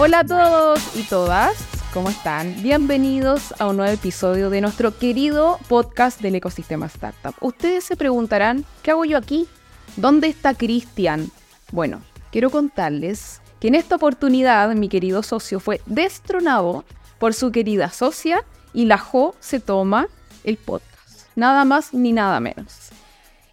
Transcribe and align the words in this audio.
Hola 0.00 0.20
a 0.20 0.24
todos 0.24 0.96
y 0.96 1.02
todas, 1.02 1.56
¿cómo 1.92 2.08
están? 2.08 2.62
Bienvenidos 2.62 3.52
a 3.58 3.66
un 3.66 3.78
nuevo 3.78 3.92
episodio 3.92 4.48
de 4.48 4.60
nuestro 4.60 4.96
querido 4.96 5.58
podcast 5.66 6.20
del 6.20 6.36
ecosistema 6.36 6.86
startup. 6.86 7.34
Ustedes 7.40 7.82
se 7.82 7.96
preguntarán, 7.96 8.64
¿qué 8.84 8.92
hago 8.92 9.04
yo 9.04 9.18
aquí? 9.18 9.48
¿Dónde 9.96 10.28
está 10.28 10.54
Cristian? 10.54 11.32
Bueno, 11.72 12.00
quiero 12.30 12.48
contarles 12.50 13.42
que 13.58 13.66
en 13.66 13.74
esta 13.74 13.96
oportunidad 13.96 14.72
mi 14.76 14.88
querido 14.88 15.24
socio 15.24 15.58
fue 15.58 15.80
destronado 15.86 16.84
por 17.18 17.34
su 17.34 17.50
querida 17.50 17.90
socia 17.90 18.44
y 18.72 18.84
la 18.84 18.98
Jo 18.98 19.34
se 19.40 19.58
toma 19.58 20.06
el 20.44 20.58
podcast. 20.58 21.26
Nada 21.34 21.64
más 21.64 21.92
ni 21.92 22.12
nada 22.12 22.38
menos. 22.38 22.90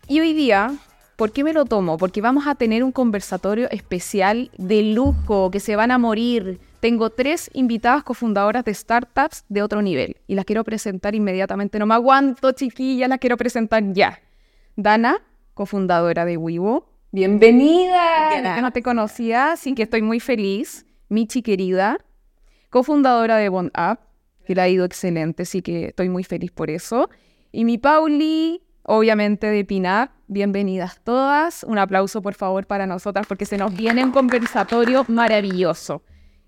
Y 0.07 0.19
hoy 0.19 0.33
día 0.33 0.75
¿Por 1.15 1.31
qué 1.31 1.45
me 1.45 1.53
lo 1.53 1.63
tomo? 1.63 1.97
Porque 1.97 2.19
vamos 2.19 2.45
a 2.45 2.55
tener 2.55 2.83
un 2.83 2.91
conversatorio 2.91 3.69
especial 3.71 4.51
de 4.57 4.81
lujo, 4.83 5.49
que 5.49 5.61
se 5.61 5.77
van 5.77 5.91
a 5.91 5.97
morir. 5.97 6.59
Tengo 6.81 7.09
tres 7.09 7.49
invitadas 7.53 8.03
cofundadoras 8.03 8.65
de 8.65 8.73
startups 8.73 9.45
de 9.47 9.61
otro 9.61 9.81
nivel 9.81 10.17
y 10.27 10.35
las 10.35 10.43
quiero 10.43 10.65
presentar 10.65 11.15
inmediatamente. 11.15 11.79
No 11.79 11.85
me 11.85 11.93
aguanto, 11.93 12.51
chiquilla, 12.51 13.07
las 13.07 13.19
quiero 13.19 13.37
presentar 13.37 13.81
ya. 13.93 14.19
Dana, 14.75 15.21
cofundadora 15.53 16.25
de 16.25 16.35
Wivo. 16.35 16.89
Bienvenida. 17.11 18.59
No 18.59 18.71
te 18.71 18.83
conocía, 18.83 19.53
así 19.53 19.73
que 19.73 19.83
estoy 19.83 20.01
muy 20.01 20.19
feliz. 20.19 20.85
Michi 21.07 21.41
querida, 21.41 21.97
cofundadora 22.69 23.37
de 23.37 23.47
Bond 23.47 23.71
Up, 23.77 23.99
que 24.45 24.53
le 24.53 24.61
ha 24.61 24.67
ido 24.67 24.83
excelente, 24.83 25.43
así 25.43 25.61
que 25.61 25.85
estoy 25.85 26.09
muy 26.09 26.25
feliz 26.25 26.51
por 26.51 26.69
eso. 26.69 27.09
Y 27.53 27.63
mi 27.63 27.77
Pauli, 27.77 28.64
obviamente 28.85 29.47
de 29.47 29.65
Pinap. 29.65 30.11
Bienvenidas 30.27 30.99
todas. 31.03 31.63
Un 31.63 31.77
aplauso, 31.77 32.21
por 32.21 32.35
favor, 32.35 32.65
para 32.67 32.87
nosotras, 32.87 33.25
porque 33.27 33.45
se 33.45 33.57
nos 33.57 33.75
viene 33.75 34.03
un 34.03 34.11
conversatorio 34.11 35.05
maravilloso. 35.07 36.03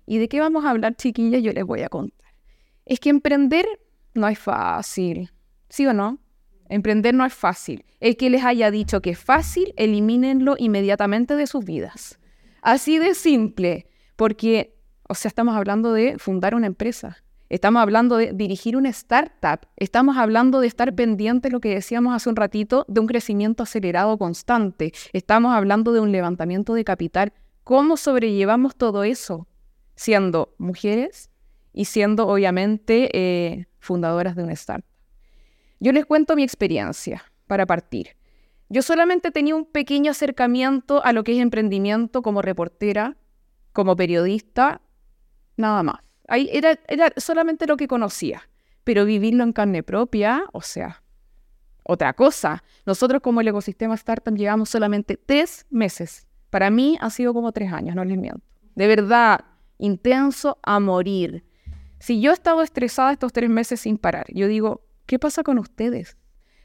¿Y 0.06 0.18
de 0.18 0.28
qué 0.28 0.40
vamos 0.40 0.64
a 0.64 0.70
hablar, 0.70 0.94
chiquillas? 0.96 1.42
Yo 1.42 1.52
les 1.52 1.64
voy 1.64 1.82
a 1.82 1.88
contar. 1.88 2.32
Es 2.86 3.00
que 3.00 3.10
emprender 3.10 3.66
no 4.14 4.28
es 4.28 4.38
fácil. 4.38 5.30
¿Sí 5.68 5.86
o 5.86 5.92
no? 5.92 6.18
Emprender 6.68 7.14
no 7.14 7.24
es 7.24 7.34
fácil. 7.34 7.84
El 8.00 8.16
que 8.16 8.30
les 8.30 8.44
haya 8.44 8.70
dicho 8.70 9.02
que 9.02 9.10
es 9.10 9.18
fácil, 9.18 9.74
elimínenlo 9.76 10.54
inmediatamente 10.58 11.34
de 11.34 11.46
sus 11.46 11.64
vidas. 11.64 12.18
Así 12.62 12.98
de 12.98 13.14
simple, 13.14 13.86
porque, 14.16 14.74
o 15.08 15.14
sea, 15.14 15.28
estamos 15.28 15.56
hablando 15.56 15.92
de 15.92 16.18
fundar 16.18 16.54
una 16.54 16.66
empresa. 16.66 17.18
Estamos 17.48 17.80
hablando 17.80 18.18
de 18.18 18.32
dirigir 18.34 18.76
una 18.76 18.90
startup. 18.90 19.66
Estamos 19.76 20.18
hablando 20.18 20.60
de 20.60 20.66
estar 20.66 20.94
pendiente, 20.94 21.50
lo 21.50 21.60
que 21.60 21.74
decíamos 21.74 22.14
hace 22.14 22.28
un 22.28 22.36
ratito, 22.36 22.84
de 22.88 23.00
un 23.00 23.06
crecimiento 23.06 23.62
acelerado 23.62 24.18
constante. 24.18 24.92
Estamos 25.12 25.54
hablando 25.54 25.92
de 25.92 26.00
un 26.00 26.12
levantamiento 26.12 26.74
de 26.74 26.84
capital. 26.84 27.32
¿Cómo 27.64 27.96
sobrellevamos 27.96 28.76
todo 28.76 29.02
eso? 29.02 29.46
Siendo 29.94 30.54
mujeres 30.58 31.30
y 31.72 31.86
siendo, 31.86 32.28
obviamente, 32.28 33.08
eh, 33.14 33.66
fundadoras 33.78 34.36
de 34.36 34.42
una 34.42 34.52
startup. 34.52 34.84
Yo 35.80 35.92
les 35.92 36.04
cuento 36.04 36.36
mi 36.36 36.42
experiencia 36.42 37.24
para 37.46 37.64
partir. 37.64 38.16
Yo 38.68 38.82
solamente 38.82 39.30
tenía 39.30 39.54
un 39.54 39.64
pequeño 39.64 40.10
acercamiento 40.10 41.02
a 41.02 41.14
lo 41.14 41.24
que 41.24 41.32
es 41.32 41.38
emprendimiento 41.38 42.20
como 42.20 42.42
reportera, 42.42 43.16
como 43.72 43.96
periodista, 43.96 44.82
nada 45.56 45.82
más. 45.82 46.07
Ahí 46.28 46.48
era, 46.52 46.78
era 46.86 47.12
solamente 47.16 47.66
lo 47.66 47.76
que 47.76 47.88
conocía, 47.88 48.48
pero 48.84 49.04
vivirlo 49.04 49.42
en 49.42 49.52
carne 49.52 49.82
propia, 49.82 50.44
o 50.52 50.60
sea, 50.60 51.02
otra 51.82 52.12
cosa. 52.12 52.62
Nosotros 52.84 53.22
como 53.22 53.40
el 53.40 53.48
ecosistema 53.48 53.94
startup 53.94 54.36
llevamos 54.36 54.68
solamente 54.68 55.16
tres 55.16 55.66
meses. 55.70 56.26
Para 56.50 56.70
mí 56.70 56.98
ha 57.00 57.10
sido 57.10 57.32
como 57.32 57.50
tres 57.52 57.72
años, 57.72 57.96
no 57.96 58.04
les 58.04 58.18
miento. 58.18 58.42
De 58.74 58.86
verdad, 58.86 59.40
intenso 59.78 60.58
a 60.62 60.78
morir. 60.80 61.44
Si 61.98 62.20
yo 62.20 62.30
he 62.30 62.34
estado 62.34 62.62
estresada 62.62 63.12
estos 63.12 63.32
tres 63.32 63.48
meses 63.50 63.80
sin 63.80 63.96
parar, 63.96 64.26
yo 64.32 64.46
digo, 64.46 64.82
¿qué 65.06 65.18
pasa 65.18 65.42
con 65.42 65.58
ustedes? 65.58 66.16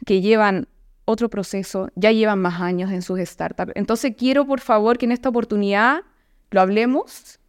Que 0.05 0.21
llevan 0.21 0.67
otro 1.05 1.29
proceso, 1.29 1.89
ya 1.95 2.11
llevan 2.11 2.39
más 2.39 2.61
años 2.61 2.91
en 2.91 3.01
sus 3.01 3.19
startups. 3.19 3.71
Entonces 3.75 4.13
quiero, 4.17 4.45
por 4.45 4.59
favor, 4.59 4.97
que 4.97 5.05
en 5.05 5.13
esta 5.13 5.29
oportunidad 5.29 6.01
lo 6.51 6.61
hablemos 6.61 7.39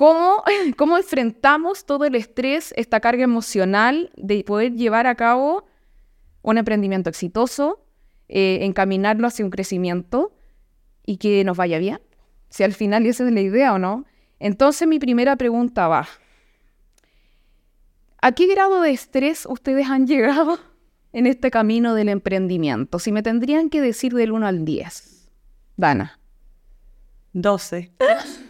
¿Cómo, 0.00 0.42
¿Cómo 0.78 0.96
enfrentamos 0.96 1.84
todo 1.84 2.06
el 2.06 2.14
estrés, 2.14 2.72
esta 2.78 3.00
carga 3.00 3.22
emocional 3.22 4.10
de 4.16 4.42
poder 4.44 4.72
llevar 4.72 5.06
a 5.06 5.14
cabo 5.14 5.66
un 6.40 6.56
emprendimiento 6.56 7.10
exitoso, 7.10 7.84
eh, 8.26 8.60
encaminarlo 8.62 9.26
hacia 9.26 9.44
un 9.44 9.50
crecimiento 9.50 10.32
y 11.04 11.18
que 11.18 11.44
nos 11.44 11.58
vaya 11.58 11.78
bien? 11.78 12.00
Si 12.48 12.62
al 12.62 12.72
final 12.72 13.04
esa 13.04 13.26
es 13.26 13.32
la 13.34 13.42
idea 13.42 13.74
o 13.74 13.78
no. 13.78 14.06
Entonces 14.38 14.88
mi 14.88 14.98
primera 14.98 15.36
pregunta 15.36 15.86
va, 15.86 16.08
¿a 18.22 18.32
qué 18.32 18.46
grado 18.46 18.80
de 18.80 18.92
estrés 18.92 19.44
ustedes 19.44 19.86
han 19.90 20.06
llegado 20.06 20.58
en 21.12 21.26
este 21.26 21.50
camino 21.50 21.92
del 21.94 22.08
emprendimiento? 22.08 23.00
Si 23.00 23.12
me 23.12 23.22
tendrían 23.22 23.68
que 23.68 23.82
decir 23.82 24.14
del 24.14 24.32
1 24.32 24.46
al 24.46 24.64
10. 24.64 25.28
Dana. 25.76 26.18
12. 27.34 27.92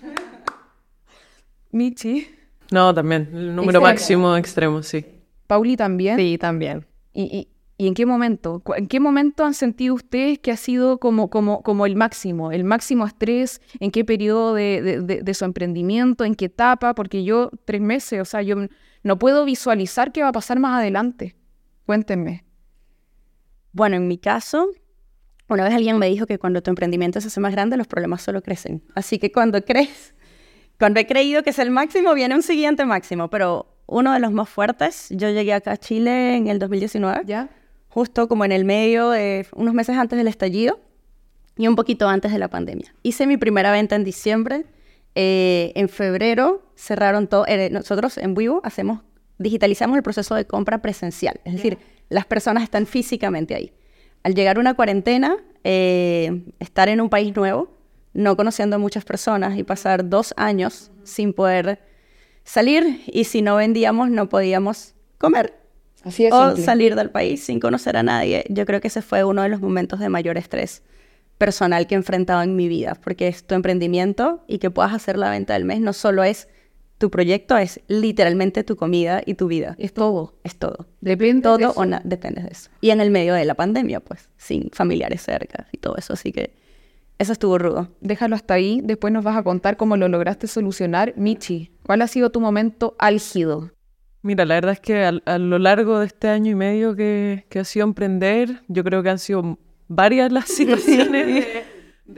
Michi. 1.72 2.26
No, 2.70 2.94
también. 2.94 3.28
El 3.32 3.54
número 3.54 3.80
máximo 3.80 4.36
extremo, 4.36 4.82
sí. 4.82 5.04
Pauli 5.46 5.76
también. 5.76 6.16
Sí, 6.16 6.38
también. 6.38 6.86
¿Y, 7.12 7.48
en 7.78 7.94
qué 7.94 8.04
momento? 8.04 8.62
¿En 8.76 8.86
qué 8.86 9.00
momento 9.00 9.44
han 9.44 9.54
sentido 9.54 9.94
ustedes 9.94 10.38
que 10.38 10.52
ha 10.52 10.56
sido 10.56 10.98
como, 10.98 11.30
como, 11.30 11.62
como 11.62 11.86
el 11.86 11.96
máximo? 11.96 12.52
¿El 12.52 12.62
máximo 12.62 13.06
estrés? 13.06 13.60
¿En 13.80 13.90
qué 13.90 14.04
periodo 14.04 14.54
de, 14.54 15.00
de, 15.00 15.34
su 15.34 15.44
emprendimiento? 15.44 16.24
¿En 16.24 16.34
qué 16.34 16.44
etapa? 16.44 16.94
Porque 16.94 17.24
yo, 17.24 17.50
tres 17.64 17.80
meses, 17.80 18.20
o 18.20 18.24
sea, 18.24 18.42
yo 18.42 18.56
no 19.02 19.18
puedo 19.18 19.44
visualizar 19.44 20.12
qué 20.12 20.22
va 20.22 20.28
a 20.28 20.32
pasar 20.32 20.58
más 20.58 20.78
adelante. 20.78 21.36
Cuéntenme. 21.86 22.44
Bueno, 23.72 23.96
en 23.96 24.08
mi 24.08 24.18
caso, 24.18 24.68
una 25.48 25.64
vez 25.64 25.74
alguien 25.74 25.98
me 25.98 26.06
dijo 26.06 26.26
que 26.26 26.38
cuando 26.38 26.62
tu 26.62 26.70
emprendimiento 26.70 27.20
se 27.20 27.28
hace 27.28 27.40
más 27.40 27.52
grande, 27.52 27.76
los 27.76 27.86
problemas 27.86 28.22
solo 28.22 28.42
crecen. 28.42 28.84
Así 28.94 29.18
que 29.18 29.32
cuando 29.32 29.64
crees 29.64 30.14
cuando 30.80 30.98
he 30.98 31.06
creído 31.06 31.42
que 31.42 31.50
es 31.50 31.58
el 31.58 31.70
máximo, 31.70 32.14
viene 32.14 32.34
un 32.34 32.42
siguiente 32.42 32.86
máximo, 32.86 33.28
pero 33.28 33.66
uno 33.86 34.14
de 34.14 34.18
los 34.18 34.32
más 34.32 34.48
fuertes, 34.48 35.08
yo 35.10 35.28
llegué 35.28 35.52
acá 35.52 35.72
a 35.72 35.76
Chile 35.76 36.36
en 36.36 36.46
el 36.48 36.58
2019, 36.58 37.20
¿Ya? 37.26 37.50
justo 37.90 38.28
como 38.28 38.46
en 38.46 38.52
el 38.52 38.64
medio, 38.64 39.10
de, 39.10 39.46
unos 39.54 39.74
meses 39.74 39.98
antes 39.98 40.16
del 40.16 40.26
estallido 40.26 40.80
y 41.58 41.68
un 41.68 41.76
poquito 41.76 42.08
antes 42.08 42.32
de 42.32 42.38
la 42.38 42.48
pandemia. 42.48 42.94
Hice 43.02 43.26
mi 43.26 43.36
primera 43.36 43.70
venta 43.72 43.94
en 43.94 44.04
diciembre, 44.04 44.64
eh, 45.14 45.72
en 45.74 45.90
febrero 45.90 46.62
cerraron 46.76 47.26
todo, 47.26 47.46
eh, 47.46 47.68
nosotros 47.68 48.16
en 48.16 48.34
Vivo 48.34 48.62
hacemos, 48.64 49.02
digitalizamos 49.36 49.98
el 49.98 50.02
proceso 50.02 50.34
de 50.34 50.46
compra 50.46 50.80
presencial, 50.80 51.40
es 51.44 51.52
decir, 51.52 51.76
las 52.08 52.24
personas 52.24 52.62
están 52.62 52.86
físicamente 52.86 53.54
ahí. 53.54 53.70
Al 54.22 54.34
llegar 54.34 54.58
una 54.58 54.72
cuarentena, 54.72 55.36
eh, 55.62 56.42
estar 56.58 56.88
en 56.88 57.02
un 57.02 57.10
país 57.10 57.36
nuevo, 57.36 57.68
no 58.12 58.36
conociendo 58.36 58.76
a 58.76 58.78
muchas 58.78 59.04
personas 59.04 59.58
y 59.58 59.62
pasar 59.62 60.08
dos 60.08 60.34
años 60.36 60.90
sin 61.04 61.32
poder 61.32 61.80
salir 62.44 63.02
y 63.06 63.24
si 63.24 63.42
no 63.42 63.56
vendíamos 63.56 64.10
no 64.10 64.28
podíamos 64.28 64.94
comer 65.18 65.54
Así 66.02 66.26
es 66.26 66.32
o 66.32 66.56
salir 66.56 66.96
del 66.96 67.10
país 67.10 67.44
sin 67.44 67.60
conocer 67.60 67.96
a 67.96 68.02
nadie. 68.02 68.44
Yo 68.48 68.64
creo 68.64 68.80
que 68.80 68.88
ese 68.88 69.02
fue 69.02 69.24
uno 69.24 69.42
de 69.42 69.50
los 69.50 69.60
momentos 69.60 70.00
de 70.00 70.08
mayor 70.08 70.38
estrés 70.38 70.82
personal 71.36 71.86
que 71.86 71.94
he 71.94 71.98
enfrentado 71.98 72.42
en 72.42 72.56
mi 72.56 72.68
vida, 72.68 72.96
porque 73.02 73.28
es 73.28 73.44
tu 73.44 73.54
emprendimiento 73.54 74.44
y 74.46 74.58
que 74.58 74.70
puedas 74.70 74.92
hacer 74.92 75.16
la 75.16 75.30
venta 75.30 75.54
del 75.54 75.64
mes 75.64 75.80
no 75.80 75.92
solo 75.92 76.22
es 76.22 76.48
tu 76.98 77.10
proyecto, 77.10 77.56
es 77.56 77.80
literalmente 77.88 78.62
tu 78.62 78.76
comida 78.76 79.22
y 79.24 79.34
tu 79.34 79.46
vida. 79.46 79.74
Es 79.78 79.94
todo. 79.94 80.34
Es 80.44 80.56
todo. 80.56 80.86
Depende 81.00 81.42
todo 81.42 81.56
de 81.56 81.64
eso. 81.64 81.72
o 81.76 81.86
nada, 81.86 82.02
depende 82.04 82.42
de 82.42 82.50
eso. 82.50 82.68
Y 82.82 82.90
en 82.90 83.00
el 83.00 83.10
medio 83.10 83.32
de 83.32 83.46
la 83.46 83.54
pandemia, 83.54 84.00
pues, 84.00 84.28
sin 84.36 84.68
familiares 84.70 85.22
cerca 85.22 85.66
y 85.72 85.78
todo 85.78 85.96
eso, 85.96 86.12
así 86.12 86.30
que 86.30 86.52
eso 87.20 87.32
estuvo 87.32 87.58
rudo. 87.58 87.88
Déjalo 88.00 88.34
hasta 88.34 88.54
ahí, 88.54 88.80
después 88.82 89.12
nos 89.12 89.22
vas 89.22 89.36
a 89.36 89.42
contar 89.42 89.76
cómo 89.76 89.98
lo 89.98 90.08
lograste 90.08 90.46
solucionar. 90.46 91.12
Michi, 91.16 91.70
¿cuál 91.84 92.00
ha 92.00 92.06
sido 92.06 92.30
tu 92.30 92.40
momento 92.40 92.96
álgido? 92.98 93.70
Mira, 94.22 94.46
la 94.46 94.54
verdad 94.54 94.72
es 94.72 94.80
que 94.80 95.04
a, 95.04 95.38
lo 95.38 95.58
largo 95.58 95.98
de 95.98 96.06
este 96.06 96.28
año 96.28 96.52
y 96.52 96.54
medio 96.54 96.96
que, 96.96 97.44
que, 97.50 97.58
ha 97.58 97.64
sido 97.64 97.84
emprender, 97.84 98.62
yo 98.68 98.82
creo 98.84 99.02
que 99.02 99.10
han 99.10 99.18
sido 99.18 99.58
varias 99.86 100.32
las 100.32 100.46
situaciones. 100.48 101.46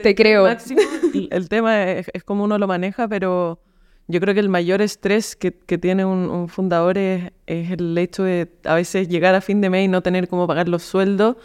Te 0.01 0.15
creo. 0.15 0.47
El, 0.47 1.49
tema 1.49 1.83
es, 1.91 2.07
cómo 2.23 2.45
uno 2.45 2.57
lo 2.57 2.67
maneja, 2.67 3.05
pero 3.09 3.59
yo 4.07 4.21
creo 4.21 4.33
que 4.33 4.39
el 4.39 4.49
mayor 4.49 4.81
estrés 4.81 5.35
que, 5.35 5.51
que 5.51 5.77
tiene 5.77 6.05
un, 6.05 6.29
un 6.29 6.47
fundador 6.47 6.97
es, 6.97 7.33
es, 7.45 7.71
el 7.71 7.97
hecho 7.97 8.23
de 8.23 8.49
a 8.63 8.75
veces 8.75 9.09
llegar 9.09 9.35
a 9.35 9.41
fin 9.41 9.59
de 9.59 9.69
mes 9.69 9.83
y 9.83 9.87
no 9.89 10.01
tener 10.01 10.29
cómo 10.29 10.47
pagar 10.47 10.69
los 10.69 10.83
sueldos 10.83 11.35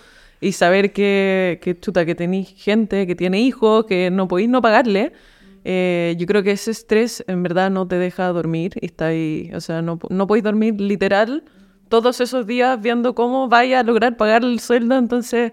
y 0.41 0.53
saber 0.53 0.93
que, 0.93 1.59
que 1.63 1.79
chuta, 1.79 2.05
que 2.05 2.15
tenéis 2.15 2.55
gente 2.57 3.07
que 3.07 3.15
tiene 3.15 3.41
hijos, 3.41 3.87
que 3.87 4.11
no 4.11 4.29
podéis 4.29 4.49
no 4.49 4.61
pagarle, 4.63 5.13
eh, 5.65 6.15
yo 6.19 6.27
creo 6.27 6.43
que 6.43 6.53
ese 6.53 6.71
estrés 6.71 7.25
en 7.27 7.43
verdad 7.43 7.71
no 7.71 7.87
te 7.87 7.97
deja 7.99 8.29
dormir 8.29 8.73
y 8.81 8.87
está 8.87 9.07
ahí, 9.09 9.51
o 9.55 9.61
sea, 9.61 9.83
no, 9.83 9.99
no 10.11 10.27
podéis 10.27 10.45
dormir 10.45 10.81
literal 10.81 11.45
todos 11.89 12.21
esos 12.21 12.47
días 12.47 12.81
viendo 12.81 13.15
cómo 13.15 13.49
vaya 13.49 13.81
a 13.81 13.83
lograr 13.83 14.17
pagar 14.17 14.45
el 14.45 14.61
sueldo, 14.61 14.97
entonces 14.97 15.53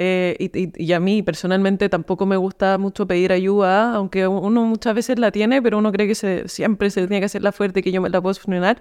Eh, 0.00 0.36
y, 0.38 0.84
y, 0.84 0.92
a 0.92 1.00
mí 1.00 1.24
personalmente 1.24 1.88
tampoco 1.88 2.24
me 2.24 2.36
gusta 2.36 2.78
mucho 2.78 3.08
pedir 3.08 3.32
ayuda, 3.32 3.94
aunque 3.94 4.28
uno 4.28 4.64
muchas 4.64 4.94
veces 4.94 5.18
la 5.18 5.32
tiene, 5.32 5.60
pero 5.60 5.76
uno 5.78 5.90
cree 5.90 6.06
que 6.06 6.14
se, 6.14 6.46
siempre 6.46 6.88
se 6.90 7.00
tiene 7.00 7.18
que 7.18 7.26
hacer 7.26 7.42
la 7.42 7.50
fuerte, 7.50 7.82
que 7.82 7.90
yo 7.90 8.00
me 8.00 8.08
la 8.08 8.20
puedo 8.22 8.34
solucionar. 8.34 8.80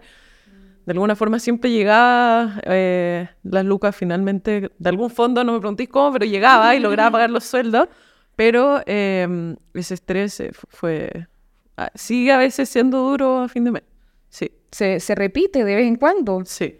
De 0.88 0.94
alguna 0.94 1.18
forma 1.18 1.38
siempre 1.38 1.69
llegaba 1.69 2.62
eh, 2.63 3.28
las 3.44 3.66
lucas 3.66 3.94
finalmente, 3.94 4.72
de 4.80 4.89
algún 4.89 5.10
fondo, 5.10 5.44
no 5.44 5.51
me 5.51 5.60
preguntéis 5.60 5.89
cómo, 5.89 6.13
pero 6.13 6.24
llegaba 6.24 6.74
y 6.78 6.80
lograba 6.80 7.12
pagar 7.12 7.30
los 7.30 7.44
sueldos. 7.44 7.89
Pero 8.38 8.80
eh, 8.86 9.56
ese 9.74 9.95
estrés 9.95 10.42
fue, 10.69 11.28
ah, 11.75 11.92
sigue 11.94 12.31
a 12.31 12.38
veces 12.38 12.69
siendo 12.69 13.00
duro 13.00 13.39
a 13.39 13.50
fin 13.50 13.66
de 13.66 13.72
mes. 13.72 13.84
Sí. 14.30 14.50
Se, 14.72 15.01
se 15.01 15.13
repite 15.13 15.66
de 15.66 15.75
vez 15.75 15.88
en 15.88 15.98
cuando. 15.98 16.45
Sí. 16.45 16.80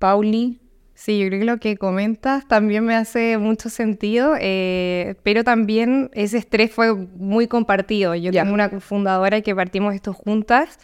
Pauli. 0.00 0.60
Sí, 0.94 1.20
yo 1.20 1.28
creo 1.28 1.38
que 1.38 1.46
lo 1.46 1.58
que 1.58 1.76
comentas 1.76 2.48
también 2.48 2.84
me 2.84 2.96
hace 2.96 3.38
mucho 3.38 3.68
sentido, 3.68 4.34
eh, 4.40 5.14
pero 5.22 5.44
también 5.44 6.10
ese 6.14 6.38
estrés 6.38 6.72
fue 6.72 6.92
muy 6.92 7.46
compartido. 7.46 8.16
Yo 8.16 8.32
tengo 8.32 8.52
una 8.52 8.80
fundadora 8.80 9.40
que 9.40 9.54
partimos 9.54 9.94
esto 9.94 10.12
juntas. 10.12 10.80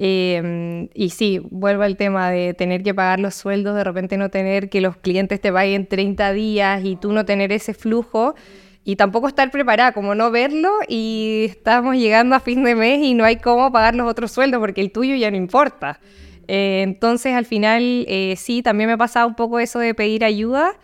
Eh, 0.00 0.88
y 0.94 1.10
sí, 1.10 1.40
vuelvo 1.50 1.82
al 1.82 1.96
tema 1.96 2.30
de 2.30 2.54
tener 2.54 2.84
que 2.84 2.94
pagar 2.94 3.18
los 3.18 3.34
sueldos, 3.34 3.74
de 3.74 3.82
repente 3.82 4.16
no 4.16 4.30
tener 4.30 4.70
que 4.70 4.80
los 4.80 4.96
clientes 4.96 5.40
te 5.40 5.52
paguen 5.52 5.86
30 5.86 6.32
días 6.32 6.84
y 6.84 6.94
tú 6.96 7.12
no 7.12 7.24
tener 7.24 7.50
ese 7.52 7.74
flujo 7.74 8.36
y 8.84 8.96
tampoco 8.96 9.28
estar 9.28 9.50
preparada, 9.50 9.92
como 9.92 10.14
no 10.14 10.30
verlo 10.30 10.70
y 10.88 11.46
estamos 11.50 11.96
llegando 11.96 12.36
a 12.36 12.40
fin 12.40 12.62
de 12.64 12.74
mes 12.74 13.00
y 13.02 13.14
no 13.14 13.24
hay 13.24 13.36
cómo 13.36 13.70
pagar 13.72 13.94
los 13.94 14.08
otros 14.08 14.30
sueldos 14.30 14.60
porque 14.60 14.80
el 14.80 14.92
tuyo 14.92 15.16
ya 15.16 15.30
no 15.30 15.36
importa. 15.36 16.00
Eh, 16.46 16.80
entonces, 16.82 17.34
al 17.34 17.44
final, 17.44 18.06
eh, 18.08 18.34
sí, 18.38 18.62
también 18.62 18.88
me 18.88 18.94
ha 18.94 18.96
pasado 18.96 19.28
un 19.28 19.34
poco 19.34 19.58
eso 19.58 19.78
de 19.78 19.94
pedir 19.94 20.24
ayuda, 20.24 20.74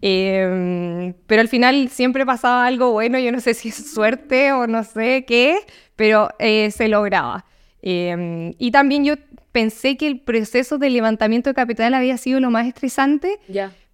eh, 0.00 1.14
pero 1.26 1.42
al 1.42 1.48
final 1.48 1.88
siempre 1.90 2.24
pasaba 2.24 2.64
algo 2.66 2.92
bueno, 2.92 3.18
yo 3.18 3.30
no 3.32 3.40
sé 3.40 3.54
si 3.54 3.68
es 3.68 3.92
suerte 3.92 4.52
o 4.52 4.66
no 4.66 4.82
sé 4.84 5.24
qué, 5.26 5.58
pero 5.96 6.30
se 6.38 6.88
lograba. 6.88 7.44
Y 7.82 8.70
también 8.70 9.04
yo 9.04 9.16
pensé 9.52 9.96
que 9.96 10.06
el 10.06 10.20
proceso 10.20 10.78
de 10.78 10.90
levantamiento 10.90 11.50
de 11.50 11.54
capital 11.54 11.94
había 11.94 12.16
sido 12.16 12.40
lo 12.40 12.50
más 12.50 12.66
estresante, 12.66 13.38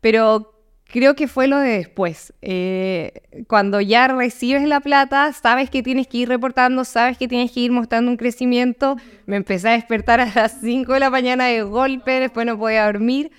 pero 0.00 0.54
creo 0.84 1.14
que 1.14 1.28
fue 1.28 1.48
lo 1.48 1.58
de 1.58 1.70
después. 1.70 2.32
Eh, 2.40 3.12
cuando 3.46 3.80
ya 3.80 4.08
recibes 4.08 4.66
la 4.66 4.80
plata, 4.80 5.32
sabes 5.32 5.68
que 5.68 5.82
tienes 5.82 6.06
que 6.06 6.18
ir 6.18 6.28
reportando, 6.28 6.84
sabes 6.84 7.18
que 7.18 7.28
tienes 7.28 7.52
que 7.52 7.60
ir 7.60 7.72
mostrando 7.72 8.10
un 8.10 8.16
crecimiento. 8.16 8.96
Me 9.26 9.36
empecé 9.36 9.68
a 9.68 9.72
despertar 9.72 10.20
a 10.20 10.32
las 10.34 10.60
5 10.60 10.94
de 10.94 11.00
la 11.00 11.10
mañana 11.10 11.46
de 11.46 11.62
golpe, 11.62 12.20
después 12.20 12.46
no 12.46 12.58
podía 12.58 12.86
dormir. 12.86 13.30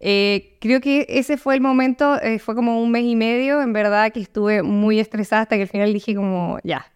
Eh, 0.00 0.56
creo 0.60 0.80
que 0.80 1.06
ese 1.08 1.38
fue 1.38 1.54
el 1.54 1.60
momento, 1.60 2.20
eh, 2.20 2.38
fue 2.38 2.54
como 2.54 2.82
un 2.82 2.90
mes 2.90 3.04
y 3.04 3.16
medio, 3.16 3.62
en 3.62 3.72
verdad 3.72 4.12
que 4.12 4.20
estuve 4.20 4.62
muy 4.62 5.00
estresada 5.00 5.42
hasta 5.42 5.56
que 5.56 5.62
al 5.62 5.68
final 5.68 5.92
dije 5.92 6.14
como, 6.14 6.58
ya, 6.64 6.86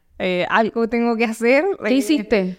algo 0.50 0.88
tengo 0.88 1.16
que 1.16 1.24
hacer. 1.24 1.64
¿Qué 1.82 1.94
hiciste? 1.94 2.58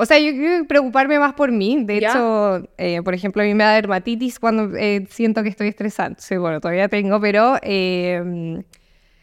O 0.00 0.06
sea, 0.06 0.16
yo 0.20 0.30
quiero 0.30 0.64
preocuparme 0.64 1.18
más 1.18 1.34
por 1.34 1.50
mí. 1.50 1.82
De 1.84 1.98
hecho, 1.98 2.62
eh, 2.78 3.02
por 3.02 3.14
ejemplo, 3.14 3.42
a 3.42 3.44
mí 3.44 3.52
me 3.52 3.64
da 3.64 3.72
dermatitis 3.72 4.38
cuando 4.38 4.76
eh, 4.76 5.04
siento 5.10 5.42
que 5.42 5.48
estoy 5.48 5.66
estresada. 5.66 6.14
Sí, 6.18 6.36
bueno, 6.36 6.60
todavía 6.60 6.88
tengo, 6.88 7.20
pero 7.20 7.56
eh, 7.62 8.62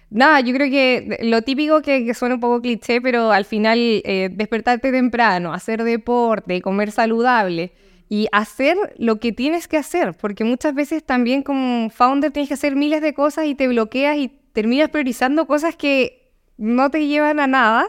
nada, 0.10 0.42
yo 0.42 0.54
creo 0.54 0.70
que 0.70 1.18
lo 1.22 1.44
típico 1.44 1.82
que, 1.82 2.14
suena 2.14 2.36
un 2.36 2.42
poco 2.42 2.62
cliché, 2.62 3.00
pero 3.00 3.32
al 3.32 3.46
final 3.46 4.02
despertarte 4.32 4.92
temprano, 4.92 5.54
hacer 5.54 5.82
deporte, 5.82 6.62
comer 6.62 6.92
saludable 6.92 7.72
y 8.10 8.28
hacer 8.34 8.76
lo 8.98 9.22
que 9.22 9.32
tienes 9.32 9.70
que 9.70 9.78
hacer, 9.78 10.14
porque 10.14 10.44
muchas 10.44 10.76
veces 10.76 11.06
también 11.06 11.42
como 11.42 11.90
founder 11.90 12.32
tienes 12.34 12.50
que 12.50 12.56
hacer 12.56 12.76
miles 12.76 13.02
de 13.02 13.14
cosas 13.14 13.46
y 13.46 13.56
te 13.56 13.70
bloqueas 13.70 14.18
y 14.18 14.28
terminas 14.52 14.90
priorizando 14.90 15.48
cosas 15.48 15.78
que 15.78 16.34
no 16.58 16.92
te 16.92 17.08
llevan 17.08 17.40
a 17.40 17.48
nada 17.48 17.88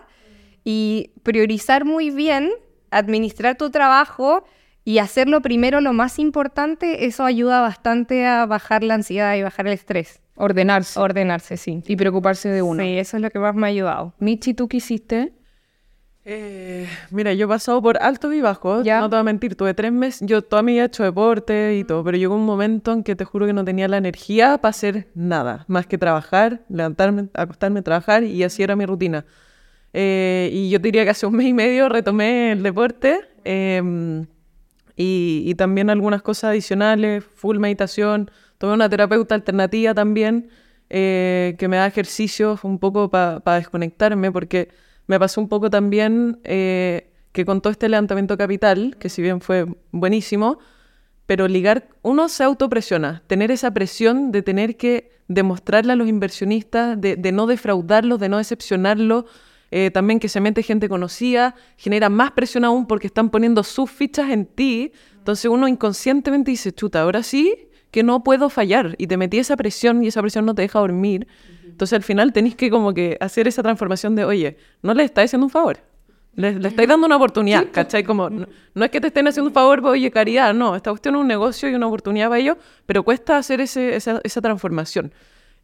y 0.63 1.11
priorizar 1.25 1.85
muy 1.85 2.11
bien 2.11 2.53
administrar 2.91 3.57
tu 3.57 3.71
trabajo 3.71 4.45
y 4.85 4.99
hacerlo 4.99 5.43
primero 5.43 5.81
lo 5.81 5.93
más 5.93 6.19
importante, 6.19 7.07
eso 7.07 7.25
ayuda 7.25 7.61
bastante 7.61 8.27
a 8.27 8.47
bajar 8.47 8.85
la 8.85 8.95
ansiedad 8.95 9.35
y 9.35 9.43
bajar 9.43 9.67
el 9.67 9.73
estrés. 9.73 10.21
Ordenarse. 10.37 11.01
Ordenarse, 11.01 11.57
sí. 11.57 11.83
Y 11.87 11.97
preocuparse 11.97 12.49
de 12.49 12.63
uno. 12.63 12.83
Sí, 12.83 12.99
eso 12.99 13.17
es 13.17 13.23
lo 13.23 13.31
que 13.31 13.39
más 13.39 13.55
me 13.55 13.67
ha 13.67 13.71
ayudado. 13.71 14.15
Michi, 14.19 14.55
¿tú 14.55 14.69
qué 14.69 14.77
hiciste? 14.77 15.33
Eh, 16.29 16.89
mira, 17.11 17.33
yo 17.35 17.47
he 17.47 17.49
pasado 17.49 17.81
por 17.81 18.03
altos 18.03 18.35
y 18.35 18.41
bajos, 18.41 18.85
¿Ya? 18.85 18.99
no 18.99 19.09
te 19.09 19.15
voy 19.15 19.21
a 19.21 19.23
mentir, 19.23 19.55
tuve 19.55 19.75
tres 19.75 19.93
meses, 19.93 20.27
yo 20.27 20.43
toda 20.43 20.61
mi 20.63 20.73
vida 20.73 20.83
he 20.83 20.87
hecho 20.87 21.05
deporte 21.05 21.77
y 21.77 21.85
todo, 21.85 22.03
pero 22.03 22.17
llegó 22.17 22.35
un 22.35 22.45
momento 22.45 22.93
en 22.93 23.05
que 23.05 23.15
te 23.15 23.25
juro 23.25 23.47
que 23.47 23.53
no 23.53 23.65
tenía 23.65 23.87
la 23.87 23.99
energía 23.99 24.59
para 24.59 24.71
hacer 24.71 25.07
nada, 25.15 25.65
más 25.69 25.87
que 25.87 25.99
trabajar, 25.99 26.63
levantarme, 26.69 27.29
acostarme, 27.33 27.81
trabajar 27.83 28.25
y 28.25 28.43
así 28.43 28.65
era 28.65 28.75
mi 28.75 28.87
rutina. 28.87 29.25
Eh, 29.99 30.51
y 30.53 30.69
yo 30.69 30.79
diría 30.79 31.05
que 31.05 31.11
hace 31.11 31.25
un 31.25 31.35
mes 31.35 31.47
y 31.47 31.55
medio 31.55 31.89
retomé 31.89 32.53
el 32.53 32.63
deporte 32.63 33.19
em, 33.45 34.27
y, 34.95 35.55
también 35.55 35.89
algunas 35.89 36.21
cosas 36.21 36.51
adicionales, 36.51 37.25
full 37.25 37.57
meditación. 37.57 38.31
Tomé 38.59 38.75
una 38.75 38.91
terapeuta 38.91 39.35
alternativa 39.35 39.95
también 39.95 40.51
eh, 40.91 41.57
que 41.59 41.69
me 41.69 41.79
da 41.79 41.87
ejercicios 41.87 42.63
un 42.63 42.79
poco 42.79 43.11
para 43.11 43.41
desconectarme 43.57 44.31
porque 44.31 44.69
me 45.07 45.19
pasó 45.19 45.41
un 45.41 45.49
poco 45.49 45.71
también 45.71 46.41
eh, 46.45 47.11
que 47.33 47.47
con 47.47 47.63
todo 47.63 47.71
este 47.71 47.89
levantamiento 47.89 48.37
capital, 48.37 48.97
que 48.99 49.09
si 49.09 49.23
bien 49.23 49.41
fue 49.41 49.65
buenísimo, 49.93 50.59
pero 51.25 51.49
ligar, 51.49 51.89
uno 52.03 52.29
se 52.29 52.45
autopresiona, 52.45 53.23
tener 53.29 53.51
esa 53.51 53.73
presión 53.73 54.31
de 54.31 54.43
tener 54.43 54.77
que 54.77 55.11
demostrarle 55.27 55.95
a 55.95 55.97
los 55.97 56.07
inversionistas, 56.07 57.01
de, 57.01 57.17
de 57.17 57.33
no 57.33 57.47
defraudarlos, 57.47 58.21
de 58.21 58.29
no 58.29 58.37
decepcionarlos, 58.37 59.25
eh, 59.71 59.91
también 59.91 60.21
que 60.21 60.29
se 60.29 60.41
mete 60.41 60.63
gente 60.63 60.89
conocida, 60.89 61.55
genera 61.77 62.09
más 62.09 62.33
presión 62.33 62.65
aún 62.65 62.87
porque 62.87 63.07
están 63.07 63.31
poniendo 63.31 63.63
sus 63.63 63.91
fichas 63.91 64.31
en 64.31 64.47
ti. 64.47 64.93
Entonces 65.19 65.51
uno 65.51 65.67
inconscientemente 65.69 66.51
dice, 66.51 66.73
chuta, 66.73 67.03
ahora 67.03 67.23
sí 67.23 67.69
que 67.91 68.03
no 68.03 68.23
puedo 68.23 68.51
fallar. 68.51 68.95
Y 68.99 69.07
te 69.07 69.17
metí 69.17 69.39
esa 69.39 69.57
presión 69.57 70.05
y 70.05 70.09
esa 70.09 70.21
presión 70.21 70.45
no 70.45 70.55
te 70.55 70.63
deja 70.63 70.79
dormir. 70.79 71.27
Entonces 71.65 71.97
al 71.97 72.03
final 72.03 72.33
tenéis 72.33 72.55
que 72.55 72.71
como 72.71 72.95
que 72.95 73.17
hacer 73.21 73.49
esa 73.49 73.63
transformación 73.63 74.15
de, 74.15 74.25
oye, 74.25 74.57
no 74.83 74.95
le 74.95 75.05
estáis 75.05 75.31
haciendo 75.31 75.47
un 75.47 75.51
favor. 75.51 75.79
Le, 76.35 76.51
estáis 76.69 76.89
dando 76.89 77.07
una 77.07 77.17
oportunidad, 77.17 77.69
¿cachai? 77.73 78.05
Como, 78.05 78.29
no, 78.29 78.85
es 78.85 78.91
que 78.91 79.01
te 79.01 79.07
estén 79.07 79.27
haciendo 79.27 79.49
un 79.49 79.55
favor, 79.55 79.83
oye, 79.87 80.11
caridad, 80.11 80.53
no, 80.53 80.77
esta 80.77 80.91
cuestión 80.91 81.15
es 81.15 81.23
un 81.23 81.27
negocio 81.27 81.71
y 81.71 81.75
una 81.75 81.87
oportunidad 81.87 82.29
para 82.29 82.39
ellos, 82.39 82.59
pero 82.85 83.03
cuesta 83.03 83.39
hacer 83.39 83.63
ese, 83.63 83.97
esa, 83.97 84.21
esa 84.23 84.43
transformación. 84.43 85.13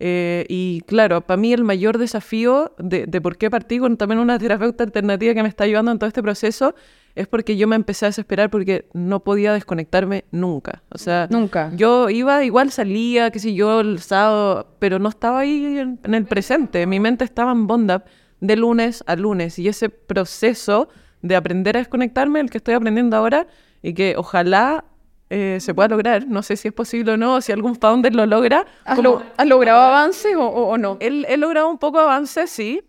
Eh, 0.05 0.47
y 0.49 0.81
claro, 0.81 1.21
para 1.21 1.37
mí 1.37 1.53
el 1.53 1.63
mayor 1.63 1.97
desafío 1.97 2.73
de, 2.77 3.07
por 3.21 3.37
qué 3.37 3.51
partí 3.51 3.79
con 3.79 3.97
también 3.97 4.19
una 4.19 4.37
terapeuta 4.37 4.83
alternativa 4.83 5.33
que 5.33 5.45
me 5.45 5.49
está 5.49 5.63
ayudando 5.63 5.93
en 5.93 6.01
todo 6.01 6.09
este 6.09 6.25
proceso 6.25 6.75
es 7.15 7.29
porque 7.29 7.57
yo 7.57 7.69
me 7.69 7.77
empecé 7.77 8.07
a 8.07 8.09
desesperar 8.09 8.51
porque 8.51 8.89
no 8.95 9.23
podía 9.23 9.53
desconectarme 9.53 10.25
nunca. 10.33 10.83
O 10.91 10.99
sea, 10.99 11.29
nunca. 11.31 11.71
Yo 11.77 12.11
iba, 12.11 12.43
igual 12.43 12.73
salía, 12.73 13.31
qué 13.31 13.39
sé 13.39 13.55
yo, 13.55 13.79
el 13.79 14.01
sábado, 14.01 14.75
pero 14.81 14.99
no 14.99 15.09
estaba 15.09 15.39
ahí 15.39 15.79
en, 15.79 16.01
el 16.03 16.25
presente. 16.25 16.85
Mi 16.89 16.99
mente 16.99 17.23
estaba 17.23 17.53
en 17.53 17.69
Bondap 17.69 18.09
de 18.41 18.57
lunes 18.57 19.05
a 19.07 19.15
lunes. 19.15 19.57
Y 19.61 19.69
ese 19.69 19.89
proceso 19.89 20.89
de 21.21 21.37
aprender 21.37 21.77
a 21.77 21.79
desconectarme, 21.79 22.41
el 22.41 22.51
que 22.51 22.59
estoy 22.59 22.75
aprendiendo 22.75 23.17
ahora, 23.17 23.47
y 23.83 23.95
que 23.95 24.17
ojalá 24.17 24.85
eh, 25.35 25.61
se 25.61 25.73
pueda 25.73 25.89
lograr. 25.89 26.27
No 26.29 26.43
sé 26.43 26.59
si 26.59 26.69
es 26.69 26.75
posible 26.75 27.13
o 27.13 27.17
no, 27.17 27.41
si 27.41 27.53
algún 27.53 27.75
founder 27.75 28.15
lo 28.15 28.27
logra. 28.27 28.67
¿Has, 28.85 28.99
logrado 29.47 29.81
avances 29.81 30.35
o, 30.37 30.77
no? 30.77 30.99
He, 31.01 31.39
logrado 31.39 31.71
un 31.71 31.79
poco 31.79 31.99
avances, 31.99 32.51
sí. 32.51 32.83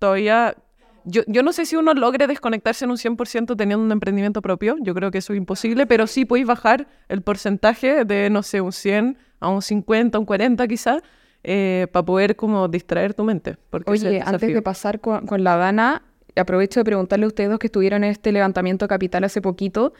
Todavía... 0.00 0.56
Yo, 1.04 1.22
yo 1.26 1.42
no 1.42 1.52
sé 1.52 1.66
si 1.66 1.76
uno 1.76 1.92
logre 1.92 2.26
desconectarse 2.26 2.86
en 2.86 2.90
un 2.90 2.96
100% 2.96 3.56
teniendo 3.56 3.84
un 3.84 3.92
emprendimiento 3.92 4.42
propio. 4.42 4.74
Yo 4.80 4.92
creo 4.94 5.12
que 5.12 5.18
eso 5.18 5.34
es 5.34 5.36
imposible, 5.36 5.86
pero 5.86 6.08
sí 6.08 6.24
podéis 6.24 6.46
bajar 6.46 6.88
el 7.08 7.22
porcentaje 7.22 8.04
de, 8.04 8.28
no 8.30 8.42
sé, 8.42 8.60
un 8.60 8.72
100 8.72 9.16
a 9.38 9.48
un 9.48 9.62
50, 9.62 10.18
un 10.18 10.24
40 10.24 10.66
quizás, 10.66 11.02
eh, 11.44 11.86
para 11.92 12.04
poder 12.04 12.34
como 12.34 12.66
distraer 12.66 13.14
tu 13.14 13.22
mente. 13.22 13.56
Porque 13.70 13.90
Oye, 13.90 14.20
antes 14.24 14.52
de 14.52 14.62
pasar 14.62 15.00
con, 15.00 15.26
con 15.26 15.44
la 15.44 15.58
Dana, 15.58 16.02
aprovecho 16.34 16.80
de 16.80 16.84
preguntarle 16.84 17.26
a 17.26 17.28
ustedes 17.28 17.50
dos 17.50 17.58
que 17.58 17.68
estuvieron 17.68 18.02
en 18.02 18.10
este 18.10 18.32
levantamiento 18.32 18.88
capital 18.88 19.22
hace 19.22 19.40
poquito. 19.40 19.92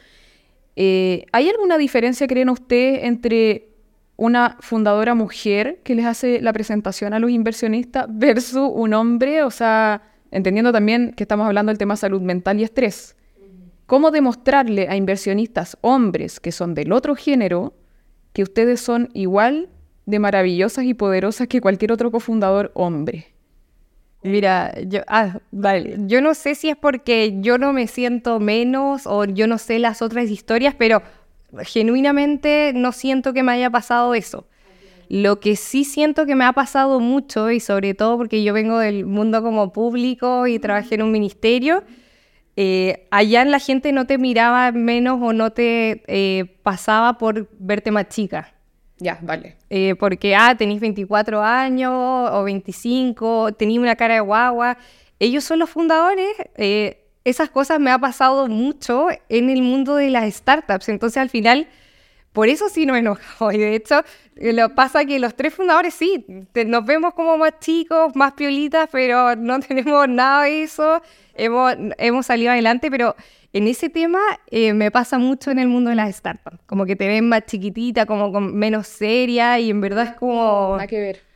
Eh, 0.76 1.26
¿Hay 1.32 1.48
alguna 1.48 1.78
diferencia, 1.78 2.26
creen 2.26 2.48
ustedes, 2.48 3.04
entre 3.04 3.68
una 4.16 4.56
fundadora 4.60 5.14
mujer 5.14 5.80
que 5.84 5.94
les 5.94 6.06
hace 6.06 6.40
la 6.40 6.52
presentación 6.52 7.14
a 7.14 7.18
los 7.18 7.30
inversionistas 7.30 8.06
versus 8.08 8.70
un 8.72 8.94
hombre? 8.94 9.42
O 9.42 9.50
sea, 9.50 10.02
entendiendo 10.30 10.72
también 10.72 11.12
que 11.16 11.24
estamos 11.24 11.46
hablando 11.46 11.70
del 11.70 11.78
tema 11.78 11.96
salud 11.96 12.20
mental 12.20 12.60
y 12.60 12.64
estrés. 12.64 13.16
¿Cómo 13.86 14.10
demostrarle 14.10 14.88
a 14.88 14.96
inversionistas 14.96 15.76
hombres 15.82 16.40
que 16.40 16.52
son 16.52 16.74
del 16.74 16.92
otro 16.92 17.14
género 17.14 17.74
que 18.32 18.42
ustedes 18.42 18.80
son 18.80 19.10
igual 19.12 19.68
de 20.06 20.18
maravillosas 20.18 20.84
y 20.84 20.94
poderosas 20.94 21.48
que 21.48 21.60
cualquier 21.60 21.92
otro 21.92 22.10
cofundador 22.10 22.72
hombre? 22.74 23.33
Mira, 24.24 24.72
yo, 24.86 25.02
ah, 25.06 25.38
vale. 25.50 25.96
yo 26.06 26.22
no 26.22 26.32
sé 26.32 26.54
si 26.54 26.70
es 26.70 26.76
porque 26.76 27.36
yo 27.40 27.58
no 27.58 27.74
me 27.74 27.86
siento 27.86 28.40
menos 28.40 29.06
o 29.06 29.26
yo 29.26 29.46
no 29.46 29.58
sé 29.58 29.78
las 29.78 30.00
otras 30.00 30.30
historias, 30.30 30.74
pero 30.78 31.02
genuinamente 31.64 32.72
no 32.74 32.92
siento 32.92 33.34
que 33.34 33.42
me 33.42 33.52
haya 33.52 33.68
pasado 33.68 34.14
eso. 34.14 34.46
Lo 35.10 35.40
que 35.40 35.56
sí 35.56 35.84
siento 35.84 36.24
que 36.24 36.36
me 36.36 36.46
ha 36.46 36.54
pasado 36.54 37.00
mucho, 37.00 37.50
y 37.50 37.60
sobre 37.60 37.92
todo 37.92 38.16
porque 38.16 38.42
yo 38.42 38.54
vengo 38.54 38.78
del 38.78 39.04
mundo 39.04 39.42
como 39.42 39.74
público 39.74 40.46
y 40.46 40.58
trabajé 40.58 40.94
en 40.94 41.02
un 41.02 41.12
ministerio, 41.12 41.84
eh, 42.56 43.06
allá 43.10 43.44
la 43.44 43.58
gente 43.58 43.92
no 43.92 44.06
te 44.06 44.16
miraba 44.16 44.72
menos 44.72 45.20
o 45.20 45.34
no 45.34 45.52
te 45.52 46.02
eh, 46.06 46.46
pasaba 46.62 47.18
por 47.18 47.46
verte 47.58 47.90
más 47.90 48.08
chica. 48.08 48.54
Ya, 48.98 49.18
vale. 49.22 49.56
Eh, 49.70 49.94
porque, 49.96 50.36
ah, 50.36 50.54
tenéis 50.56 50.80
24 50.80 51.42
años 51.42 51.92
o 52.32 52.44
25, 52.44 53.52
tenéis 53.54 53.78
una 53.78 53.96
cara 53.96 54.14
de 54.14 54.20
guagua. 54.20 54.78
Ellos 55.18 55.44
son 55.44 55.58
los 55.58 55.70
fundadores. 55.70 56.28
esas 57.24 57.48
cosas 57.50 57.80
me 57.80 57.90
ha 57.90 57.98
pasado 57.98 58.48
mucho 58.48 59.08
en 59.28 59.50
el 59.50 59.62
mundo 59.62 59.96
de 59.96 60.10
las 60.10 60.32
startups. 60.34 60.88
Entonces, 60.88 61.16
al 61.16 61.30
final, 61.30 61.68
por 62.34 62.48
eso 62.48 62.68
sí 62.68 62.84
nos 62.84 62.98
enojamos. 62.98 63.54
Y 63.54 63.58
de 63.58 63.76
hecho, 63.76 64.02
lo 64.34 64.74
pasa 64.74 65.04
que 65.04 65.18
los 65.20 65.34
tres 65.36 65.54
fundadores 65.54 65.94
sí, 65.94 66.26
nos 66.66 66.84
vemos 66.84 67.14
como 67.14 67.38
más 67.38 67.60
chicos, 67.60 68.14
más 68.16 68.32
piolitas, 68.34 68.88
pero 68.90 69.36
no 69.36 69.60
tenemos 69.68 70.08
nada 70.08 70.42
de 70.42 70.64
eso. 70.64 71.00
Hemos, 71.36 71.74
hemos 71.98 72.26
salido 72.26 72.52
adelante, 72.52 72.90
pero 72.90 73.16
en 73.52 73.68
ese 73.68 73.88
tema 73.88 74.20
eh, 74.50 74.72
me 74.72 74.90
pasa 74.90 75.18
mucho 75.18 75.50
en 75.50 75.58
el 75.58 75.68
mundo 75.68 75.90
de 75.90 75.96
las 75.96 76.14
startups. 76.16 76.58
Como 76.66 76.86
que 76.86 76.96
te 76.96 77.06
ven 77.06 77.28
más 77.28 77.46
chiquitita, 77.46 78.06
como 78.06 78.40
menos 78.40 78.86
seria 78.86 79.58
y 79.60 79.70
en 79.70 79.80
verdad 79.80 80.04
es 80.04 80.12
como... 80.14 80.72
Nada 80.72 80.86
que 80.86 81.00
ver. 81.00 81.34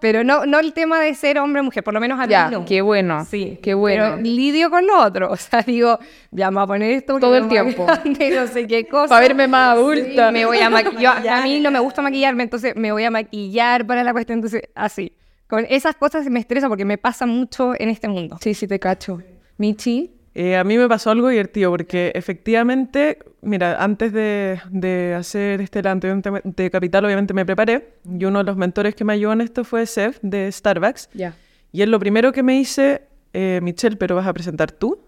Pero 0.00 0.22
no, 0.22 0.46
no 0.46 0.60
el 0.60 0.72
tema 0.72 1.00
de 1.00 1.12
ser 1.14 1.38
hombre 1.38 1.60
o 1.60 1.64
mujer, 1.64 1.82
por 1.82 1.92
lo 1.92 1.98
menos 1.98 2.20
a 2.20 2.26
mí 2.26 2.30
ya, 2.30 2.50
no. 2.50 2.64
qué 2.64 2.82
bueno. 2.82 3.24
Sí, 3.24 3.58
qué 3.62 3.74
bueno. 3.74 4.12
Pero 4.14 4.22
lidio 4.22 4.70
con 4.70 4.86
lo 4.86 5.02
otro. 5.02 5.30
O 5.32 5.36
sea, 5.36 5.62
digo, 5.62 5.98
ya 6.30 6.50
me 6.50 6.56
voy 6.56 6.64
a 6.64 6.66
poner 6.68 6.92
esto 6.92 7.18
todo 7.18 7.36
el 7.36 7.48
tiempo. 7.48 7.86
no 8.04 8.46
sé 8.46 8.66
qué 8.68 8.86
cosa. 8.86 9.08
Para 9.08 9.22
verme 9.22 9.48
más 9.48 9.76
adulta. 9.76 10.30
me 10.30 10.46
voy 10.46 10.58
a 10.58 10.70
maquillar. 10.70 11.26
A 11.26 11.42
mí 11.44 11.58
no 11.58 11.72
me 11.72 11.80
gusta 11.80 12.00
maquillarme, 12.00 12.44
entonces 12.44 12.76
me 12.76 12.92
voy 12.92 13.02
a 13.02 13.10
maquillar 13.10 13.86
para 13.86 14.04
la 14.04 14.12
cuestión. 14.12 14.38
Entonces, 14.38 14.62
así. 14.76 15.16
Con 15.48 15.66
esas 15.70 15.96
cosas 15.96 16.28
me 16.28 16.40
estresa 16.40 16.68
porque 16.68 16.84
me 16.84 16.98
pasa 16.98 17.24
mucho 17.24 17.72
en 17.78 17.88
este 17.88 18.06
mundo. 18.06 18.36
Sí, 18.40 18.52
sí, 18.52 18.68
te 18.68 18.78
cacho. 18.78 19.22
Michi. 19.56 20.12
Eh, 20.34 20.56
a 20.56 20.62
mí 20.62 20.76
me 20.76 20.86
pasó 20.88 21.10
algo 21.10 21.28
divertido 21.28 21.70
porque 21.70 22.12
efectivamente, 22.14 23.18
mira, 23.40 23.82
antes 23.82 24.12
de, 24.12 24.60
de 24.70 25.14
hacer 25.14 25.62
este 25.62 25.82
levantamiento 25.82 26.32
de 26.44 26.70
capital, 26.70 27.06
obviamente 27.06 27.34
me 27.34 27.46
preparé 27.46 27.94
y 28.04 28.24
uno 28.26 28.40
de 28.40 28.44
los 28.44 28.56
mentores 28.56 28.94
que 28.94 29.04
me 29.04 29.14
ayudó 29.14 29.32
en 29.32 29.40
esto 29.40 29.64
fue 29.64 29.86
Seth 29.86 30.18
de 30.20 30.52
Starbucks. 30.52 31.08
Ya. 31.14 31.34
Y 31.72 31.80
él 31.82 31.90
lo 31.90 31.98
primero 31.98 32.30
que 32.30 32.42
me 32.42 32.52
dice, 32.52 33.02
eh, 33.32 33.60
Michelle, 33.62 33.96
¿pero 33.96 34.16
vas 34.16 34.26
a 34.26 34.34
presentar 34.34 34.70
tú? 34.70 35.00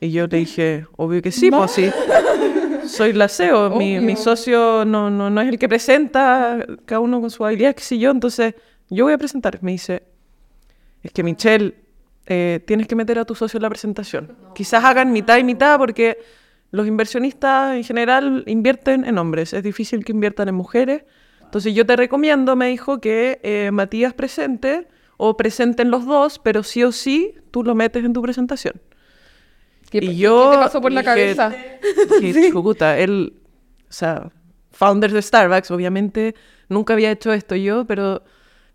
Y 0.00 0.10
yo 0.10 0.26
le 0.26 0.38
dije, 0.38 0.86
obvio 0.96 1.20
que 1.20 1.30
sí, 1.30 1.50
pues 1.50 1.70
sí. 1.70 1.90
Soy 2.86 3.12
la 3.12 3.28
CEO, 3.28 3.76
mi, 3.76 4.00
mi, 4.00 4.16
socio 4.16 4.84
no, 4.84 5.10
no, 5.10 5.30
no 5.30 5.40
es 5.40 5.48
el 5.48 5.58
que 5.58 5.68
presenta, 5.68 6.66
cada 6.84 7.00
uno 7.00 7.20
con 7.20 7.30
su 7.30 7.44
habilidad, 7.44 7.74
que 7.74 7.82
sé 7.82 7.98
yo, 7.98 8.10
entonces 8.10 8.54
yo 8.90 9.04
voy 9.04 9.12
a 9.12 9.18
presentar. 9.18 9.58
Me 9.62 9.72
dice, 9.72 10.02
es 11.02 11.12
que 11.12 11.22
Michelle, 11.22 11.74
eh, 12.26 12.60
tienes 12.66 12.86
que 12.86 12.96
meter 12.96 13.18
a 13.18 13.24
tu 13.24 13.34
socio 13.34 13.58
en 13.58 13.62
la 13.62 13.68
presentación. 13.68 14.36
Quizás 14.54 14.84
hagan 14.84 15.12
mitad 15.12 15.38
y 15.38 15.44
mitad 15.44 15.78
porque 15.78 16.18
los 16.70 16.86
inversionistas 16.86 17.76
en 17.76 17.84
general 17.84 18.44
invierten 18.46 19.04
en 19.04 19.18
hombres. 19.18 19.52
Es 19.52 19.62
difícil 19.62 20.04
que 20.04 20.12
inviertan 20.12 20.48
en 20.48 20.54
mujeres. 20.54 21.04
Entonces 21.42 21.74
yo 21.74 21.86
te 21.86 21.96
recomiendo, 21.96 22.56
me 22.56 22.68
dijo, 22.68 23.00
que 23.00 23.40
eh, 23.42 23.70
Matías 23.72 24.14
presente 24.14 24.88
o 25.16 25.36
presenten 25.36 25.90
los 25.90 26.06
dos, 26.06 26.38
pero 26.38 26.62
sí 26.62 26.82
o 26.82 26.90
sí 26.90 27.34
tú 27.50 27.62
lo 27.62 27.74
metes 27.74 28.04
en 28.04 28.12
tu 28.12 28.22
presentación. 28.22 28.80
¿Qué, 29.90 29.98
y 29.98 30.16
yo 30.16 30.50
¿qué 30.50 30.56
te 30.56 30.62
pasó 30.64 30.80
por 30.80 30.92
la 30.92 31.04
cabeza? 31.04 31.54
Que, 32.20 32.50
puta, 32.52 32.98
él, 32.98 33.34
o 33.88 33.92
sea, 33.92 34.30
founder 34.72 35.12
de 35.12 35.22
Starbucks, 35.22 35.70
obviamente 35.70 36.34
nunca 36.68 36.94
había 36.94 37.10
hecho 37.10 37.32
esto 37.32 37.54
yo, 37.54 37.84
pero 37.84 38.24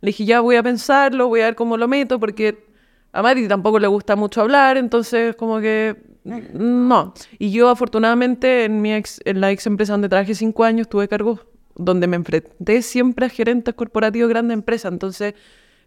le 0.01 0.07
dije, 0.07 0.25
ya 0.25 0.41
voy 0.41 0.55
a 0.55 0.63
pensarlo, 0.63 1.27
voy 1.27 1.41
a 1.41 1.45
ver 1.45 1.55
cómo 1.55 1.77
lo 1.77 1.87
meto, 1.87 2.19
porque 2.19 2.67
a 3.11 3.21
Mari 3.21 3.47
tampoco 3.47 3.79
le 3.79 3.87
gusta 3.87 4.15
mucho 4.15 4.41
hablar, 4.41 4.77
entonces 4.77 5.35
como 5.35 5.59
que 5.59 5.97
no. 6.23 7.13
Y 7.37 7.51
yo 7.51 7.69
afortunadamente 7.69 8.65
en, 8.65 8.81
mi 8.81 8.93
ex, 8.93 9.19
en 9.25 9.41
la 9.41 9.51
ex 9.51 9.65
empresa 9.67 9.93
donde 9.93 10.09
trabajé 10.09 10.35
cinco 10.35 10.63
años 10.63 10.87
tuve 10.87 11.07
cargos 11.07 11.45
donde 11.75 12.07
me 12.07 12.17
enfrenté 12.17 12.81
siempre 12.81 13.25
a 13.25 13.29
gerentes 13.29 13.73
corporativos 13.73 14.27
de 14.27 14.33
grandes 14.33 14.55
empresas, 14.55 14.91
entonces 14.91 15.33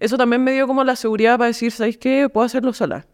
eso 0.00 0.16
también 0.16 0.42
me 0.42 0.52
dio 0.52 0.66
como 0.66 0.82
la 0.84 0.96
seguridad 0.96 1.38
para 1.38 1.48
decir, 1.48 1.70
¿sabéis 1.70 1.96
qué? 1.96 2.28
Puedo 2.28 2.44
hacerlo 2.44 2.72
sola. 2.72 3.06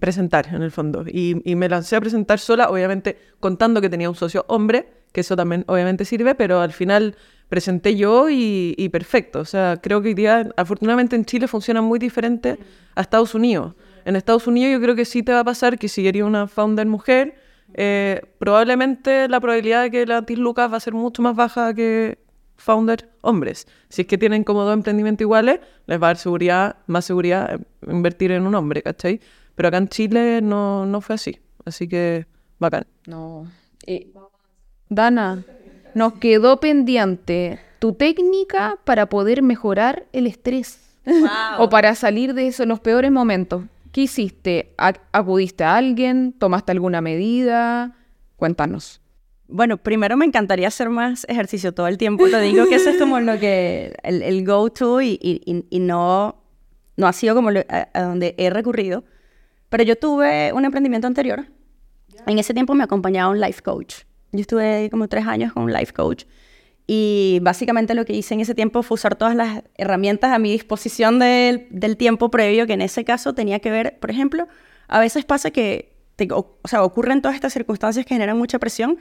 Presentar, 0.00 0.48
en 0.52 0.62
el 0.62 0.72
fondo. 0.72 1.04
Y, 1.06 1.40
y 1.48 1.54
me 1.54 1.68
lancé 1.68 1.96
a 1.96 2.00
presentar 2.00 2.40
sola, 2.40 2.68
obviamente 2.68 3.16
contando 3.40 3.80
que 3.80 3.88
tenía 3.88 4.10
un 4.10 4.16
socio 4.16 4.44
hombre, 4.48 4.90
que 5.12 5.20
eso 5.22 5.36
también 5.36 5.64
obviamente 5.68 6.04
sirve, 6.04 6.34
pero 6.34 6.60
al 6.60 6.72
final 6.72 7.16
presenté 7.48 7.96
yo 7.96 8.28
y, 8.30 8.88
perfecto. 8.90 9.40
O 9.40 9.44
sea, 9.44 9.78
creo 9.82 10.02
que 10.02 10.14
día, 10.14 10.50
afortunadamente 10.56 11.16
en 11.16 11.24
Chile 11.24 11.48
funciona 11.48 11.80
muy 11.82 11.98
diferente 11.98 12.58
a 12.94 13.00
Estados 13.00 13.34
Unidos. 13.34 13.74
En 14.04 14.16
Estados 14.16 14.46
Unidos 14.46 14.72
yo 14.72 14.80
creo 14.80 14.94
que 14.94 15.04
sí 15.04 15.22
te 15.22 15.32
va 15.32 15.40
a 15.40 15.44
pasar 15.44 15.78
que 15.78 15.88
si 15.88 16.06
eres 16.06 16.22
una 16.22 16.46
founder 16.46 16.86
mujer, 16.86 17.34
eh, 17.74 18.22
probablemente 18.38 19.28
la 19.28 19.40
probabilidad 19.40 19.82
de 19.82 19.90
que 19.90 20.06
la 20.06 20.24
Lucas 20.28 20.72
va 20.72 20.76
a 20.76 20.80
ser 20.80 20.94
mucho 20.94 21.22
más 21.22 21.34
baja 21.34 21.74
que 21.74 22.18
founder 22.56 23.10
hombres. 23.20 23.66
Si 23.88 24.02
es 24.02 24.08
que 24.08 24.18
tienen 24.18 24.44
como 24.44 24.62
dos 24.62 24.74
emprendimientos 24.74 25.22
iguales, 25.22 25.60
les 25.86 26.00
va 26.00 26.06
a 26.06 26.10
dar 26.10 26.16
seguridad, 26.16 26.76
más 26.86 27.04
seguridad 27.04 27.60
invertir 27.86 28.32
en 28.32 28.46
un 28.46 28.54
hombre, 28.54 28.82
¿cachai? 28.82 29.20
Pero 29.54 29.68
acá 29.68 29.78
en 29.78 29.88
Chile 29.88 30.40
no, 30.42 30.86
no 30.86 31.00
fue 31.00 31.14
así. 31.16 31.38
Así 31.64 31.88
que 31.88 32.26
bacán. 32.58 32.86
No. 33.06 33.46
Eh, 33.86 34.12
Dana, 34.88 35.44
nos 35.96 36.12
quedó 36.12 36.60
pendiente 36.60 37.58
tu 37.78 37.94
técnica 37.94 38.78
para 38.84 39.06
poder 39.06 39.40
mejorar 39.40 40.04
el 40.12 40.26
estrés 40.26 40.78
o 41.58 41.70
para 41.70 41.94
salir 41.94 42.34
de 42.34 42.48
eso 42.48 42.64
en 42.64 42.68
los 42.68 42.80
peores 42.80 43.10
momentos. 43.10 43.64
¿Qué 43.92 44.02
hiciste? 44.02 44.74
¿Acudiste 44.76 45.64
a 45.64 45.76
alguien? 45.76 46.34
¿Tomaste 46.34 46.72
alguna 46.72 47.00
medida? 47.00 47.96
Cuéntanos. 48.36 49.00
Bueno, 49.48 49.78
primero 49.78 50.18
me 50.18 50.26
encantaría 50.26 50.68
hacer 50.68 50.90
más 50.90 51.24
ejercicio 51.30 51.72
todo 51.72 51.88
el 51.88 51.96
tiempo. 51.96 52.26
Lo 52.26 52.40
digo 52.40 52.66
que 52.68 52.74
eso 52.74 52.90
es 52.90 52.98
como 52.98 53.18
lo 53.20 53.38
que 53.38 53.96
el, 54.02 54.44
go-to 54.44 55.00
y, 55.00 55.64
no, 55.80 56.42
no 56.98 57.06
ha 57.06 57.12
sido 57.14 57.34
como 57.34 57.48
a, 57.48 58.02
donde 58.02 58.34
he 58.36 58.50
recurrido. 58.50 59.04
Pero 59.70 59.82
yo 59.82 59.96
tuve 59.96 60.52
un 60.52 60.66
emprendimiento 60.66 61.06
anterior. 61.06 61.46
En 62.26 62.38
ese 62.38 62.52
tiempo 62.52 62.74
me 62.74 62.84
acompañaba 62.84 63.30
un 63.30 63.40
life 63.40 63.62
coach. 63.62 64.04
Yo 64.36 64.42
estuve 64.42 64.88
como 64.90 65.08
tres 65.08 65.26
años 65.26 65.52
con 65.52 65.64
un 65.64 65.72
life 65.72 65.92
coach 65.92 66.24
y 66.86 67.40
básicamente 67.42 67.94
lo 67.94 68.04
que 68.04 68.12
hice 68.12 68.34
en 68.34 68.40
ese 68.40 68.54
tiempo 68.54 68.82
fue 68.82 68.94
usar 68.94 69.16
todas 69.16 69.34
las 69.34 69.64
herramientas 69.74 70.32
a 70.32 70.38
mi 70.38 70.52
disposición 70.52 71.18
del, 71.18 71.66
del 71.70 71.96
tiempo 71.96 72.30
previo, 72.30 72.66
que 72.66 72.74
en 72.74 72.82
ese 72.82 73.04
caso 73.04 73.34
tenía 73.34 73.58
que 73.58 73.70
ver, 73.70 73.98
por 73.98 74.10
ejemplo, 74.10 74.46
a 74.86 75.00
veces 75.00 75.24
pasa 75.24 75.50
que 75.50 75.96
o, 76.30 76.56
sea, 76.64 76.84
ocurren 76.84 77.20
todas 77.20 77.34
estas 77.34 77.52
circunstancias 77.52 78.06
que 78.06 78.14
generan 78.14 78.38
mucha 78.38 78.58
presión 78.58 78.98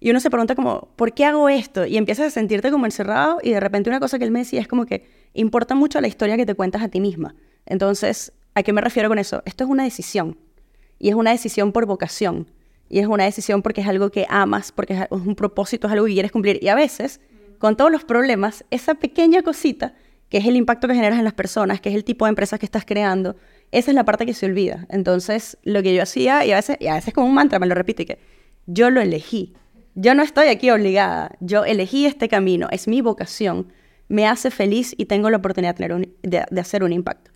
y 0.00 0.10
uno 0.10 0.20
se 0.20 0.30
pregunta 0.30 0.54
como, 0.54 0.88
¿por 0.96 1.12
qué 1.12 1.24
hago 1.24 1.48
esto? 1.48 1.86
Y 1.86 1.96
empiezas 1.96 2.26
a 2.26 2.30
sentirte 2.30 2.70
como 2.70 2.86
encerrado 2.86 3.38
y 3.42 3.50
de 3.50 3.60
repente 3.60 3.90
una 3.90 4.00
cosa 4.00 4.18
que 4.18 4.24
él 4.24 4.30
me 4.30 4.40
decía 4.40 4.60
es 4.60 4.68
como 4.68 4.86
que 4.86 5.06
importa 5.34 5.74
mucho 5.74 6.00
la 6.00 6.08
historia 6.08 6.36
que 6.36 6.46
te 6.46 6.54
cuentas 6.54 6.82
a 6.82 6.88
ti 6.88 7.00
misma. 7.00 7.34
Entonces, 7.66 8.32
¿a 8.54 8.62
qué 8.62 8.72
me 8.72 8.80
refiero 8.80 9.08
con 9.08 9.18
eso? 9.18 9.42
Esto 9.44 9.64
es 9.64 9.70
una 9.70 9.84
decisión 9.84 10.38
y 10.98 11.08
es 11.08 11.14
una 11.14 11.30
decisión 11.30 11.72
por 11.72 11.86
vocación. 11.86 12.48
Y 12.94 13.00
es 13.00 13.08
una 13.08 13.24
decisión 13.24 13.60
porque 13.60 13.80
es 13.80 13.88
algo 13.88 14.10
que 14.10 14.24
amas, 14.28 14.70
porque 14.70 14.92
es 14.92 15.00
un 15.10 15.34
propósito, 15.34 15.88
es 15.88 15.92
algo 15.92 16.06
que 16.06 16.12
quieres 16.12 16.30
cumplir. 16.30 16.60
Y 16.62 16.68
a 16.68 16.76
veces, 16.76 17.20
con 17.58 17.76
todos 17.76 17.90
los 17.90 18.04
problemas, 18.04 18.64
esa 18.70 18.94
pequeña 18.94 19.42
cosita, 19.42 19.94
que 20.28 20.38
es 20.38 20.46
el 20.46 20.54
impacto 20.54 20.86
que 20.86 20.94
generas 20.94 21.18
en 21.18 21.24
las 21.24 21.32
personas, 21.32 21.80
que 21.80 21.88
es 21.88 21.96
el 21.96 22.04
tipo 22.04 22.24
de 22.24 22.28
empresas 22.28 22.60
que 22.60 22.66
estás 22.66 22.84
creando, 22.84 23.34
esa 23.72 23.90
es 23.90 23.96
la 23.96 24.04
parte 24.04 24.26
que 24.26 24.32
se 24.32 24.46
olvida. 24.46 24.86
Entonces, 24.90 25.58
lo 25.64 25.82
que 25.82 25.92
yo 25.92 26.04
hacía, 26.04 26.46
y 26.46 26.52
a 26.52 26.54
veces, 26.54 26.76
y 26.78 26.86
a 26.86 26.94
veces 26.94 27.12
como 27.12 27.26
un 27.26 27.34
mantra, 27.34 27.58
me 27.58 27.66
lo 27.66 27.74
repito, 27.74 28.04
que 28.06 28.20
yo 28.66 28.90
lo 28.90 29.00
elegí. 29.00 29.54
Yo 29.96 30.14
no 30.14 30.22
estoy 30.22 30.46
aquí 30.46 30.70
obligada. 30.70 31.32
Yo 31.40 31.64
elegí 31.64 32.06
este 32.06 32.28
camino. 32.28 32.68
Es 32.70 32.86
mi 32.86 33.00
vocación. 33.00 33.72
Me 34.06 34.28
hace 34.28 34.52
feliz 34.52 34.94
y 34.96 35.06
tengo 35.06 35.30
la 35.30 35.38
oportunidad 35.38 35.74
de 35.74 36.60
hacer 36.60 36.84
un 36.84 36.92
impacto. 36.92 37.32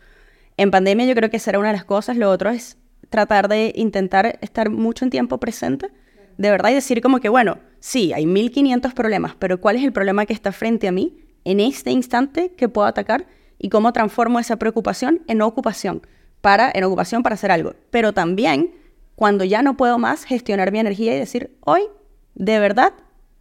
En 0.56 0.70
pandemia 0.70 1.04
yo 1.06 1.16
creo 1.16 1.30
que 1.30 1.40
será 1.40 1.58
una 1.58 1.70
de 1.70 1.78
las 1.78 1.84
cosas. 1.84 2.16
Lo 2.16 2.30
otro 2.30 2.50
es 2.50 2.76
tratar 3.10 3.48
de 3.48 3.72
intentar 3.76 4.38
estar 4.42 4.70
mucho 4.70 5.04
en 5.04 5.10
tiempo 5.10 5.38
presente, 5.38 5.90
de 6.36 6.50
verdad, 6.50 6.70
y 6.70 6.74
decir 6.74 7.00
como 7.00 7.20
que, 7.20 7.28
bueno, 7.28 7.58
sí, 7.80 8.12
hay 8.12 8.26
1500 8.26 8.94
problemas, 8.94 9.34
pero 9.38 9.60
¿cuál 9.60 9.76
es 9.76 9.84
el 9.84 9.92
problema 9.92 10.26
que 10.26 10.32
está 10.32 10.52
frente 10.52 10.88
a 10.88 10.92
mí 10.92 11.18
en 11.44 11.60
este 11.60 11.90
instante 11.90 12.52
que 12.56 12.68
puedo 12.68 12.86
atacar 12.86 13.26
y 13.58 13.70
cómo 13.70 13.92
transformo 13.92 14.38
esa 14.38 14.56
preocupación 14.56 15.22
en 15.26 15.42
ocupación, 15.42 16.02
para, 16.40 16.70
en 16.72 16.84
ocupación 16.84 17.22
para 17.22 17.34
hacer 17.34 17.50
algo? 17.50 17.74
Pero 17.90 18.12
también, 18.12 18.72
cuando 19.16 19.44
ya 19.44 19.62
no 19.62 19.76
puedo 19.76 19.98
más, 19.98 20.24
gestionar 20.24 20.70
mi 20.70 20.78
energía 20.78 21.16
y 21.16 21.18
decir, 21.18 21.56
hoy, 21.64 21.82
de 22.34 22.60
verdad, 22.60 22.92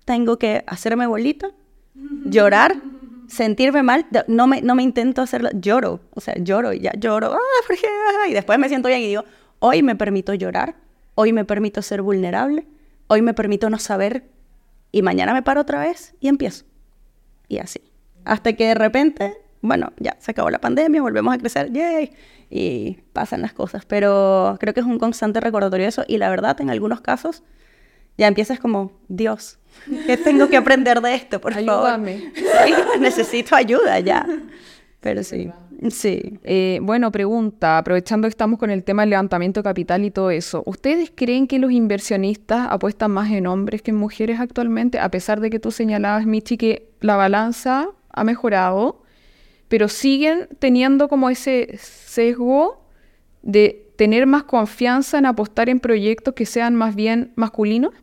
tengo 0.05 0.39
que 0.39 0.63
hacerme 0.65 1.05
bolita, 1.05 1.51
llorar, 2.25 2.81
sentirme 3.27 3.83
mal, 3.83 4.07
no 4.27 4.47
me, 4.47 4.61
no 4.61 4.73
me 4.73 4.81
intento 4.81 5.21
hacerlo, 5.21 5.49
lloro, 5.53 5.99
o 6.11 6.21
sea, 6.21 6.35
lloro 6.37 6.73
y 6.73 6.79
ya 6.79 6.93
lloro, 6.97 7.33
ah, 7.33 8.27
y 8.27 8.33
después 8.33 8.57
me 8.57 8.69
siento 8.69 8.87
bien 8.87 9.01
y 9.01 9.07
digo, 9.07 9.23
Hoy 9.59 9.81
me 9.83 9.95
permito 9.95 10.33
llorar, 10.33 10.75
hoy 11.15 11.33
me 11.33 11.45
permito 11.45 11.81
ser 11.81 12.01
vulnerable, 12.01 12.67
hoy 13.07 13.21
me 13.21 13.33
permito 13.33 13.69
no 13.69 13.79
saber 13.79 14.29
y 14.91 15.01
mañana 15.01 15.33
me 15.33 15.41
paro 15.41 15.61
otra 15.61 15.79
vez 15.79 16.13
y 16.19 16.27
empiezo. 16.27 16.65
Y 17.47 17.57
así. 17.59 17.81
Hasta 18.25 18.53
que 18.53 18.67
de 18.67 18.73
repente, 18.75 19.37
bueno, 19.61 19.93
ya 19.97 20.15
se 20.19 20.31
acabó 20.31 20.49
la 20.49 20.59
pandemia, 20.59 21.01
volvemos 21.01 21.33
a 21.33 21.37
crecer, 21.37 21.71
yay, 21.71 22.11
y 22.49 22.99
pasan 23.13 23.41
las 23.41 23.53
cosas. 23.53 23.85
Pero 23.85 24.57
creo 24.59 24.73
que 24.73 24.81
es 24.81 24.85
un 24.85 24.99
constante 24.99 25.39
recordatorio 25.39 25.85
de 25.85 25.89
eso. 25.89 26.03
Y 26.07 26.17
la 26.17 26.29
verdad, 26.29 26.59
en 26.61 26.69
algunos 26.69 27.01
casos, 27.01 27.43
ya 28.17 28.27
empiezas 28.27 28.59
como, 28.59 28.91
Dios, 29.07 29.59
¿qué 30.05 30.17
tengo 30.17 30.49
que 30.49 30.57
aprender 30.57 31.01
de 31.01 31.15
esto? 31.15 31.39
Por 31.39 31.53
Ayúdame. 31.53 32.31
favor. 32.35 32.99
necesito 32.99 33.55
ayuda 33.55 33.99
ya. 33.99 34.27
Pero 34.99 35.23
sí, 35.23 35.51
sí. 35.89 36.39
Eh, 36.43 36.79
bueno, 36.81 37.11
pregunta, 37.11 37.77
aprovechando 37.77 38.27
que 38.27 38.31
estamos 38.31 38.59
con 38.59 38.69
el 38.69 38.83
tema 38.83 39.03
del 39.03 39.11
levantamiento 39.11 39.59
de 39.59 39.63
capital 39.63 40.05
y 40.05 40.11
todo 40.11 40.31
eso, 40.31 40.63
¿ustedes 40.65 41.11
creen 41.13 41.47
que 41.47 41.59
los 41.59 41.71
inversionistas 41.71 42.67
apuestan 42.69 43.11
más 43.11 43.31
en 43.31 43.47
hombres 43.47 43.81
que 43.81 43.91
en 43.91 43.97
mujeres 43.97 44.39
actualmente? 44.39 44.99
A 44.99 45.09
pesar 45.09 45.39
de 45.39 45.49
que 45.49 45.59
tú 45.59 45.71
señalabas, 45.71 46.25
Michi, 46.25 46.57
que 46.57 46.89
la 47.01 47.15
balanza 47.15 47.89
ha 48.09 48.23
mejorado, 48.23 49.03
pero 49.67 49.87
siguen 49.87 50.47
teniendo 50.59 51.07
como 51.09 51.29
ese 51.29 51.77
sesgo 51.77 52.85
de 53.41 53.91
tener 53.97 54.27
más 54.27 54.43
confianza 54.43 55.17
en 55.17 55.25
apostar 55.25 55.69
en 55.69 55.79
proyectos 55.79 56.33
que 56.33 56.45
sean 56.45 56.75
más 56.75 56.95
bien 56.95 57.33
masculinos. 57.35 57.93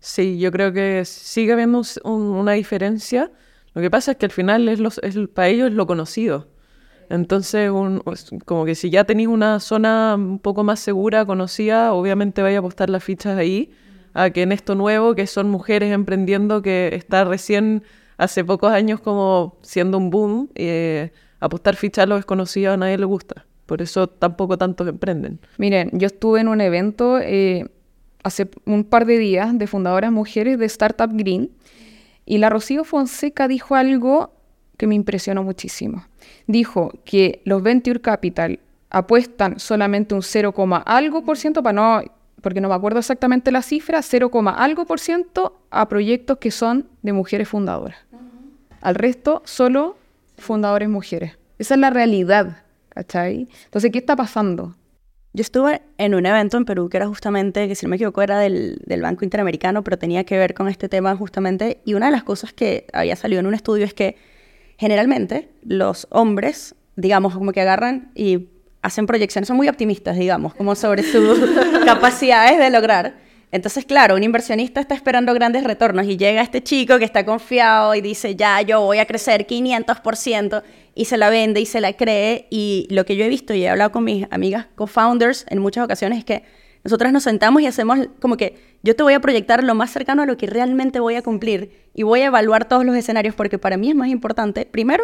Sí, 0.00 0.38
yo 0.38 0.52
creo 0.52 0.72
que 0.72 1.04
sigue 1.04 1.52
habiendo 1.52 1.82
una 2.04 2.52
diferencia 2.52 3.30
lo 3.76 3.82
que 3.82 3.90
pasa 3.90 4.12
es 4.12 4.16
que 4.16 4.24
al 4.24 4.32
final 4.32 4.70
es, 4.70 4.80
los, 4.80 4.98
es 5.02 5.18
para 5.34 5.48
ellos 5.48 5.70
lo 5.70 5.86
conocido. 5.86 6.48
Entonces, 7.08 7.70
un, 7.70 8.02
como 8.44 8.64
que 8.64 8.74
si 8.74 8.90
ya 8.90 9.04
tenéis 9.04 9.28
una 9.28 9.60
zona 9.60 10.14
un 10.16 10.38
poco 10.38 10.64
más 10.64 10.80
segura, 10.80 11.24
conocida, 11.24 11.92
obviamente 11.92 12.42
vais 12.42 12.56
a 12.56 12.58
apostar 12.60 12.90
las 12.90 13.04
fichas 13.04 13.38
ahí, 13.38 13.70
a 14.14 14.30
que 14.30 14.42
en 14.42 14.52
esto 14.52 14.74
nuevo, 14.74 15.14
que 15.14 15.26
son 15.26 15.50
mujeres 15.50 15.92
emprendiendo, 15.92 16.62
que 16.62 16.90
está 16.94 17.24
recién 17.24 17.82
hace 18.16 18.44
pocos 18.44 18.72
años 18.72 19.00
como 19.00 19.58
siendo 19.62 19.98
un 19.98 20.10
boom, 20.10 20.50
eh, 20.54 21.12
apostar 21.40 21.76
fichas 21.76 22.04
a 22.04 22.06
lo 22.06 22.16
desconocido 22.16 22.72
a 22.72 22.76
nadie 22.76 22.98
le 22.98 23.04
gusta. 23.04 23.46
Por 23.66 23.82
eso 23.82 24.06
tampoco 24.08 24.56
tantos 24.56 24.86
emprenden. 24.88 25.40
Miren, 25.58 25.90
yo 25.92 26.06
estuve 26.06 26.40
en 26.40 26.48
un 26.48 26.60
evento 26.60 27.18
eh, 27.18 27.68
hace 28.22 28.48
un 28.64 28.84
par 28.84 29.06
de 29.06 29.18
días 29.18 29.58
de 29.58 29.66
fundadoras 29.66 30.12
mujeres 30.12 30.58
de 30.58 30.66
Startup 30.66 31.10
Green 31.12 31.50
y 32.24 32.38
la 32.38 32.48
Rocío 32.48 32.84
Fonseca 32.84 33.48
dijo 33.48 33.74
algo 33.74 34.35
que 34.76 34.86
me 34.86 34.94
impresionó 34.94 35.42
muchísimo. 35.42 36.06
Dijo 36.46 36.92
que 37.04 37.42
los 37.44 37.62
Venture 37.62 38.00
Capital 38.00 38.60
apuestan 38.90 39.58
solamente 39.58 40.14
un 40.14 40.22
0, 40.22 40.54
algo 40.84 41.24
por 41.24 41.36
ciento, 41.38 41.62
para 41.62 41.72
no, 41.72 42.02
porque 42.40 42.60
no 42.60 42.68
me 42.68 42.74
acuerdo 42.74 42.98
exactamente 42.98 43.50
la 43.50 43.62
cifra, 43.62 44.02
0, 44.02 44.30
algo 44.56 44.86
por 44.86 45.00
ciento 45.00 45.58
a 45.70 45.88
proyectos 45.88 46.38
que 46.38 46.50
son 46.50 46.88
de 47.02 47.12
mujeres 47.12 47.48
fundadoras. 47.48 47.98
Al 48.80 48.94
resto, 48.94 49.42
solo 49.44 49.96
fundadores 50.38 50.88
mujeres. 50.88 51.38
Esa 51.58 51.74
es 51.74 51.80
la 51.80 51.90
realidad, 51.90 52.62
¿cachai? 52.90 53.48
Entonces, 53.64 53.90
¿qué 53.90 53.98
está 53.98 54.14
pasando? 54.14 54.76
Yo 55.32 55.42
estuve 55.42 55.82
en 55.98 56.14
un 56.14 56.24
evento 56.24 56.56
en 56.56 56.64
Perú 56.64 56.88
que 56.88 56.96
era 56.96 57.06
justamente, 57.06 57.68
que 57.68 57.74
si 57.74 57.84
no 57.84 57.90
me 57.90 57.96
equivoco 57.96 58.22
era 58.22 58.38
del, 58.38 58.80
del, 58.86 59.02
Banco 59.02 59.24
Interamericano, 59.24 59.82
pero 59.84 59.98
tenía 59.98 60.24
que 60.24 60.38
ver 60.38 60.54
con 60.54 60.68
este 60.68 60.88
tema 60.88 61.14
justamente. 61.14 61.80
Y 61.84 61.94
una 61.94 62.06
de 62.06 62.12
las 62.12 62.22
cosas 62.22 62.54
que 62.54 62.86
había 62.92 63.16
salido 63.16 63.40
en 63.40 63.46
un 63.46 63.54
estudio 63.54 63.84
es 63.84 63.92
que 63.92 64.16
generalmente 64.78 65.50
los 65.62 66.06
hombres, 66.10 66.74
digamos, 66.96 67.34
como 67.34 67.52
que 67.52 67.60
agarran 67.60 68.10
y 68.14 68.48
hacen 68.82 69.06
proyecciones, 69.06 69.48
son 69.48 69.56
muy 69.56 69.68
optimistas, 69.68 70.16
digamos, 70.16 70.54
como 70.54 70.74
sobre 70.74 71.02
sus 71.02 71.38
capacidades 71.84 72.58
de 72.58 72.70
lograr. 72.70 73.26
Entonces, 73.52 73.84
claro, 73.84 74.16
un 74.16 74.22
inversionista 74.22 74.80
está 74.80 74.94
esperando 74.94 75.32
grandes 75.32 75.64
retornos 75.64 76.06
y 76.06 76.16
llega 76.16 76.42
este 76.42 76.62
chico 76.62 76.98
que 76.98 77.04
está 77.04 77.24
confiado 77.24 77.94
y 77.94 78.00
dice, 78.00 78.34
ya, 78.34 78.60
yo 78.60 78.80
voy 78.80 78.98
a 78.98 79.06
crecer 79.06 79.46
500% 79.46 80.62
y 80.94 81.04
se 81.04 81.16
la 81.16 81.30
vende 81.30 81.60
y 81.60 81.66
se 81.66 81.80
la 81.80 81.92
cree. 81.92 82.48
Y 82.50 82.86
lo 82.90 83.06
que 83.06 83.16
yo 83.16 83.24
he 83.24 83.28
visto 83.28 83.54
y 83.54 83.62
he 83.62 83.68
hablado 83.68 83.92
con 83.92 84.04
mis 84.04 84.26
amigas 84.30 84.66
co-founders 84.74 85.46
en 85.48 85.60
muchas 85.60 85.84
ocasiones 85.84 86.18
es 86.18 86.24
que 86.24 86.42
nosotras 86.86 87.12
nos 87.12 87.24
sentamos 87.24 87.62
y 87.62 87.66
hacemos 87.66 87.98
como 88.20 88.36
que 88.36 88.76
yo 88.84 88.94
te 88.94 89.02
voy 89.02 89.14
a 89.14 89.20
proyectar 89.20 89.64
lo 89.64 89.74
más 89.74 89.90
cercano 89.90 90.22
a 90.22 90.26
lo 90.26 90.36
que 90.36 90.46
realmente 90.46 91.00
voy 91.00 91.16
a 91.16 91.22
cumplir 91.22 91.72
y 91.94 92.04
voy 92.04 92.20
a 92.20 92.26
evaluar 92.26 92.68
todos 92.68 92.86
los 92.86 92.94
escenarios 92.94 93.34
porque 93.34 93.58
para 93.58 93.76
mí 93.76 93.88
es 93.88 93.96
más 93.96 94.06
importante, 94.06 94.66
primero, 94.70 95.02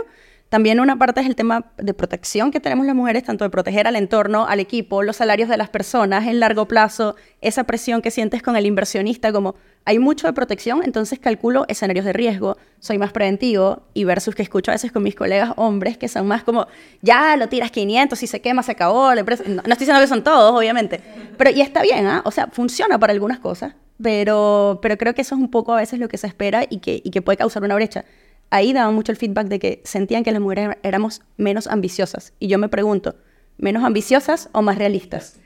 también 0.52 0.80
una 0.80 0.98
parte 0.98 1.22
es 1.22 1.26
el 1.26 1.34
tema 1.34 1.64
de 1.78 1.94
protección 1.94 2.50
que 2.50 2.60
tenemos 2.60 2.84
las 2.84 2.94
mujeres, 2.94 3.24
tanto 3.24 3.42
de 3.42 3.48
proteger 3.48 3.86
al 3.86 3.96
entorno, 3.96 4.46
al 4.46 4.60
equipo, 4.60 5.02
los 5.02 5.16
salarios 5.16 5.48
de 5.48 5.56
las 5.56 5.70
personas 5.70 6.26
en 6.26 6.40
largo 6.40 6.68
plazo, 6.68 7.16
esa 7.40 7.64
presión 7.64 8.02
que 8.02 8.10
sientes 8.10 8.42
con 8.42 8.54
el 8.54 8.66
inversionista, 8.66 9.32
como 9.32 9.54
hay 9.86 9.98
mucho 9.98 10.26
de 10.26 10.34
protección, 10.34 10.82
entonces 10.84 11.18
calculo 11.18 11.64
escenarios 11.68 12.04
de 12.04 12.12
riesgo, 12.12 12.58
soy 12.80 12.98
más 12.98 13.12
preventivo 13.12 13.84
y 13.94 14.04
versus 14.04 14.34
que 14.34 14.42
escucho 14.42 14.70
a 14.70 14.74
veces 14.74 14.92
con 14.92 15.02
mis 15.02 15.14
colegas 15.14 15.54
hombres 15.56 15.96
que 15.96 16.06
son 16.06 16.28
más 16.28 16.44
como, 16.44 16.66
ya 17.00 17.34
lo 17.38 17.48
tiras 17.48 17.70
500, 17.70 18.18
si 18.18 18.26
se 18.26 18.42
quema 18.42 18.62
se 18.62 18.72
acabó, 18.72 19.14
la 19.14 19.20
empresa... 19.20 19.44
no, 19.46 19.62
estoy 19.62 19.78
diciendo 19.78 20.02
que 20.02 20.06
son 20.06 20.22
todos, 20.22 20.54
obviamente, 20.54 21.00
pero 21.38 21.48
y 21.48 21.62
está 21.62 21.80
bien, 21.80 22.06
¿ah? 22.06 22.20
o 22.26 22.30
sea, 22.30 22.48
funciona 22.48 22.98
para 22.98 23.14
algunas 23.14 23.38
cosas, 23.38 23.72
pero, 24.02 24.80
pero 24.82 24.98
creo 24.98 25.14
que 25.14 25.22
eso 25.22 25.34
es 25.34 25.40
un 25.40 25.50
poco 25.50 25.72
a 25.72 25.78
veces 25.78 25.98
lo 25.98 26.08
que 26.08 26.18
se 26.18 26.26
espera 26.26 26.64
y 26.68 26.80
que, 26.80 27.00
y 27.02 27.10
que 27.10 27.22
puede 27.22 27.38
causar 27.38 27.62
una 27.62 27.74
brecha 27.74 28.04
ahí 28.52 28.72
daban 28.74 28.94
mucho 28.94 29.10
el 29.10 29.18
feedback 29.18 29.48
de 29.48 29.58
que 29.58 29.82
sentían 29.84 30.22
que 30.22 30.30
las 30.30 30.40
mujeres 30.40 30.76
éramos 30.82 31.22
menos 31.38 31.66
ambiciosas. 31.66 32.34
Y 32.38 32.48
yo 32.48 32.58
me 32.58 32.68
pregunto, 32.68 33.16
¿menos 33.56 33.82
ambiciosas 33.82 34.50
o 34.52 34.60
más 34.60 34.76
realistas? 34.78 35.40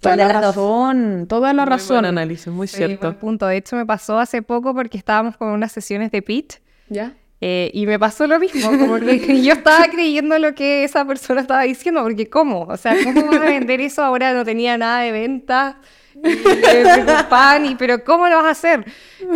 Toda 0.00 0.14
la 0.14 0.28
razón, 0.28 1.26
toda 1.28 1.52
la 1.52 1.64
razón. 1.64 1.96
Buen 1.96 2.04
análisis, 2.06 2.46
muy 2.46 2.68
cierto. 2.68 3.18
punto. 3.18 3.48
De 3.48 3.56
hecho, 3.56 3.74
me 3.74 3.84
pasó 3.84 4.16
hace 4.20 4.42
poco 4.42 4.72
porque 4.72 4.96
estábamos 4.96 5.36
con 5.36 5.48
unas 5.48 5.72
sesiones 5.72 6.12
de 6.12 6.22
pitch. 6.22 6.60
¿Ya? 6.88 7.14
Eh, 7.40 7.70
y 7.74 7.86
me 7.86 7.98
pasó 7.98 8.26
lo 8.26 8.38
mismo, 8.38 8.68
como 8.68 8.98
que 8.98 9.42
yo 9.42 9.52
estaba 9.54 9.84
creyendo 9.86 10.38
lo 10.38 10.54
que 10.54 10.84
esa 10.84 11.04
persona 11.04 11.40
estaba 11.40 11.62
diciendo, 11.62 12.02
porque 12.02 12.30
¿cómo? 12.30 12.62
O 12.62 12.76
sea, 12.76 12.96
¿cómo 13.04 13.26
vas 13.26 13.40
a 13.40 13.44
vender 13.44 13.80
eso? 13.80 14.02
Ahora 14.02 14.32
no 14.32 14.44
tenía 14.44 14.78
nada 14.78 15.00
de 15.00 15.12
venta 15.12 15.80
y, 16.24 17.74
pero 17.76 18.04
¿cómo 18.04 18.28
lo 18.28 18.36
vas 18.36 18.46
a 18.46 18.50
hacer? 18.50 18.84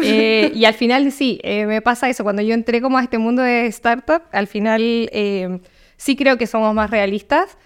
Eh, 0.02 0.52
y 0.54 0.64
al 0.64 0.74
final 0.74 1.10
sí, 1.12 1.40
eh, 1.42 1.66
me 1.66 1.80
pasa 1.82 2.08
eso. 2.08 2.22
Cuando 2.24 2.42
yo 2.42 2.54
entré 2.54 2.80
como 2.80 2.98
a 2.98 3.02
este 3.02 3.18
mundo 3.18 3.42
de 3.42 3.66
startup, 3.66 4.22
al 4.32 4.46
final 4.46 5.08
eh, 5.12 5.60
sí 5.96 6.16
creo 6.16 6.38
que 6.38 6.46
somos 6.46 6.74
más 6.74 6.90
realistas. 6.90 7.56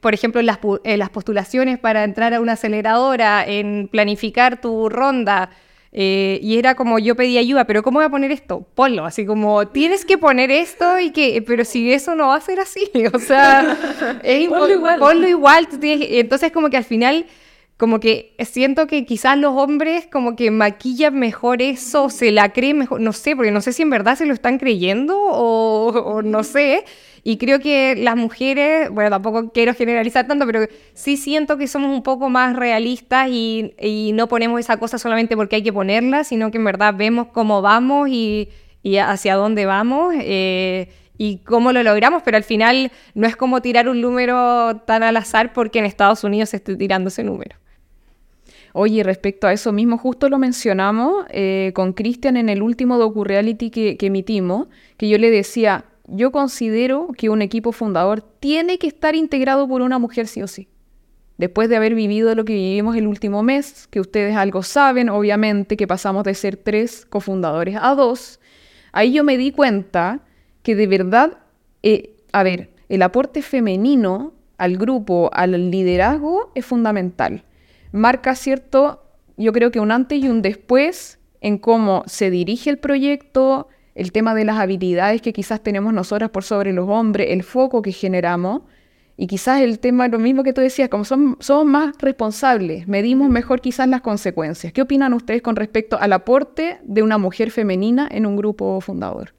por 0.00 0.14
ejemplo, 0.14 0.40
en 0.40 0.46
las, 0.46 0.58
las, 0.84 1.10
postulaciones 1.10 1.78
para 1.78 2.04
entrar 2.04 2.34
a 2.34 2.40
una 2.40 2.52
aceleradora, 2.52 3.44
en 3.46 3.88
planificar 3.90 4.60
tu 4.60 4.88
ronda. 4.88 5.50
y 5.92 6.56
era 6.58 6.74
como 6.74 6.98
yo 6.98 7.14
pedí 7.14 7.38
ayuda, 7.38 7.64
pero 7.64 7.82
¿cómo 7.82 7.98
voy 7.98 8.06
a 8.06 8.10
poner 8.10 8.32
esto? 8.32 8.66
Ponlo, 8.74 9.04
así 9.04 9.24
como 9.24 9.68
tienes 9.68 10.04
que 10.04 10.18
poner 10.18 10.50
esto 10.50 10.98
y 10.98 11.10
que, 11.10 11.42
pero 11.46 11.64
si 11.64 11.92
eso 11.92 12.14
no 12.14 12.28
va 12.28 12.36
a 12.36 12.40
ser 12.40 12.60
así, 12.60 12.90
o 13.12 13.18
sea, 13.18 14.18
es 14.22 14.48
ponlo 14.48 14.70
igual. 14.70 14.98
Ponlo 14.98 15.28
igual 15.28 15.68
entonces 15.80 16.52
como 16.52 16.68
que 16.68 16.76
al 16.76 16.84
final 16.84 17.26
como 17.76 18.00
que 18.00 18.34
siento 18.40 18.86
que 18.86 19.04
quizás 19.04 19.36
los 19.36 19.52
hombres 19.54 20.06
como 20.10 20.34
que 20.34 20.50
maquillan 20.50 21.18
mejor 21.18 21.60
eso, 21.60 22.08
se 22.08 22.32
la 22.32 22.52
creen 22.52 22.78
mejor, 22.78 23.00
no 23.00 23.12
sé, 23.12 23.36
porque 23.36 23.50
no 23.50 23.60
sé 23.60 23.72
si 23.72 23.82
en 23.82 23.90
verdad 23.90 24.16
se 24.16 24.24
lo 24.24 24.32
están 24.32 24.58
creyendo 24.58 25.14
o, 25.18 26.22
no 26.22 26.42
sé. 26.42 26.84
Y 27.22 27.36
creo 27.38 27.60
que 27.60 27.94
las 27.96 28.16
mujeres, 28.16 28.88
bueno, 28.90 29.10
tampoco 29.10 29.50
quiero 29.52 29.74
generalizar 29.74 30.26
tanto, 30.26 30.46
pero 30.46 30.66
sí 30.94 31.16
siento 31.16 31.58
que 31.58 31.66
somos 31.66 31.90
un 31.90 32.02
poco 32.02 32.30
más 32.30 32.56
realistas 32.56 33.28
y, 33.30 33.74
no 34.14 34.28
ponemos 34.28 34.60
esa 34.60 34.78
cosa 34.78 34.98
solamente 34.98 35.36
porque 35.36 35.56
hay 35.56 35.62
que 35.62 35.72
ponerla, 35.72 36.24
sino 36.24 36.50
que 36.50 36.58
en 36.58 36.64
verdad 36.64 36.94
vemos 36.96 37.28
cómo 37.28 37.60
vamos 37.60 38.08
y, 38.08 38.48
hacia 38.98 39.34
dónde 39.34 39.66
vamos. 39.66 40.14
Eh, 40.18 40.88
y 41.18 41.38
cómo 41.38 41.72
lo 41.72 41.82
logramos, 41.82 42.22
pero 42.22 42.36
al 42.36 42.44
final 42.44 42.92
no 43.14 43.26
es 43.26 43.36
como 43.36 43.62
tirar 43.62 43.88
un 43.88 44.02
número 44.02 44.82
tan 44.86 45.02
al 45.02 45.16
azar 45.16 45.54
porque 45.54 45.78
en 45.78 45.86
Estados 45.86 46.24
Unidos 46.24 46.50
se 46.50 46.60
tirando 46.60 47.08
ese 47.08 47.24
número. 47.24 47.56
Oye, 48.78 49.02
respecto 49.02 49.46
a 49.46 49.54
eso 49.54 49.72
mismo, 49.72 49.96
justo 49.96 50.28
lo 50.28 50.38
mencionamos 50.38 51.24
eh, 51.30 51.72
con 51.74 51.94
Cristian 51.94 52.36
en 52.36 52.50
el 52.50 52.60
último 52.60 52.98
docu-reality 52.98 53.70
que, 53.70 53.96
emitimos, 54.02 54.68
que 54.98 55.08
yo 55.08 55.16
le 55.16 55.30
decía, 55.30 55.86
yo 56.08 56.30
considero 56.30 57.08
que 57.16 57.30
un 57.30 57.40
equipo 57.40 57.72
fundador 57.72 58.20
tiene 58.20 58.76
que 58.76 58.86
estar 58.86 59.14
integrado 59.14 59.66
por 59.66 59.80
una 59.80 59.98
mujer 59.98 60.26
sí 60.26 60.42
o 60.42 60.46
sí. 60.46 60.68
Después 61.38 61.70
de 61.70 61.76
haber 61.76 61.94
vivido 61.94 62.34
lo 62.34 62.44
que 62.44 62.52
vivimos 62.52 62.96
el 62.96 63.06
último 63.06 63.42
mes, 63.42 63.86
que 63.86 63.98
ustedes 63.98 64.36
algo 64.36 64.62
saben, 64.62 65.08
obviamente, 65.08 65.78
que 65.78 65.86
pasamos 65.86 66.24
de 66.24 66.34
ser 66.34 66.58
tres 66.58 67.06
cofundadores 67.06 67.78
a 67.80 67.94
dos, 67.94 68.40
ahí 68.92 69.14
yo 69.14 69.24
me 69.24 69.38
di 69.38 69.52
cuenta 69.52 70.20
que 70.62 70.76
de 70.76 70.86
verdad, 70.86 71.38
eh, 71.82 72.14
a 72.30 72.42
ver, 72.42 72.68
el 72.90 73.00
aporte 73.00 73.40
femenino 73.40 74.34
al 74.58 74.76
grupo, 74.76 75.30
al 75.32 75.70
liderazgo, 75.70 76.52
es 76.54 76.66
fundamental 76.66 77.42
marca 77.96 78.34
cierto, 78.34 79.02
yo 79.36 79.52
creo 79.52 79.70
que 79.70 79.80
un 79.80 79.90
antes 79.90 80.22
y 80.22 80.28
un 80.28 80.42
después 80.42 81.18
en 81.40 81.58
cómo 81.58 82.02
se 82.06 82.30
dirige 82.30 82.70
el 82.70 82.78
proyecto, 82.78 83.68
el 83.94 84.12
tema 84.12 84.34
de 84.34 84.44
las 84.44 84.58
habilidades 84.58 85.22
que 85.22 85.32
quizás 85.32 85.62
tenemos 85.62 85.92
nosotras 85.92 86.30
por 86.30 86.44
sobre 86.44 86.72
los 86.72 86.88
hombres, 86.88 87.28
el 87.30 87.42
foco 87.42 87.82
que 87.82 87.92
generamos, 87.92 88.62
y 89.18 89.26
quizás 89.26 89.62
el 89.62 89.78
tema, 89.78 90.08
lo 90.08 90.18
mismo 90.18 90.42
que 90.42 90.52
tú 90.52 90.60
decías, 90.60 90.90
como 90.90 91.04
son, 91.04 91.38
somos 91.40 91.64
más 91.64 91.94
responsables, 91.98 92.86
medimos 92.86 93.30
mejor 93.30 93.62
quizás 93.62 93.88
las 93.88 94.02
consecuencias. 94.02 94.74
¿Qué 94.74 94.82
opinan 94.82 95.14
ustedes 95.14 95.40
con 95.40 95.56
respecto 95.56 95.98
al 95.98 96.12
aporte 96.12 96.78
de 96.84 97.02
una 97.02 97.16
mujer 97.16 97.50
femenina 97.50 98.06
en 98.10 98.26
un 98.26 98.36
grupo 98.36 98.78
fundador? 98.82 99.32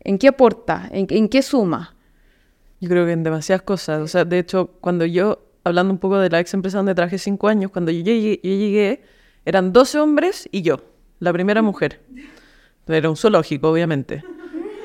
¿En 0.00 0.16
qué 0.16 0.28
aporta? 0.28 0.88
¿En, 0.90 1.28
qué 1.28 1.42
suma? 1.42 1.94
Yo 2.80 2.88
creo 2.88 3.04
que 3.04 3.12
en 3.12 3.24
demasiadas 3.24 3.60
cosas. 3.60 4.00
O 4.00 4.08
sea, 4.08 4.24
de 4.24 4.38
hecho, 4.38 4.70
cuando 4.80 5.04
yo, 5.04 5.47
hablando 5.68 5.92
un 5.92 5.98
poco 5.98 6.18
de 6.18 6.28
la 6.30 6.40
ex 6.40 6.52
empresa 6.54 6.78
donde 6.78 6.94
trabajé 6.94 7.18
cinco 7.18 7.48
años, 7.48 7.70
cuando 7.70 7.90
yo 7.90 8.02
llegué, 8.02 8.40
yo 8.42 8.50
llegué 8.50 9.02
eran 9.48 9.72
12 9.72 9.98
hombres 10.00 10.46
y 10.52 10.60
yo, 10.60 10.82
la 11.20 11.32
primera 11.32 11.62
mujer. 11.62 12.02
Era 12.86 13.08
un 13.08 13.16
zoológico, 13.16 13.70
obviamente. 13.70 14.22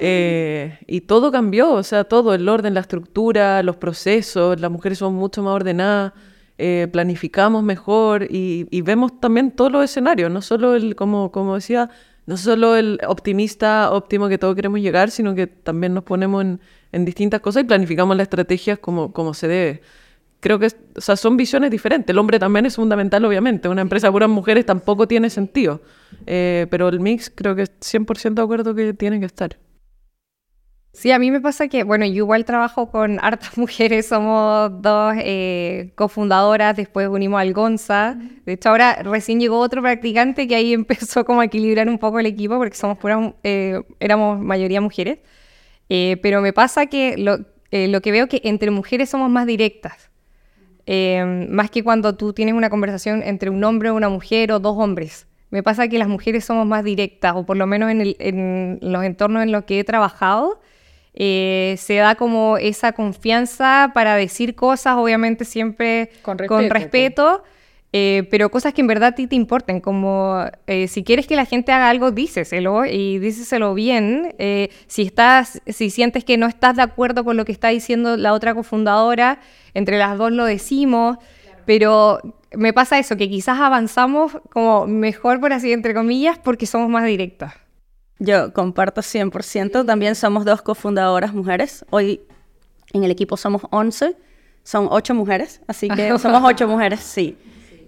Eh, 0.06 0.80
y 0.86 1.02
todo 1.02 1.32
cambió, 1.32 1.72
o 1.72 1.84
sea, 1.84 2.04
todo, 2.04 2.34
el 2.34 2.50
orden, 2.50 2.74
la 2.74 2.82
estructura, 2.82 3.64
los 3.64 3.78
procesos, 3.78 4.60
las 4.60 4.70
mujeres 4.70 4.98
son 4.98 5.14
mucho 5.14 5.44
más 5.44 5.54
ordenadas, 5.54 6.12
eh, 6.58 6.90
planificamos 6.92 7.64
mejor 7.64 8.28
y, 8.30 8.82
vemos 8.82 9.18
también 9.22 9.52
todos 9.52 9.72
los 9.72 9.86
escenarios, 9.86 10.30
no 10.30 10.42
solo 10.42 10.76
el, 10.76 10.96
como, 10.98 11.32
como 11.32 11.56
decía, 11.56 11.90
no 12.26 12.36
solo 12.36 12.76
el 12.76 13.00
optimista 13.08 13.92
óptimo 13.92 14.28
que 14.28 14.38
todos 14.38 14.56
queremos 14.56 14.82
llegar, 14.82 15.10
sino 15.10 15.36
que 15.36 15.48
también 15.48 15.94
nos 15.94 16.04
ponemos 16.04 16.42
en, 16.42 16.60
en 16.92 17.06
distintas 17.06 17.40
cosas 17.40 17.64
y 17.64 17.68
planificamos 17.68 18.18
las 18.18 18.26
estrategias 18.26 18.80
como, 18.80 19.14
como 19.14 19.34
se 19.34 19.48
debe 19.48 19.82
creo 20.44 20.60
que 20.60 20.68
o 20.68 21.02
sea, 21.02 21.16
son 21.16 21.38
visiones 21.38 21.72
diferentes. 21.72 22.14
El 22.14 22.20
hombre 22.20 22.38
también 22.38 22.66
es 22.66 22.76
fundamental, 22.76 23.24
obviamente. 23.24 23.70
Una 23.70 23.82
empresa 23.82 24.12
puras 24.12 24.30
mujeres 24.30 24.66
tampoco 24.66 25.08
tiene 25.08 25.30
sentido. 25.30 25.82
Eh, 26.28 26.68
pero 26.70 26.90
el 26.90 27.00
mix 27.00 27.32
creo 27.34 27.56
que 27.56 27.64
100% 27.64 28.34
de 28.34 28.42
acuerdo 28.42 28.76
que 28.76 28.94
tiene 28.94 29.22
que 29.22 29.26
estar. 29.26 29.58
Sí, 30.92 31.12
a 31.12 31.18
mí 31.18 31.32
me 31.32 31.40
pasa 31.40 31.70
que, 31.70 31.86
bueno, 31.86 32.06
yo 32.06 32.16
igual 32.26 32.44
trabajo 32.44 32.92
con 32.92 33.20
hartas 33.22 33.58
mujeres, 33.58 34.08
somos 34.08 34.82
dos 34.82 35.16
eh, 35.18 35.94
cofundadoras, 35.96 36.76
después 36.76 37.08
unimos 37.08 37.40
al 37.40 37.54
Gonza. 37.54 38.18
De 38.46 38.54
hecho, 38.54 38.68
ahora 38.68 39.02
recién 39.02 39.40
llegó 39.40 39.60
otro 39.60 39.82
practicante 39.82 40.46
que 40.46 40.56
ahí 40.56 40.74
empezó 40.82 41.24
como 41.24 41.40
a 41.40 41.46
equilibrar 41.46 41.88
un 41.88 41.98
poco 42.00 42.20
el 42.20 42.26
equipo 42.26 42.58
porque 42.58 42.76
somos 42.76 42.98
puras, 42.98 43.34
eh, 43.44 43.82
éramos 44.02 44.42
mayoría 44.42 44.82
mujeres. 44.82 45.20
pero 45.88 46.42
me 46.42 46.52
pasa 46.52 46.88
que 46.88 47.18
lo, 47.18 47.38
lo 47.72 48.02
que 48.02 48.12
veo 48.12 48.28
que 48.28 48.42
entre 48.44 48.72
mujeres 48.72 49.10
somos 49.10 49.30
más 49.30 49.48
directas. 49.48 50.13
Em, 50.86 51.50
más 51.50 51.70
que 51.70 51.84
cuando 51.84 52.16
tú 52.16 52.34
tienes 52.34 52.56
una 52.56 52.70
conversación 52.70 53.24
entre 53.24 53.50
un 53.50 53.64
hombre 53.64 53.90
o 53.90 53.96
una 53.96 54.10
mujer 54.10 54.52
o 54.52 54.60
dos 54.60 54.78
hombres. 54.78 55.28
Me 55.50 55.64
pasa 55.64 55.88
que 55.88 55.98
las 55.98 56.08
mujeres 56.08 56.46
somos 56.46 56.66
más 56.66 56.84
directas, 56.84 57.34
o 57.36 57.46
por 57.46 57.58
lo 57.58 57.68
menos 57.68 57.90
en, 57.92 58.80
los 58.82 59.04
entornos 59.04 59.44
en 59.44 59.52
los 59.52 59.66
que 59.66 59.80
he 59.80 59.84
trabajado, 59.84 60.60
eh, 61.14 61.76
se 61.78 61.96
da 61.98 62.16
como 62.16 62.58
esa 62.58 62.94
confianza 62.94 63.92
para 63.94 64.16
decir 64.16 64.56
cosas, 64.56 64.96
obviamente 64.98 65.46
siempre 65.46 66.10
con 66.24 66.40
respeto, 66.70 67.44
eh, 67.94 68.28
pero 68.30 68.52
cosas 68.52 68.74
que 68.74 68.82
en 68.82 68.88
verdad 68.88 69.10
a 69.10 69.16
ti 69.16 69.28
te 69.28 69.36
importen, 69.36 69.80
como 69.80 70.44
eh, 70.68 70.88
si 70.90 71.04
quieres 71.04 71.28
que 71.28 71.36
la 71.36 71.46
gente 71.46 71.72
haga 71.72 71.90
algo, 71.90 72.12
díceselo 72.12 72.86
y 72.86 73.20
díceselo 73.20 73.74
bien. 73.74 74.36
si, 74.88 75.04
estás, 75.04 75.62
si 75.68 75.90
sientes 75.90 76.26
que 76.26 76.38
no 76.38 76.48
estás 76.48 76.76
de 76.76 76.82
acuerdo 76.82 77.24
con 77.24 77.38
lo 77.38 77.46
que 77.46 77.52
está 77.52 77.70
diciendo 77.70 78.18
la 78.18 78.34
otra 78.34 78.54
cofundadora, 78.54 79.40
entre 79.74 79.98
las 79.98 80.18
dos 80.18 80.32
lo 80.32 80.44
decimos, 80.46 81.18
pero 81.66 82.20
me 82.56 82.74
pasa 82.74 83.00
eso, 83.00 83.16
que 83.18 83.30
quizás 83.30 83.60
avanzamos 83.60 84.38
como 84.52 84.86
mejor, 84.88 85.40
por 85.40 85.54
así, 85.54 85.72
entre 85.72 85.94
comillas, 85.94 86.38
porque 86.40 86.66
somos 86.66 86.90
más 86.90 87.06
directas. 87.06 87.54
Yo 88.20 88.54
comparto 88.54 89.02
100%, 89.02 89.86
también 89.86 90.16
somos 90.16 90.46
dos 90.46 90.62
cofundadoras 90.62 91.34
mujeres, 91.34 91.86
hoy 91.90 92.22
en 92.94 93.04
el 93.04 93.12
equipo 93.12 93.38
somos 93.38 93.64
11, 93.72 94.16
son 94.64 94.88
8 94.90 95.16
mujeres, 95.16 95.62
así 95.68 95.90
que 95.90 96.18
somos 96.20 96.42
8 96.44 96.68
mujeres, 96.68 97.00
sí. 97.00 97.38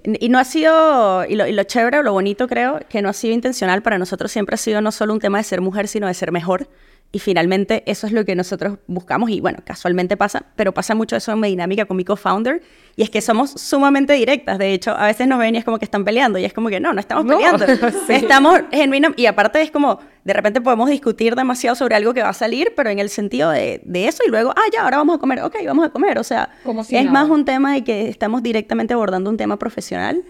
Y 0.05 0.29
no 0.29 0.37
ha 0.37 0.43
sido, 0.43 1.25
y 1.25 1.35
lo, 1.35 1.47
y 1.47 1.51
lo 1.51 1.63
chévere, 1.63 2.03
lo 2.03 2.13
bonito 2.13 2.47
creo, 2.47 2.79
que 2.87 3.01
no 3.01 3.09
ha 3.09 3.13
sido 3.13 3.33
intencional 3.33 3.81
para 3.81 3.97
nosotros, 3.97 4.31
siempre 4.31 4.53
ha 4.53 4.57
sido 4.57 4.79
no 4.79 4.91
solo 4.91 5.13
un 5.13 5.19
tema 5.19 5.39
de 5.39 5.43
ser 5.43 5.61
mujer, 5.61 5.87
sino 5.87 6.05
de 6.05 6.13
ser 6.13 6.31
mejor. 6.31 6.67
Y 7.15 7.19
finalmente 7.19 7.81
eso 7.85 8.07
es 8.07 8.11
lo 8.11 8.25
que 8.25 8.35
nosotros 8.35 8.77
buscamos 8.87 9.29
y 9.29 9.39
bueno, 9.39 9.59
casualmente 9.63 10.17
pasa, 10.17 10.47
pero 10.57 10.73
pasa 10.73 10.95
mucho 10.95 11.15
eso 11.15 11.31
en 11.31 11.39
mi 11.39 11.47
dinámica 11.47 11.85
con 11.85 11.95
mi 11.95 12.03
co-founder 12.03 12.61
y 12.97 13.03
es 13.03 13.09
que 13.09 13.21
somos 13.21 13.51
sumamente 13.51 14.11
directas. 14.11 14.59
De 14.59 14.73
hecho, 14.73 14.91
a 14.91 15.05
veces 15.05 15.25
nos 15.25 15.39
ven 15.39 15.55
y 15.55 15.59
es 15.59 15.63
como 15.63 15.79
que 15.79 15.85
están 15.85 16.03
peleando 16.03 16.39
y 16.39 16.43
es 16.43 16.51
como 16.51 16.67
que 16.67 16.81
no, 16.81 16.91
no 16.91 16.99
estamos 16.99 17.23
peleando. 17.25 17.63
Estamos 18.09 18.59
genuinos 18.69 19.13
y 19.15 19.27
aparte 19.27 19.61
es 19.61 19.71
como, 19.71 20.01
de 20.25 20.33
repente 20.33 20.59
podemos 20.59 20.89
discutir 20.89 21.35
demasiado 21.35 21.77
sobre 21.77 21.95
algo 21.95 22.13
que 22.13 22.21
va 22.21 22.27
a 22.27 22.33
salir, 22.33 22.73
pero 22.75 22.89
en 22.89 22.99
el 22.99 23.09
sentido 23.09 23.49
de, 23.49 23.79
de 23.85 24.09
eso 24.09 24.21
y 24.27 24.29
luego, 24.29 24.51
ah, 24.53 24.69
ya, 24.73 24.83
ahora 24.83 24.97
vamos 24.97 25.15
a 25.15 25.19
comer, 25.19 25.41
ok, 25.41 25.55
vamos 25.65 25.85
a 25.85 25.91
comer. 25.91 26.19
O 26.19 26.23
sea, 26.25 26.49
es 26.89 27.09
más 27.09 27.29
un 27.29 27.45
tema 27.45 27.75
de 27.75 27.85
que 27.85 28.09
estamos 28.09 28.43
directamente 28.43 28.93
abordando 28.93 29.29
un 29.29 29.37
tema 29.37 29.57
profesional 29.57 30.21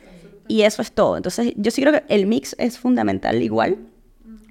y 0.47 0.61
eso 0.61 0.83
es 0.83 0.91
todo. 0.91 1.17
Entonces, 1.17 1.51
yo 1.55 1.71
sí 1.71 1.81
creo 1.81 1.93
que 1.93 2.03
el 2.09 2.27
mix 2.27 2.55
es 2.59 2.77
fundamental 2.77 3.41
igual 3.41 3.79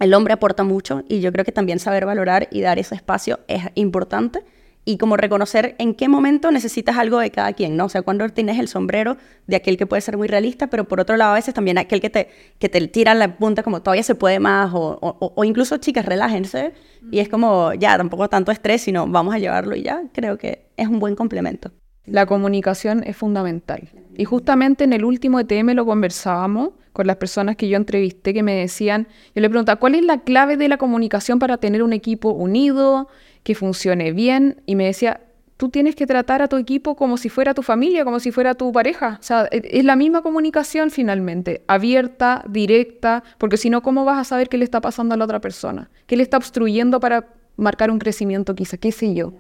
el 0.00 0.14
hombre 0.14 0.35
aporta 0.35 0.62
mucho 0.64 1.02
y 1.09 1.20
yo 1.20 1.33
creo 1.33 1.44
que 1.44 1.52
también 1.52 1.78
saber 1.78 2.07
valorar 2.07 2.48
y 2.50 2.61
dar 2.61 2.78
ese 2.78 2.94
espacio 2.94 3.40
es 3.48 3.62
importante 3.74 4.44
y 4.85 4.98
como 4.98 5.16
reconocer 5.16 5.74
en 5.78 5.94
qué 5.94 6.09
momento 6.09 6.50
necesitas 6.50 6.98
algo 6.98 7.18
de 7.18 7.30
cada 7.30 7.52
quien, 7.54 7.76
¿no? 7.76 7.87
O 7.87 7.88
sea, 7.88 8.02
cuando 8.02 8.28
tienes 8.28 8.59
el 8.59 8.68
sombrero 8.68 9.16
de 9.46 9.57
aquel 9.57 9.76
que 9.76 9.87
puede 9.87 10.02
ser 10.02 10.16
muy 10.16 10.28
realista, 10.28 10.66
pero 10.66 10.85
por 10.85 11.00
otro 11.00 11.16
lado 11.16 11.33
a 11.33 11.35
veces 11.35 11.54
también 11.54 11.78
aquel 11.78 12.00
que 12.00 12.11
te, 12.11 12.28
que 12.59 12.68
te 12.68 12.87
tira 12.88 13.14
la 13.14 13.37
punta 13.37 13.62
como 13.62 13.80
todavía 13.83 14.02
se 14.02 14.14
puede 14.14 14.40
más 14.40 14.72
o, 14.74 14.98
o, 15.00 15.44
incluso 15.44 15.78
chicas, 15.78 16.04
relájense 16.04 16.74
y 17.11 17.20
es 17.20 17.28
como 17.28 17.72
ya, 17.74 17.96
tampoco 17.96 18.28
tanto 18.28 18.52
estrés, 18.52 18.83
sino 18.83 19.07
vamos 19.07 19.35
a 19.35 19.38
llevarlo 19.38 19.74
y 19.74 19.83
ya, 19.83 20.02
creo 20.12 20.37
que 20.37 20.66
es 20.76 20.88
un 20.88 20.98
buen 20.98 21.16
complemento. 21.16 21.70
La 22.07 22.27
comunicación 22.27 23.03
es 23.05 23.17
fundamental. 23.17 23.88
Y 24.17 24.25
justamente 24.25 24.85
en 24.85 24.93
el 24.93 25.05
último 25.05 25.40
ETM 25.40 25.71
lo 25.71 25.87
conversábamos 25.87 26.71
con 26.93 27.07
las 27.07 27.17
personas 27.17 27.57
que 27.57 27.69
yo 27.69 27.77
entrevisté 27.77 28.33
que 28.33 28.43
me 28.43 28.55
decían, 28.55 29.09
yo 29.35 29.43
le 29.43 29.49
preguntaba, 29.49 29.81
¿cuál 29.81 29.97
es 29.97 30.05
la 30.05 30.21
clave 30.21 30.57
de 30.57 30.69
la 30.69 30.77
comunicación 30.77 31.38
para 31.38 31.57
tener 31.57 31.83
un 31.83 31.93
equipo 31.93 32.31
unido, 32.31 33.09
que 33.43 33.55
funcione 33.55 34.12
bien? 34.12 34.62
Y 34.64 34.77
me 34.77 34.85
decía, 34.85 35.21
tú 35.57 35.71
tienes 35.71 35.97
que 35.97 36.07
tratar 36.07 36.43
a 36.43 36.49
tu 36.49 36.57
equipo 36.57 36.95
como 36.95 37.17
si 37.17 37.29
fuera 37.29 37.55
tu 37.55 37.62
familia, 37.62 38.05
como 38.05 38.21
si 38.21 38.31
fuera 38.31 38.55
tu 38.55 38.71
pareja. 38.71 39.19
O 39.19 39.23
sea, 39.23 39.49
e, 39.51 39.62
es 39.64 39.85
la 39.85 39.97
misma 39.97 40.23
comunicación 40.23 40.90
finalmente, 40.90 41.62
abierta, 41.67 42.45
directa, 42.49 43.25
porque 43.38 43.57
si 43.57 43.71
no, 43.71 43.83
¿cómo 43.83 44.05
vas 44.05 44.19
a 44.19 44.25
saber 44.25 44.49
qué 44.49 44.59
le 44.59 44.64
está 44.64 44.81
pasando 44.81 45.14
a 45.14 45.19
la 45.19 45.25
otra 45.25 45.40
persona? 45.40 45.90
¿Qué 46.07 46.17
le 46.17 46.23
está 46.23 46.37
obstruyendo 46.37 47.01
para 47.01 47.27
marcar 47.57 47.90
un 47.90 47.99
crecimiento 47.99 48.55
quizá? 48.55 48.77
¿Qué 48.77 48.93
sé 48.93 49.14
yo? 49.14 49.33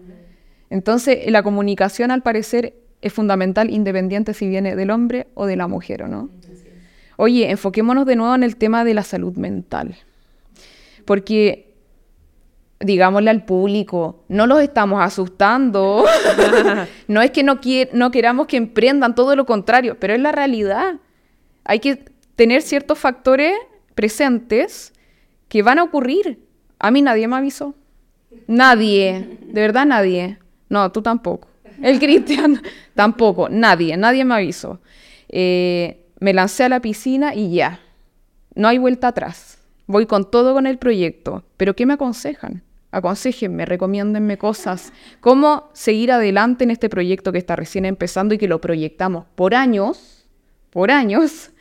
Entonces, 0.74 1.30
la 1.30 1.44
comunicación 1.44 2.10
al 2.10 2.24
parecer 2.24 2.74
es 3.00 3.12
fundamental 3.12 3.70
independiente 3.70 4.34
si 4.34 4.48
viene 4.48 4.74
del 4.74 4.90
hombre 4.90 5.28
o 5.34 5.46
de 5.46 5.54
la 5.54 5.68
mujer, 5.68 6.02
¿o 6.02 6.08
no? 6.08 6.30
Oye, 7.16 7.48
enfoquémonos 7.48 8.04
de 8.06 8.16
nuevo 8.16 8.34
en 8.34 8.42
el 8.42 8.56
tema 8.56 8.82
de 8.82 8.92
la 8.92 9.04
salud 9.04 9.36
mental. 9.36 9.94
Porque, 11.04 11.76
digámosle 12.80 13.30
al 13.30 13.44
público, 13.44 14.24
no 14.26 14.48
los 14.48 14.60
estamos 14.62 15.00
asustando. 15.00 16.06
no 17.06 17.22
es 17.22 17.30
que 17.30 17.44
no, 17.44 17.60
no 17.92 18.10
queramos 18.10 18.48
que 18.48 18.56
emprendan, 18.56 19.14
todo 19.14 19.36
lo 19.36 19.46
contrario, 19.46 19.96
pero 20.00 20.14
es 20.14 20.20
la 20.20 20.32
realidad. 20.32 20.96
Hay 21.62 21.78
que 21.78 22.04
tener 22.34 22.62
ciertos 22.62 22.98
factores 22.98 23.54
presentes 23.94 24.92
que 25.48 25.62
van 25.62 25.78
a 25.78 25.84
ocurrir. 25.84 26.40
A 26.80 26.90
mí 26.90 27.00
nadie 27.00 27.28
me 27.28 27.36
avisó. 27.36 27.76
Nadie, 28.48 29.38
de 29.40 29.60
verdad 29.60 29.86
nadie. 29.86 30.38
No, 30.74 30.90
tú 30.90 31.02
tampoco. 31.02 31.46
El 31.80 32.00
Cristian 32.00 32.60
tampoco, 32.94 33.48
nadie, 33.48 33.96
nadie 33.96 34.24
me 34.24 34.34
avisó. 34.34 34.80
Eh, 35.28 36.08
me 36.18 36.34
lancé 36.34 36.64
a 36.64 36.68
la 36.68 36.80
piscina 36.80 37.32
y 37.32 37.54
ya. 37.54 37.78
No 38.56 38.66
hay 38.66 38.78
vuelta 38.78 39.06
atrás. 39.06 39.58
Voy 39.86 40.06
con 40.06 40.28
todo 40.28 40.52
con 40.52 40.66
el 40.66 40.78
proyecto. 40.78 41.44
Pero 41.56 41.76
¿qué 41.76 41.86
me 41.86 41.94
aconsejan? 41.94 42.64
Aconsejenme, 42.90 43.66
recomiéndenme 43.66 44.36
cosas. 44.36 44.92
¿Cómo 45.20 45.70
seguir 45.74 46.10
adelante 46.10 46.64
en 46.64 46.72
este 46.72 46.88
proyecto 46.88 47.30
que 47.30 47.38
está 47.38 47.54
recién 47.54 47.84
empezando 47.84 48.34
y 48.34 48.38
que 48.38 48.48
lo 48.48 48.60
proyectamos 48.60 49.26
por 49.36 49.54
años? 49.54 50.26
Por 50.70 50.90
años. 50.90 51.52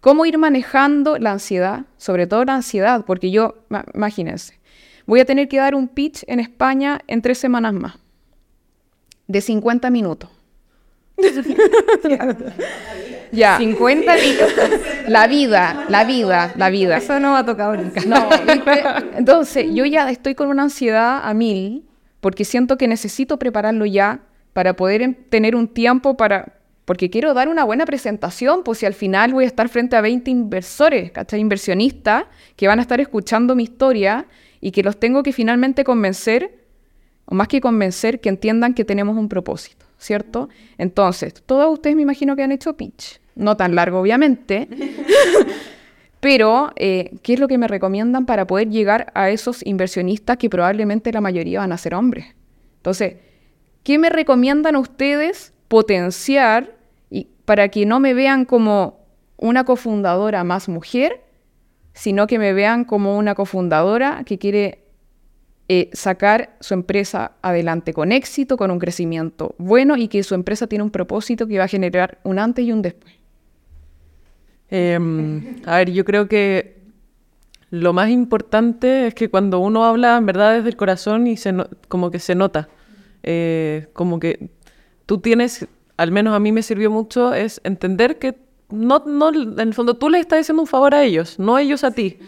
¿Cómo 0.00 0.26
ir 0.26 0.36
manejando 0.36 1.16
la 1.16 1.30
ansiedad? 1.30 1.84
Sobre 1.96 2.26
todo 2.26 2.44
la 2.44 2.56
ansiedad, 2.56 3.04
porque 3.06 3.30
yo, 3.30 3.54
imagínense, 3.94 4.58
voy 5.06 5.20
a 5.20 5.24
tener 5.24 5.48
que 5.48 5.58
dar 5.58 5.74
un 5.74 5.88
pitch 5.88 6.24
en 6.26 6.40
España 6.40 7.00
en 7.06 7.22
tres 7.22 7.38
semanas 7.38 7.72
más, 7.72 7.98
de 9.26 9.40
50 9.40 9.90
minutos. 9.90 10.30
Ya. 13.32 13.56
50 13.56 14.16
litros. 14.16 14.52
La 15.08 15.26
vida, 15.26 15.86
la 15.88 16.04
vida, 16.04 16.52
la 16.54 16.68
vida. 16.68 16.98
Eso 16.98 17.18
no 17.18 17.32
va 17.32 17.38
a 17.38 17.46
tocar 17.46 17.78
nunca. 17.78 18.02
No, 18.06 18.28
entonces 19.16 19.68
yo 19.72 19.86
ya 19.86 20.10
estoy 20.10 20.34
con 20.34 20.48
una 20.48 20.64
ansiedad 20.64 21.22
a 21.24 21.32
mil 21.32 21.88
porque 22.20 22.44
siento 22.44 22.76
que 22.76 22.86
necesito 22.86 23.38
prepararlo 23.38 23.86
ya 23.86 24.20
para 24.52 24.76
poder 24.76 25.16
tener 25.28 25.56
un 25.56 25.66
tiempo 25.68 26.16
para... 26.16 26.58
Porque 26.84 27.10
quiero 27.10 27.32
dar 27.32 27.48
una 27.48 27.64
buena 27.64 27.86
presentación, 27.86 28.64
pues 28.64 28.78
si 28.78 28.86
al 28.86 28.92
final 28.92 29.32
voy 29.32 29.44
a 29.44 29.46
estar 29.46 29.68
frente 29.68 29.96
a 29.96 30.00
20 30.00 30.30
inversores, 30.30 31.10
¿cachai? 31.10 31.40
Inversionistas 31.40 32.24
que 32.56 32.66
van 32.66 32.80
a 32.80 32.82
estar 32.82 33.00
escuchando 33.00 33.54
mi 33.54 33.62
historia 33.62 34.26
y 34.60 34.72
que 34.72 34.82
los 34.82 34.98
tengo 34.98 35.22
que 35.22 35.32
finalmente 35.32 35.84
convencer, 35.84 36.61
o 37.26 37.34
más 37.34 37.48
que 37.48 37.60
convencer, 37.60 38.20
que 38.20 38.28
entiendan 38.28 38.74
que 38.74 38.84
tenemos 38.84 39.16
un 39.16 39.28
propósito, 39.28 39.86
¿cierto? 39.98 40.48
Entonces, 40.78 41.34
todos 41.46 41.72
ustedes 41.72 41.96
me 41.96 42.02
imagino 42.02 42.36
que 42.36 42.42
han 42.42 42.52
hecho 42.52 42.76
pitch 42.76 43.20
no 43.34 43.56
tan 43.56 43.74
largo 43.74 44.00
obviamente, 44.00 44.68
Pero, 46.22 46.70
eh, 46.76 47.16
¿qué 47.24 47.32
es 47.32 47.40
lo 47.40 47.48
que 47.48 47.58
me 47.58 47.66
recomiendan 47.66 48.26
para 48.26 48.46
poder 48.46 48.68
llegar 48.70 49.10
a 49.16 49.30
esos 49.30 49.66
inversionistas 49.66 50.36
que 50.36 50.48
probablemente 50.48 51.10
la 51.10 51.20
mayoría 51.20 51.58
van 51.58 51.72
a 51.72 51.76
ser 51.76 51.96
hombres? 51.96 52.26
Entonces, 52.76 53.16
¿qué 53.82 53.98
me 53.98 54.08
recomiendan 54.08 54.76
ustedes 54.76 55.52
potenciar 55.66 56.76
y 57.10 57.26
para 57.44 57.70
que 57.70 57.86
no 57.86 57.98
me 57.98 58.14
vean 58.14 58.44
como 58.44 59.00
una 59.36 59.64
cofundadora 59.64 60.44
más 60.44 60.68
mujer, 60.68 61.24
sino 61.92 62.28
que 62.28 62.38
me 62.38 62.52
vean 62.52 62.84
como 62.84 63.18
una 63.18 63.34
cofundadora 63.34 64.22
que 64.24 64.38
quiere 64.38 64.81
eh, 65.74 65.88
sacar 65.94 66.54
su 66.60 66.74
empresa 66.74 67.32
adelante 67.40 67.94
con 67.94 68.12
éxito, 68.12 68.58
con 68.58 68.70
un 68.70 68.78
crecimiento 68.78 69.54
bueno 69.56 69.96
y 69.96 70.08
que 70.08 70.22
su 70.22 70.34
empresa 70.34 70.66
tiene 70.66 70.84
un 70.84 70.90
propósito 70.90 71.46
que 71.46 71.56
va 71.56 71.64
a 71.64 71.68
generar 71.68 72.18
un 72.24 72.38
antes 72.38 72.66
y 72.66 72.72
un 72.72 72.82
después? 72.82 73.14
Em, 74.68 75.56
a 75.64 75.78
ver, 75.78 75.90
yo 75.90 76.04
creo 76.04 76.28
que 76.28 76.76
lo 77.70 77.94
más 77.94 78.10
importante 78.10 79.06
es 79.06 79.14
que 79.14 79.30
cuando 79.30 79.60
uno 79.60 79.86
habla 79.86 80.18
en 80.18 80.26
verdad 80.26 80.56
desde 80.56 80.68
el 80.68 80.76
corazón 80.76 81.26
y 81.26 81.38
se 81.38 81.54
como 81.88 82.10
que 82.10 82.18
se 82.18 82.34
nota, 82.34 82.68
eh, 83.22 83.86
como 83.94 84.20
que 84.20 84.50
tú 85.06 85.20
tienes, 85.20 85.66
al 85.96 86.12
menos 86.12 86.34
a 86.34 86.38
mí 86.38 86.52
me 86.52 86.62
sirvió 86.62 86.90
mucho, 86.90 87.32
es 87.32 87.62
entender 87.64 88.18
que 88.18 88.36
no, 88.68 89.04
no, 89.06 89.30
en 89.30 89.58
el 89.58 89.72
fondo 89.72 89.94
tú 89.94 90.10
le 90.10 90.18
estás 90.18 90.40
haciendo 90.40 90.60
un 90.60 90.68
favor 90.68 90.94
a 90.94 91.02
ellos, 91.02 91.38
no 91.38 91.56
ellos 91.56 91.82
a 91.82 91.92
ti. 91.92 92.18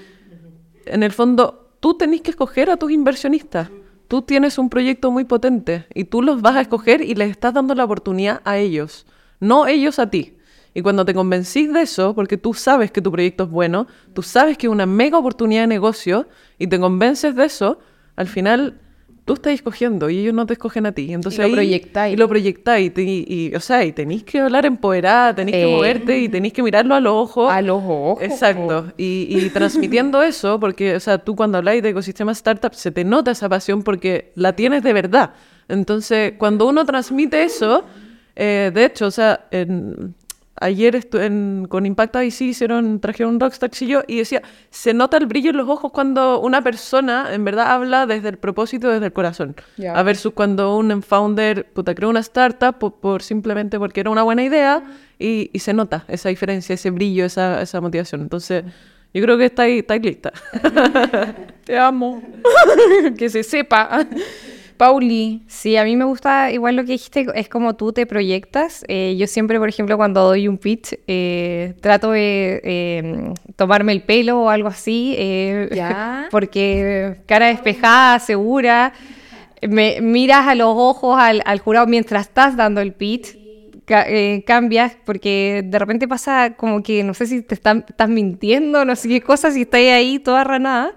En 0.87 1.02
el 1.02 1.12
fondo, 1.12 1.63
tú 1.85 1.92
tenés 1.92 2.23
que 2.23 2.31
escoger 2.31 2.70
a 2.70 2.79
tus 2.79 2.90
inversionistas. 2.92 3.68
Tú 4.09 4.23
tienes 4.23 4.57
un 4.57 4.70
proyecto 4.70 5.11
muy 5.11 5.25
potente 5.25 5.87
y 5.92 6.05
tú 6.05 6.23
los 6.23 6.40
vas 6.40 6.57
a 6.57 6.62
escoger 6.62 7.03
y 7.03 7.14
les 7.14 7.31
estás 7.31 7.53
dando 7.53 7.75
la 7.75 7.85
oportunidad 7.85 8.40
a 8.47 8.57
ellos, 8.57 9.05
no 9.38 9.66
ellos 9.66 9.99
a 9.99 10.09
ti. 10.09 10.38
Y 10.73 10.81
cuando 10.81 11.05
te 11.05 11.12
convencís 11.12 11.70
de 11.75 11.83
eso, 11.83 12.14
porque 12.14 12.38
tú 12.38 12.55
sabes 12.55 12.90
que 12.90 13.03
tu 13.03 13.12
proyecto 13.12 13.44
es 13.44 13.51
bueno, 13.51 13.87
tú 14.14 14.23
sabes 14.23 14.57
que 14.57 14.66
es 14.66 14.73
una 14.73 14.87
mega 14.87 15.18
oportunidad 15.18 15.64
de 15.64 15.66
negocio 15.66 16.27
y 16.59 16.68
te 16.68 16.81
convences 16.81 17.37
de 17.37 17.44
eso, 17.44 17.79
al 18.16 18.29
final 18.29 18.81
tú 19.24 19.34
estás 19.34 19.54
escogiendo 19.54 20.10
y 20.10 20.18
ellos 20.18 20.34
no 20.34 20.44
te 20.46 20.52
escogen 20.52 20.87
a 20.87 20.92
ti. 20.92 21.12
Entonces 21.12 21.46
y 21.46 21.48
lo 21.48 21.54
proyectáis. 21.54 22.14
Y 22.14 22.16
lo 22.16 22.28
proyectáis. 22.28 22.92
Y, 22.96 23.52
o 23.54 23.60
sea, 23.60 23.84
y 23.84 23.92
tenéis 23.92 24.24
que 24.24 24.40
hablar 24.40 24.66
empoderada, 24.66 25.34
tenéis 25.34 25.56
que 25.56 25.66
moverte 25.66 26.20
y 26.20 26.28
tenéis 26.28 26.52
que 26.52 26.62
mirarlo 26.62 26.94
a 26.94 27.00
los 27.00 27.14
ojos. 27.14 27.52
A 27.52 27.62
los 27.62 27.82
ojos. 27.82 28.22
Exacto. 28.22 28.92
Y, 28.96 29.26
y 29.30 29.50
transmitiendo 29.50 30.22
eso, 30.24 30.60
porque, 30.60 30.96
o 30.96 31.00
sea, 31.00 31.18
tú 31.18 31.34
cuando 31.34 31.58
habláis 31.58 31.82
de 31.82 31.90
ecosistema 31.90 32.32
startup 32.32 32.74
se 32.74 32.90
te 32.90 33.04
nota 33.04 33.30
esa 33.30 33.48
pasión 33.48 33.82
porque 33.82 34.32
la 34.34 34.54
tienes 34.54 34.82
de 34.82 34.92
verdad. 34.92 35.30
Entonces, 35.68 36.34
cuando 36.37 36.66
uno 36.66 36.84
transmite 36.84 37.42
eso, 37.42 37.84
eh, 38.37 38.70
de 38.74 38.84
hecho, 38.84 39.06
o 39.06 39.10
sea, 39.10 39.46
en, 39.50 40.14
ayer 40.61 41.09
con 41.09 41.87
Impact 41.87 42.17
IC 42.17 42.40
hicieron, 42.43 43.01
trajeron 43.01 43.35
un 43.35 43.40
Rockstar 43.40 43.71
chillo 43.71 44.05
y 44.07 44.19
decía, 44.19 44.43
se 44.71 44.95
nota 44.95 45.17
el 45.17 45.27
brillo 45.27 45.51
en 45.51 45.57
los 45.57 45.69
ojos 45.69 45.93
cuando 45.93 46.40
una 46.40 46.62
persona 46.62 47.29
en 47.33 47.45
verdad 47.45 47.73
habla 47.73 48.07
desde 48.07 48.29
el 48.29 48.38
propósito, 48.38 48.88
desde 48.88 49.07
el 49.07 49.12
corazón. 49.12 49.57
A 49.93 50.03
versus 50.03 50.33
cuando 50.33 50.77
un 50.77 51.03
founder, 51.03 51.67
puta, 51.67 51.95
creó 51.95 52.11
una 52.11 52.21
startup 52.21 52.79
por, 53.01 53.23
simplemente 53.23 53.79
porque 53.79 54.01
era 54.01 54.11
una 54.11 54.23
buena 54.23 54.43
idea 54.43 54.83
y, 55.19 55.51
se 55.59 55.73
nota 55.73 56.05
esa 56.09 56.29
diferencia, 56.29 56.75
ese 56.75 56.90
brillo, 56.90 57.25
esa, 57.25 57.62
esa 57.62 57.81
motivación. 57.81 58.21
Entonces, 58.21 58.64
yo 59.14 59.23
creo 59.23 59.38
que 59.38 59.47
está 59.47 59.62
ahí, 59.62 59.79
está 59.79 59.97
lista. 59.97 60.33
Te 61.64 61.79
amo. 61.79 62.23
que 63.19 63.31
se 63.31 63.43
sepa. 63.43 64.07
Pauli. 64.76 65.42
Sí, 65.46 65.76
a 65.76 65.84
mí 65.84 65.96
me 65.96 66.04
gusta 66.04 66.50
igual 66.50 66.76
lo 66.76 66.84
que 66.84 66.92
dijiste, 66.92 67.26
es 67.34 67.48
como 67.48 67.74
tú 67.74 67.92
te 67.92 68.06
proyectas. 68.06 68.84
Eh, 68.88 69.14
yo 69.18 69.26
siempre, 69.26 69.58
por 69.58 69.68
ejemplo, 69.68 69.96
cuando 69.96 70.22
doy 70.22 70.48
un 70.48 70.58
pitch, 70.58 70.98
eh, 71.06 71.74
trato 71.80 72.10
de 72.10 72.60
em, 72.64 73.34
tomarme 73.56 73.92
el 73.92 74.02
pelo 74.02 74.42
o 74.42 74.48
algo 74.48 74.68
así, 74.68 75.14
eh, 75.16 75.68
¿Ya? 75.72 76.28
porque 76.30 77.18
cara 77.26 77.46
despejada, 77.46 78.18
segura, 78.18 78.92
me 79.62 80.00
miras 80.00 80.48
a 80.48 80.54
los 80.54 80.74
ojos 80.76 81.16
al, 81.18 81.58
jurado 81.60 81.87
mientras 81.87 82.28
estás 82.28 82.56
dando 82.56 82.80
el 82.80 82.92
pitch. 82.92 83.38
cambias 84.46 84.96
porque 85.04 85.62
de 85.64 85.78
repente 85.78 86.08
pasa 86.08 86.54
como 86.56 86.82
que 86.82 87.04
no 87.04 87.12
sé 87.14 87.26
si 87.26 87.42
te 87.42 87.54
están, 87.54 87.84
estás 87.88 88.08
mintiendo, 88.08 88.84
no 88.84 88.96
sé 88.96 89.08
qué 89.08 89.20
cosa, 89.20 89.50
si 89.50 89.62
estás 89.62 89.80
ahí 89.80 90.18
toda 90.18 90.42
ranada. 90.42 90.94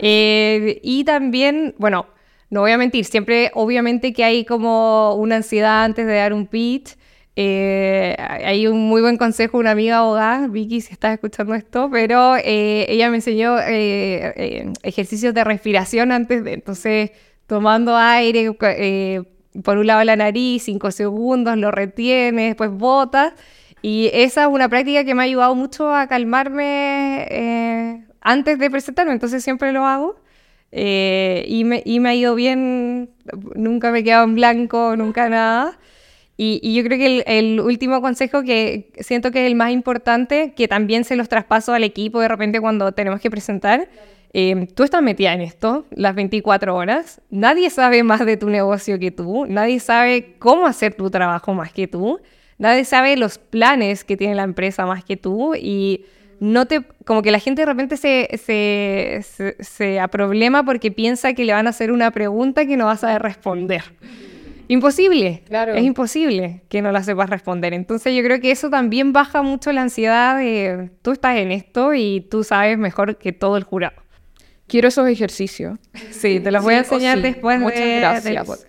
y 0.00 1.04
también, 1.04 1.74
bueno, 1.78 2.06
no 2.52 2.60
voy 2.60 2.72
a 2.72 2.76
mentir, 2.76 3.06
siempre 3.06 3.50
obviamente 3.54 4.12
que 4.12 4.24
hay 4.24 4.44
como 4.44 5.14
una 5.14 5.36
ansiedad 5.36 5.84
antes 5.84 6.06
de 6.06 6.16
dar 6.16 6.34
un 6.34 6.46
pitch. 6.46 6.98
Eh, 7.34 8.14
hay 8.18 8.66
un 8.66 8.78
muy 8.78 9.00
buen 9.00 9.16
consejo, 9.16 9.56
una 9.56 9.70
amiga 9.70 10.00
abogada, 10.00 10.48
Vicky, 10.48 10.82
si 10.82 10.92
estás 10.92 11.14
escuchando 11.14 11.54
esto, 11.54 11.88
pero 11.90 12.36
eh, 12.36 12.84
ella 12.90 13.08
me 13.08 13.16
enseñó 13.16 13.56
eh, 13.58 14.70
ejercicios 14.82 15.32
de 15.32 15.44
respiración 15.44 16.12
antes 16.12 16.44
de, 16.44 16.52
entonces, 16.52 17.12
tomando 17.46 17.96
aire 17.96 18.52
por 19.64 19.78
un 19.78 19.86
lado 19.86 20.04
la 20.04 20.16
nariz, 20.16 20.64
cinco 20.64 20.90
segundos, 20.90 21.56
lo 21.56 21.70
retienes, 21.70 22.50
después 22.50 22.70
botas. 22.70 23.32
Y 23.80 24.10
esa 24.12 24.42
es 24.42 24.48
una 24.48 24.68
práctica 24.68 25.04
que 25.04 25.14
me 25.14 25.22
ha 25.22 25.24
ayudado 25.24 25.54
mucho 25.54 25.90
a 25.94 26.06
calmarme 26.06 28.04
antes 28.20 28.58
de 28.58 28.70
presentarme, 28.70 29.12
entonces 29.12 29.42
siempre 29.42 29.72
lo 29.72 29.86
hago. 29.86 30.21
Eh, 30.72 31.44
y, 31.46 31.64
me, 31.64 31.82
y, 31.84 32.00
me, 32.00 32.08
ha 32.08 32.14
ido 32.14 32.34
bien, 32.34 33.10
nunca 33.54 33.92
me 33.92 34.00
he 34.00 34.04
quedado 34.04 34.24
en 34.24 34.34
blanco, 34.34 34.96
nunca 34.96 35.28
nada. 35.28 35.78
Y, 36.36 36.60
y 36.62 36.74
yo 36.74 36.82
creo 36.82 36.98
que 36.98 37.06
el, 37.06 37.24
el, 37.26 37.60
último 37.60 38.00
consejo 38.00 38.42
que 38.42 38.90
siento 39.00 39.30
que 39.30 39.44
es 39.44 39.46
el 39.46 39.54
más 39.54 39.70
importante, 39.70 40.54
que 40.54 40.66
también 40.66 41.04
se 41.04 41.14
los 41.14 41.28
traspaso 41.28 41.74
al 41.74 41.84
equipo 41.84 42.20
de 42.20 42.28
repente 42.28 42.60
cuando 42.60 42.90
tenemos 42.92 43.20
que 43.20 43.30
presentar, 43.30 43.88
eh, 44.34 44.66
tú 44.74 44.82
estás 44.82 45.02
metida 45.02 45.34
en 45.34 45.42
esto 45.42 45.84
las 45.90 46.14
24 46.14 46.74
horas, 46.74 47.20
nadie 47.28 47.68
sabe 47.68 48.02
más 48.02 48.24
de 48.24 48.38
tu 48.38 48.48
negocio 48.48 48.98
que 48.98 49.10
tú, 49.10 49.44
nadie 49.46 49.78
sabe 49.78 50.36
cómo 50.38 50.66
hacer 50.66 50.94
tu 50.94 51.10
trabajo 51.10 51.52
más 51.52 51.70
que 51.70 51.86
tú, 51.86 52.18
nadie 52.56 52.86
sabe 52.86 53.18
los 53.18 53.36
planes 53.36 54.04
que 54.04 54.16
tiene 54.16 54.34
la 54.34 54.44
empresa 54.44 54.86
más 54.86 55.04
que 55.04 55.18
tú 55.18 55.54
y 55.54 56.06
no 56.42 56.66
te, 56.66 56.82
como 57.04 57.22
que 57.22 57.30
la 57.30 57.38
gente 57.38 57.62
de 57.62 57.66
repente 57.66 57.96
se, 57.96 58.28
se, 58.36 59.54
se, 59.60 60.00
aproblema 60.00 60.64
porque 60.64 60.90
piensa 60.90 61.34
que 61.34 61.44
le 61.44 61.52
van 61.52 61.68
a 61.68 61.70
hacer 61.70 61.92
una 61.92 62.10
pregunta 62.10 62.66
que 62.66 62.76
no 62.76 62.86
vas 62.86 63.04
a 63.04 63.16
responder. 63.20 63.84
Imposible, 64.66 65.44
claro. 65.46 65.74
es 65.74 65.84
imposible 65.84 66.64
que 66.68 66.82
no 66.82 66.90
la 66.90 67.04
sepas 67.04 67.30
responder. 67.30 67.74
Entonces 67.74 68.12
yo 68.16 68.24
creo 68.24 68.40
que 68.40 68.50
eso 68.50 68.70
también 68.70 69.12
baja 69.12 69.42
mucho 69.42 69.70
la 69.70 69.82
ansiedad 69.82 70.36
de 70.36 70.90
tú 71.02 71.12
estás 71.12 71.36
en 71.36 71.52
esto 71.52 71.94
y 71.94 72.26
tú 72.28 72.42
sabes 72.42 72.76
mejor 72.76 73.18
que 73.18 73.32
todo 73.32 73.56
el 73.56 73.62
jurado. 73.62 74.02
Quiero 74.66 74.88
esos 74.88 75.06
ejercicios. 75.06 75.78
Sí, 76.10 76.40
te 76.40 76.50
los 76.50 76.64
voy 76.64 76.74
a 76.74 76.78
enseñar 76.78 77.22
después 77.22 77.60
Muchas 77.60 77.86
gracias. 78.00 78.66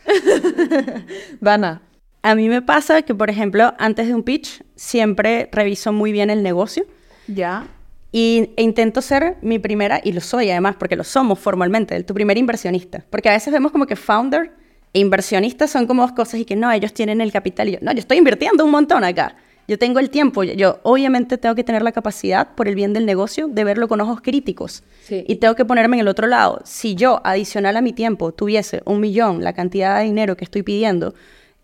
Dana. 1.42 1.82
A 2.22 2.36
mí 2.36 2.50
me 2.50 2.62
pasa 2.62 3.02
que, 3.02 3.16
por 3.16 3.32
ejemplo, 3.32 3.74
antes 3.80 4.08
de 4.08 4.14
un 4.14 4.22
pitch, 4.22 4.64
siempre 4.76 5.50
reviso 5.52 5.92
muy 5.92 6.12
bien 6.12 6.30
el 6.30 6.44
negocio 6.44 6.86
ya. 7.28 7.68
Y 8.12 8.52
e 8.56 8.62
intento 8.62 9.02
ser 9.02 9.38
mi 9.42 9.58
primera, 9.58 10.00
y 10.04 10.12
lo 10.12 10.22
soy 10.22 10.52
además, 10.52 10.76
porque 10.78 10.96
lo 10.96 11.04
somos 11.04 11.40
formalmente, 11.40 12.02
tu 12.04 12.14
primer 12.14 12.38
inversionista. 12.38 13.04
Porque 13.10 13.30
a 13.30 13.34
veces 13.34 13.52
vemos 13.52 13.72
como 13.72 13.88
que 13.88 13.96
founder 13.96 14.52
e 14.94 15.00
inversionista 15.00 15.68
son 15.68 15.88
como 15.88 16.04
dos 16.04 16.12
cosas 16.12 16.40
y 16.40 16.46
que 16.46 16.56
no, 16.56 16.72
ellos 16.72 16.94
tienen 16.94 17.22
el 17.22 17.32
capital. 17.32 17.70
Y 17.70 17.72
yo, 17.74 17.80
no, 17.82 17.92
yo 17.92 18.00
estoy 18.00 18.20
invirtiendo 18.20 18.64
un 18.64 18.72
montón 18.72 19.04
acá. 19.04 19.36
Yo 19.68 19.80
tengo 19.80 20.00
el 20.00 20.12
tiempo. 20.12 20.44
Yo, 20.44 20.80
obviamente 20.84 21.40
tengo 21.40 21.56
que 21.56 21.64
tener 21.64 21.82
la 21.82 21.92
capacidad, 21.92 22.54
por 22.54 22.68
el 22.68 22.76
bien 22.76 22.94
del 22.94 23.06
negocio, 23.06 23.48
de 23.48 23.64
verlo 23.64 23.88
con 23.88 24.00
ojos 24.02 24.22
críticos. 24.22 24.84
Y 25.10 25.38
tengo 25.38 25.56
que 25.56 25.66
ponerme 25.66 25.96
en 25.96 26.02
el 26.02 26.08
otro 26.08 26.28
lado. 26.28 26.62
Si 26.66 26.94
yo, 26.94 27.22
adicional 27.24 27.78
a 27.78 27.82
mi 27.82 27.94
tiempo, 27.94 28.32
tuviese 28.32 28.84
un 28.86 29.00
millón, 29.00 29.44
la 29.44 29.54
cantidad 29.54 29.98
de 29.98 30.04
dinero 30.04 30.38
que 30.38 30.44
estoy 30.44 30.62
pidiendo, 30.62 31.16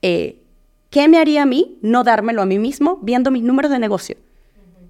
eh, 0.01 0.41
¿qué 0.89 1.07
me 1.07 1.19
haría 1.19 1.43
a 1.43 1.45
mí 1.45 1.77
no 1.81 2.03
dármelo 2.03 2.41
a 2.41 2.45
mí 2.45 2.57
mismo 2.57 2.97
viendo 3.03 3.31
mis 3.31 3.43
números 3.43 3.69
de 3.69 3.79
negocio? 3.79 4.15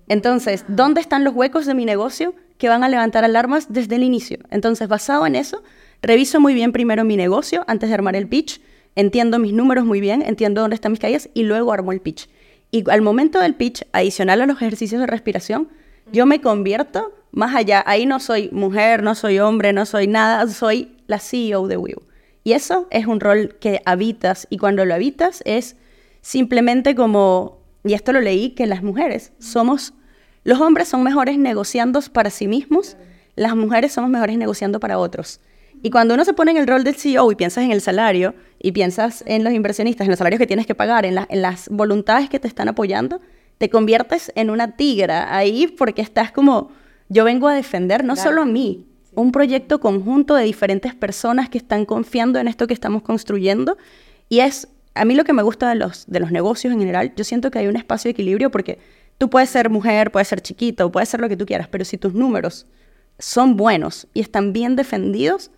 Entonces, 0.10 0.66
¿dónde 0.68 1.02
están 1.02 1.24
los 1.24 1.36
huecos 1.36 1.68
de 1.68 1.76
mi 1.76 1.86
negocio 1.86 2.34
que 2.58 2.68
van 2.68 2.84
a 2.84 2.90
levantar 2.90 3.24
alarmas 3.24 3.72
desde 3.72 3.96
el 3.96 4.04
inicio? 4.04 4.40
Entonces, 4.50 4.88
basado 4.88 5.28
en 5.28 5.36
eso, 5.36 5.64
reviso 6.02 6.40
muy 6.42 6.56
bien 6.56 6.72
primero 6.72 7.06
mi 7.06 7.16
negocio 7.16 7.64
antes 7.68 7.90
de 7.90 7.94
armar 7.94 8.16
el 8.16 8.28
pitch, 8.28 8.60
entiendo 8.96 9.38
mis 9.38 9.54
números 9.54 9.86
muy 9.86 10.02
bien, 10.02 10.24
entiendo 10.24 10.62
dónde 10.62 10.74
están 10.74 10.92
mis 10.92 11.00
caídas 11.00 11.30
y 11.36 11.44
luego 11.44 11.72
armo 11.72 11.92
el 11.92 12.02
pitch. 12.02 12.28
Y 12.72 12.90
al 12.90 13.04
momento 13.04 13.40
del 13.40 13.54
pitch, 13.54 13.84
adicional 13.92 14.42
a 14.42 14.48
los 14.48 14.58
ejercicios 14.58 15.00
de 15.00 15.06
respiración, 15.06 15.70
yo 16.12 16.26
me 16.26 16.42
convierto 16.42 17.14
más 17.32 17.56
allá. 17.56 17.84
Ahí 17.86 18.08
no 18.08 18.20
soy 18.20 18.50
mujer, 18.52 19.04
no 19.04 19.14
soy 19.14 19.38
hombre, 19.38 19.74
no 19.74 19.86
soy 19.86 20.08
nada, 20.08 20.48
soy 20.48 20.98
la 21.06 21.20
CEO 21.20 21.68
de 21.68 21.78
Wiu. 21.78 22.02
Y 22.44 22.54
eso 22.54 22.88
es 22.90 23.06
un 23.06 23.20
rol 23.20 23.58
que 23.60 23.84
habitas 23.86 24.48
y 24.50 24.58
cuando 24.58 24.86
lo 24.86 24.96
habitas 24.96 25.44
es 25.46 25.76
simplemente 26.22 26.96
como, 26.96 27.60
y 27.84 27.94
esto 27.94 28.12
lo 28.12 28.22
leí, 28.22 28.52
que 28.52 28.66
las 28.66 28.82
mujeres 28.82 29.34
somos 29.38 29.94
los 30.44 30.60
hombres 30.62 30.88
son 30.88 31.04
mejores 31.04 31.38
negociando 31.38 32.02
para 32.14 32.30
sí 32.30 32.48
mismos, 32.48 32.98
las 33.36 33.56
mujeres 33.56 33.94
somos 33.94 34.10
mejores 34.10 34.38
negociando 34.38 34.80
para 34.80 34.98
otros. 34.98 35.40
Y 35.82 35.92
cuando 35.92 36.14
uno 36.14 36.26
se 36.26 36.34
pone 36.34 36.52
en 36.52 36.58
el 36.58 36.68
rol 36.68 36.84
del 36.84 36.96
CEO 36.96 37.32
y 37.32 37.36
piensas 37.36 37.64
en 37.64 37.72
el 37.72 37.82
salario 37.82 38.36
y 38.60 38.74
piensas 38.74 39.24
en 39.26 39.44
los 39.44 39.54
inversionistas, 39.54 40.06
en 40.06 40.12
los 40.12 40.18
salarios 40.18 40.40
que 40.40 40.48
tienes 40.48 40.66
que 40.66 40.76
pagar, 40.76 41.06
en, 41.06 41.18
en 41.30 41.42
las 41.42 41.70
voluntades 41.70 42.30
que 42.30 42.40
te 42.40 42.48
están 42.48 42.68
apoyando, 42.68 43.22
te 43.58 43.70
conviertes 43.70 44.32
en 44.36 44.50
una 44.50 44.76
tigra 44.76 45.36
ahí 45.36 45.68
porque 45.68 46.02
estás 46.02 46.32
como 46.32 46.72
yo 47.10 47.24
vengo 47.24 47.48
a 47.48 47.56
defender 47.56 48.04
no 48.04 48.16
solo 48.16 48.44
a 48.44 48.46
mí, 48.46 48.86
un 49.16 49.32
proyecto 49.32 49.80
conjunto 49.80 50.36
de 50.36 50.44
diferentes 50.44 50.94
personas 50.94 51.50
que 51.50 51.58
están 51.58 51.86
confiando 51.86 52.40
en 52.40 52.48
esto 52.48 52.68
que 52.68 52.74
estamos 52.74 53.02
construyendo. 53.02 53.78
Y 54.30 54.40
es, 54.42 54.68
a 54.94 55.06
mí 55.06 55.16
lo 55.16 55.24
que 55.24 55.34
me 55.34 55.42
gusta 55.42 55.70
de 55.70 55.76
los, 55.76 56.06
de 56.08 56.20
los 56.20 56.32
negocios 56.32 56.72
en 56.72 56.80
general, 56.80 57.14
yo 57.16 57.24
siento 57.24 57.50
que 57.50 57.60
hay 57.60 57.68
un 57.68 57.76
espacio 57.76 58.10
de 58.10 58.12
equilibrio 58.12 58.52
porque 58.52 58.78
tú 59.20 59.30
puedes 59.30 59.52
ser 59.52 59.70
mujer, 59.70 60.12
puedes 60.12 60.28
ser 60.28 60.42
chiquito, 60.42 60.92
puedes 60.92 61.10
ser 61.10 61.20
lo 61.20 61.30
que 61.30 61.38
tú 61.38 61.46
quieras, 61.46 61.68
pero 61.68 61.86
si 61.86 62.00
tus 62.00 62.16
números 62.16 62.66
son 63.20 63.56
buenos 63.56 64.08
y 64.16 64.22
están 64.22 64.54
bien 64.54 64.76
defendidos, 64.76 65.52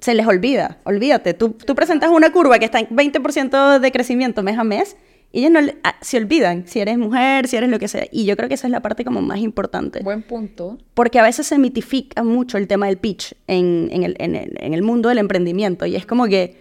se 0.00 0.14
les 0.14 0.26
olvida, 0.26 0.78
olvídate. 0.84 1.32
Tú, 1.32 1.52
tú 1.52 1.74
presentas 1.74 2.10
una 2.10 2.30
curva 2.30 2.58
que 2.58 2.66
está 2.66 2.80
en 2.80 2.88
20% 2.88 3.78
de 3.78 3.92
crecimiento 3.92 4.42
mes 4.42 4.58
a 4.58 4.64
mes 4.64 4.96
y 5.30 5.40
ellos 5.40 5.50
no 5.50 5.60
ah, 5.84 5.96
se 6.00 6.16
olvidan 6.16 6.66
si 6.66 6.80
eres 6.80 6.98
mujer, 6.98 7.46
si 7.46 7.56
eres 7.56 7.68
lo 7.68 7.78
que 7.78 7.86
sea. 7.86 8.06
Y 8.10 8.24
yo 8.24 8.36
creo 8.36 8.48
que 8.48 8.54
esa 8.54 8.66
es 8.66 8.70
la 8.70 8.80
parte 8.80 9.04
como 9.04 9.22
más 9.22 9.38
importante. 9.38 10.00
Buen 10.02 10.22
punto. 10.22 10.78
Porque 10.94 11.18
a 11.18 11.22
veces 11.22 11.46
se 11.46 11.58
mitifica 11.58 12.24
mucho 12.24 12.58
el 12.58 12.66
tema 12.66 12.86
del 12.86 12.98
pitch 12.98 13.34
en, 13.46 13.88
en, 13.92 14.02
el, 14.04 14.16
en, 14.18 14.34
el, 14.34 14.54
en 14.58 14.74
el 14.74 14.82
mundo 14.82 15.08
del 15.08 15.18
emprendimiento. 15.18 15.86
Y 15.86 15.96
es 15.96 16.06
como 16.06 16.26
que, 16.26 16.56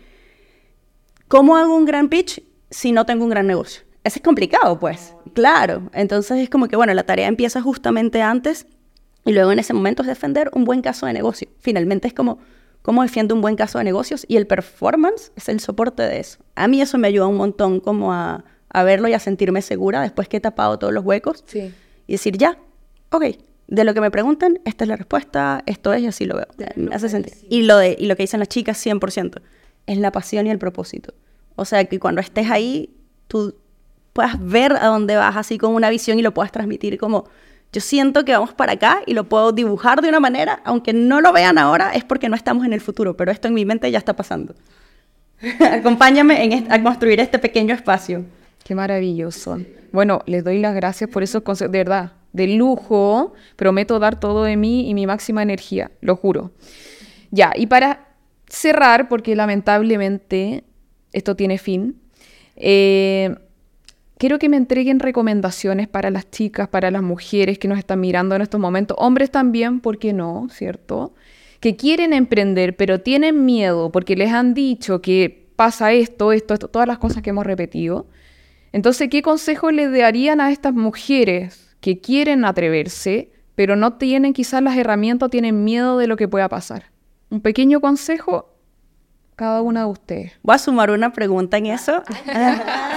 ¿cómo 1.27 1.57
hago 1.57 1.75
un 1.75 1.85
gran 1.85 2.09
pitch 2.09 2.43
si 2.69 2.91
no 2.91 3.05
tengo 3.05 3.23
un 3.23 3.29
gran 3.29 3.47
negocio? 3.47 3.86
Eso 4.03 4.19
es 4.19 4.23
complicado, 4.23 4.79
pues. 4.79 5.13
Claro. 5.33 5.89
Entonces 5.93 6.39
es 6.39 6.49
como 6.49 6.67
que, 6.67 6.75
bueno, 6.75 6.93
la 6.93 7.03
tarea 7.03 7.27
empieza 7.27 7.61
justamente 7.61 8.21
antes 8.21 8.65
y 9.25 9.33
luego 9.33 9.51
en 9.51 9.59
ese 9.59 9.73
momento 9.73 10.03
es 10.03 10.07
defender 10.07 10.49
un 10.53 10.63
buen 10.63 10.81
caso 10.81 11.05
de 11.05 11.13
negocio. 11.13 11.49
Finalmente 11.59 12.07
es 12.07 12.13
como, 12.13 12.39
¿cómo 12.81 13.03
defiendo 13.03 13.35
un 13.35 13.41
buen 13.41 13.55
caso 13.55 13.77
de 13.77 13.83
negocios? 13.83 14.25
Y 14.27 14.37
el 14.37 14.47
performance 14.47 15.31
es 15.35 15.49
el 15.49 15.59
soporte 15.59 16.03
de 16.03 16.19
eso. 16.19 16.39
A 16.55 16.67
mí 16.67 16.81
eso 16.81 16.97
me 16.97 17.07
ayuda 17.07 17.27
un 17.27 17.37
montón 17.37 17.79
como 17.79 18.13
a 18.13 18.45
a 18.69 18.83
verlo 18.83 19.07
y 19.07 19.13
a 19.13 19.19
sentirme 19.19 19.61
segura 19.61 20.01
después 20.01 20.27
que 20.27 20.37
he 20.37 20.39
tapado 20.39 20.77
todos 20.77 20.93
los 20.93 21.03
huecos. 21.03 21.43
Sí. 21.47 21.73
Y 22.05 22.13
decir, 22.13 22.37
ya, 22.37 22.57
ok, 23.11 23.25
de 23.67 23.83
lo 23.83 23.93
que 23.93 24.01
me 24.01 24.11
pregunten, 24.11 24.61
esta 24.65 24.83
es 24.83 24.87
la 24.87 24.95
respuesta, 24.95 25.63
esto 25.65 25.93
es 25.93 26.03
y 26.03 26.07
así 26.07 26.25
lo 26.25 26.35
veo. 26.35 26.47
Me 26.75 26.95
hace 26.95 27.09
sentido. 27.09 27.35
Y 27.49 27.63
lo, 27.63 27.77
de, 27.77 27.95
y 27.97 28.05
lo 28.05 28.15
que 28.15 28.23
dicen 28.23 28.39
las 28.39 28.49
chicas, 28.49 28.83
100%, 28.85 29.41
es 29.87 29.97
la 29.97 30.11
pasión 30.11 30.47
y 30.47 30.51
el 30.51 30.59
propósito. 30.59 31.13
O 31.55 31.65
sea, 31.65 31.85
que 31.85 31.99
cuando 31.99 32.21
estés 32.21 32.49
ahí, 32.49 32.93
tú 33.27 33.55
puedas 34.17 34.43
ver 34.43 34.73
a 34.73 34.87
dónde 34.87 35.15
vas 35.15 35.37
así 35.37 35.59
con 35.59 35.75
una 35.75 35.91
visión 35.91 36.17
y 36.17 36.23
lo 36.23 36.33
puedas 36.33 36.51
transmitir 36.51 36.97
como, 36.97 37.25
yo 37.71 37.81
siento 37.81 38.25
que 38.25 38.31
vamos 38.31 38.51
para 38.51 38.71
acá 38.71 39.03
y 39.05 39.13
lo 39.13 39.29
puedo 39.29 39.51
dibujar 39.51 40.01
de 40.01 40.09
una 40.09 40.19
manera, 40.19 40.59
aunque 40.65 40.91
no 40.91 41.21
lo 41.21 41.31
vean 41.31 41.59
ahora, 41.59 41.91
es 41.93 42.03
porque 42.03 42.27
no 42.27 42.35
estamos 42.35 42.65
en 42.65 42.73
el 42.73 42.81
futuro, 42.81 43.15
pero 43.15 43.31
esto 43.31 43.47
en 43.47 43.53
mi 43.53 43.63
mente 43.63 43.91
ya 43.91 43.99
está 43.99 44.15
pasando. 44.15 44.55
Acompáñame 45.71 46.43
en 46.43 46.71
a 46.71 46.81
construir 46.81 47.19
este 47.19 47.37
pequeño 47.37 47.75
espacio. 47.75 48.25
Qué 48.63 48.73
maravilloso. 48.73 49.59
Bueno, 49.91 50.23
les 50.25 50.43
doy 50.43 50.57
las 50.61 50.73
gracias 50.73 51.11
por 51.11 51.21
esos 51.21 51.43
consejos, 51.43 51.71
de 51.71 51.77
verdad, 51.77 52.13
de 52.33 52.47
lujo. 52.47 53.35
Prometo 53.55 53.99
dar 53.99 54.19
todo 54.19 54.45
de 54.45 54.57
mí 54.57 54.89
y 54.89 54.95
mi 54.95 55.05
máxima 55.05 55.43
energía, 55.43 55.91
lo 56.01 56.15
juro. 56.15 56.53
Ya, 57.29 57.51
y 57.55 57.67
para 57.67 58.07
cerrar, 58.47 59.09
porque 59.09 59.35
lamentablemente 59.35 60.63
esto 61.13 61.35
tiene 61.35 61.59
fin, 61.59 62.01
eh, 62.55 63.35
quiero 64.17 64.39
que 64.39 64.49
me 64.49 64.57
entreguen 64.57 64.99
recomendaciones 64.99 65.87
para 65.87 66.09
las 66.09 66.29
chicas, 66.29 66.67
para 66.67 66.91
las 66.91 67.01
mujeres 67.01 67.59
que 67.59 67.67
nos 67.67 67.77
están 67.77 67.99
mirando 67.99 68.35
en 68.35 68.41
estos 68.41 68.59
momentos, 68.59 68.97
hombres 68.99 69.31
también, 69.31 69.79
¿por 69.79 69.97
qué 69.99 70.13
no? 70.13 70.47
¿Cierto? 70.51 71.13
Que 71.59 71.75
quieren 71.75 72.13
emprender, 72.13 72.75
pero 72.75 73.01
tienen 73.01 73.45
miedo 73.45 73.91
porque 73.91 74.15
les 74.15 74.31
han 74.31 74.53
dicho 74.53 75.01
que 75.01 75.47
pasa 75.55 75.91
esto, 75.91 76.31
esto, 76.31 76.53
esto, 76.53 76.67
todas 76.67 76.87
las 76.87 76.99
cosas 76.99 77.23
que 77.23 77.31
hemos 77.31 77.45
repetido. 77.45 78.07
Entonces, 78.71 79.09
¿qué 79.09 79.21
consejo 79.21 79.71
le 79.71 79.89
darían 79.89 80.41
a 80.41 80.51
estas 80.51 80.73
mujeres 80.73 81.75
que 81.81 81.99
quieren 81.99 82.45
atreverse, 82.45 83.31
pero 83.55 83.75
no 83.75 83.93
tienen 83.93 84.33
quizás 84.33 84.61
las 84.61 84.77
herramientas, 84.77 85.29
tienen 85.31 85.63
miedo 85.63 85.97
de 85.97 86.07
lo 86.07 86.15
que 86.15 86.27
pueda 86.27 86.49
pasar? 86.49 86.91
Un 87.29 87.41
pequeño 87.41 87.81
consejo 87.81 88.56
cada 89.37 89.61
una 89.61 89.81
de 89.81 89.85
ustedes. 89.85 90.31
Voy 90.41 90.55
a 90.55 90.57
sumar 90.57 90.89
una 90.89 91.13
pregunta 91.13 91.57
en 91.57 91.67
eso. 91.67 92.01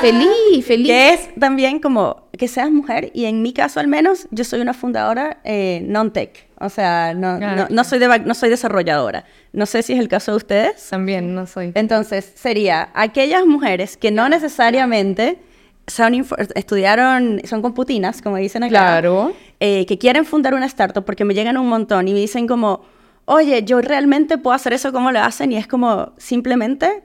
feliz, 0.00 0.66
feliz. 0.66 0.86
Que 0.86 1.12
es 1.12 1.34
también 1.38 1.80
como 1.80 2.28
que 2.36 2.48
seas 2.48 2.70
mujer 2.70 3.10
y 3.12 3.26
en 3.26 3.42
mi 3.42 3.52
caso 3.52 3.78
al 3.78 3.88
menos 3.88 4.26
yo 4.30 4.42
soy 4.44 4.62
una 4.62 4.72
fundadora 4.72 5.36
eh, 5.44 5.82
non-tech. 5.84 6.48
O 6.58 6.70
sea, 6.70 7.12
no, 7.14 7.38
no, 7.38 7.68
no, 7.68 7.84
soy 7.84 7.98
de, 7.98 8.20
no 8.20 8.34
soy 8.34 8.48
desarrolladora. 8.48 9.26
No 9.52 9.66
sé 9.66 9.82
si 9.82 9.92
es 9.92 9.98
el 9.98 10.08
caso 10.08 10.32
de 10.32 10.38
ustedes. 10.38 10.88
También, 10.88 11.34
no 11.34 11.46
soy. 11.46 11.72
Entonces, 11.74 12.32
sería 12.34 12.88
aquellas 12.94 13.44
mujeres 13.44 13.98
que 13.98 14.10
no 14.10 14.28
necesariamente 14.30 15.38
son 15.86 16.26
estudiaron, 16.54 17.42
son 17.44 17.60
computinas, 17.60 18.22
como 18.22 18.36
dicen 18.36 18.62
acá. 18.62 18.70
Claro. 18.70 19.34
Eh, 19.58 19.84
que 19.84 19.98
quieren 19.98 20.24
fundar 20.24 20.54
una 20.54 20.66
startup 20.66 21.04
porque 21.04 21.26
me 21.26 21.34
llegan 21.34 21.58
un 21.58 21.68
montón 21.68 22.08
y 22.08 22.14
me 22.14 22.20
dicen 22.20 22.46
como, 22.46 22.82
oye, 23.30 23.62
yo 23.64 23.80
realmente 23.80 24.38
puedo 24.38 24.54
hacer 24.54 24.72
eso 24.72 24.92
como 24.92 25.12
lo 25.12 25.20
hacen 25.20 25.52
y 25.52 25.56
es 25.56 25.66
como, 25.66 26.12
simplemente 26.18 27.02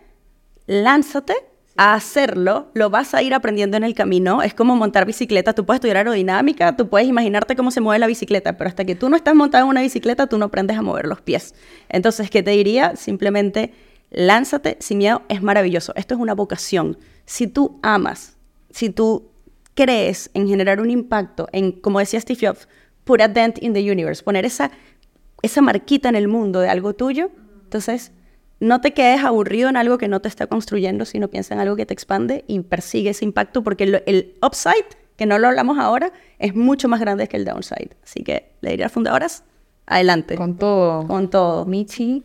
lánzate 0.65 1.35
a 1.77 1.93
hacerlo, 1.93 2.71
lo 2.73 2.89
vas 2.89 3.13
a 3.13 3.21
ir 3.21 3.33
aprendiendo 3.33 3.77
en 3.77 3.83
el 3.83 3.93
camino, 3.93 4.41
es 4.41 4.53
como 4.53 4.75
montar 4.75 5.05
bicicleta, 5.05 5.53
tú 5.53 5.65
puedes 5.65 5.77
estudiar 5.77 5.97
aerodinámica, 5.97 6.75
tú 6.75 6.89
puedes 6.89 7.07
imaginarte 7.07 7.55
cómo 7.55 7.69
se 7.69 7.81
mueve 7.81 7.99
la 7.99 8.07
bicicleta, 8.07 8.57
pero 8.57 8.69
hasta 8.69 8.85
que 8.85 8.95
tú 8.95 9.09
no 9.09 9.17
estás 9.17 9.35
montado 9.35 9.65
en 9.65 9.69
una 9.69 9.81
bicicleta, 9.81 10.27
tú 10.27 10.38
no 10.38 10.45
aprendes 10.45 10.77
a 10.77 10.81
mover 10.81 11.05
los 11.05 11.21
pies. 11.21 11.53
Entonces, 11.89 12.29
¿qué 12.29 12.41
te 12.41 12.51
diría? 12.51 12.95
Simplemente 12.95 13.73
lánzate 14.09 14.77
sin 14.79 14.99
miedo, 14.99 15.21
es 15.29 15.41
maravilloso, 15.41 15.93
esto 15.95 16.15
es 16.15 16.19
una 16.19 16.33
vocación. 16.33 16.97
Si 17.25 17.47
tú 17.47 17.79
amas 17.83 18.35
si 18.75 18.89
tú 18.89 19.31
crees 19.73 20.29
en 20.33 20.49
generar 20.49 20.81
un 20.81 20.89
impacto, 20.89 21.47
en, 21.53 21.71
como 21.71 21.99
decía 21.99 22.19
Steve 22.19 22.47
Jobs, 22.47 22.67
put 23.05 23.21
a 23.21 23.29
dent 23.29 23.57
in 23.63 23.73
the 23.73 23.79
universe, 23.79 24.21
poner 24.21 24.45
esa, 24.45 24.69
esa 25.45 25.62
marquita 25.62 26.10
en 26.10 26.15
el 26.15 26.27
mundo 26.27 26.60
de 26.60 26.69
algo 26.69 26.93
tuyo, 26.93 27.31
entonces 27.63 28.12
no 28.60 28.81
te 28.81 28.93
quedes 28.93 29.23
aburrido 29.23 29.69
en 29.69 29.77
algo 29.77 29.97
que 29.97 30.08
no 30.08 30.21
te 30.21 30.27
está 30.27 30.47
construyendo, 30.47 31.05
sino 31.05 31.27
piensa 31.27 31.53
en 31.53 31.60
algo 31.60 31.75
que 31.75 31.86
te 31.86 31.93
expande 31.93 32.45
y 32.47 32.60
persigue 32.62 33.12
ese 33.12 33.25
impacto, 33.25 33.63
porque 33.63 33.84
el, 33.84 34.34
upside, 34.41 34.86
que 35.17 35.25
no 35.25 35.38
lo 35.38 35.47
hablamos 35.47 35.77
ahora, 35.77 36.12
es 36.39 36.55
mucho 36.55 36.88
más 36.88 36.99
grande 36.99 37.27
que 37.27 37.38
el 37.38 37.45
downside. 37.45 37.91
Así 38.03 38.23
que 38.23 38.51
le 38.62 38.71
diría 38.71 38.88
a 38.88 38.89
fundadoras, 38.89 39.43
adelante. 39.86 40.36
Con 40.36 40.58
todo. 40.58 41.08
Con 41.08 41.29
todo. 41.29 41.65
Michi. 41.65 42.23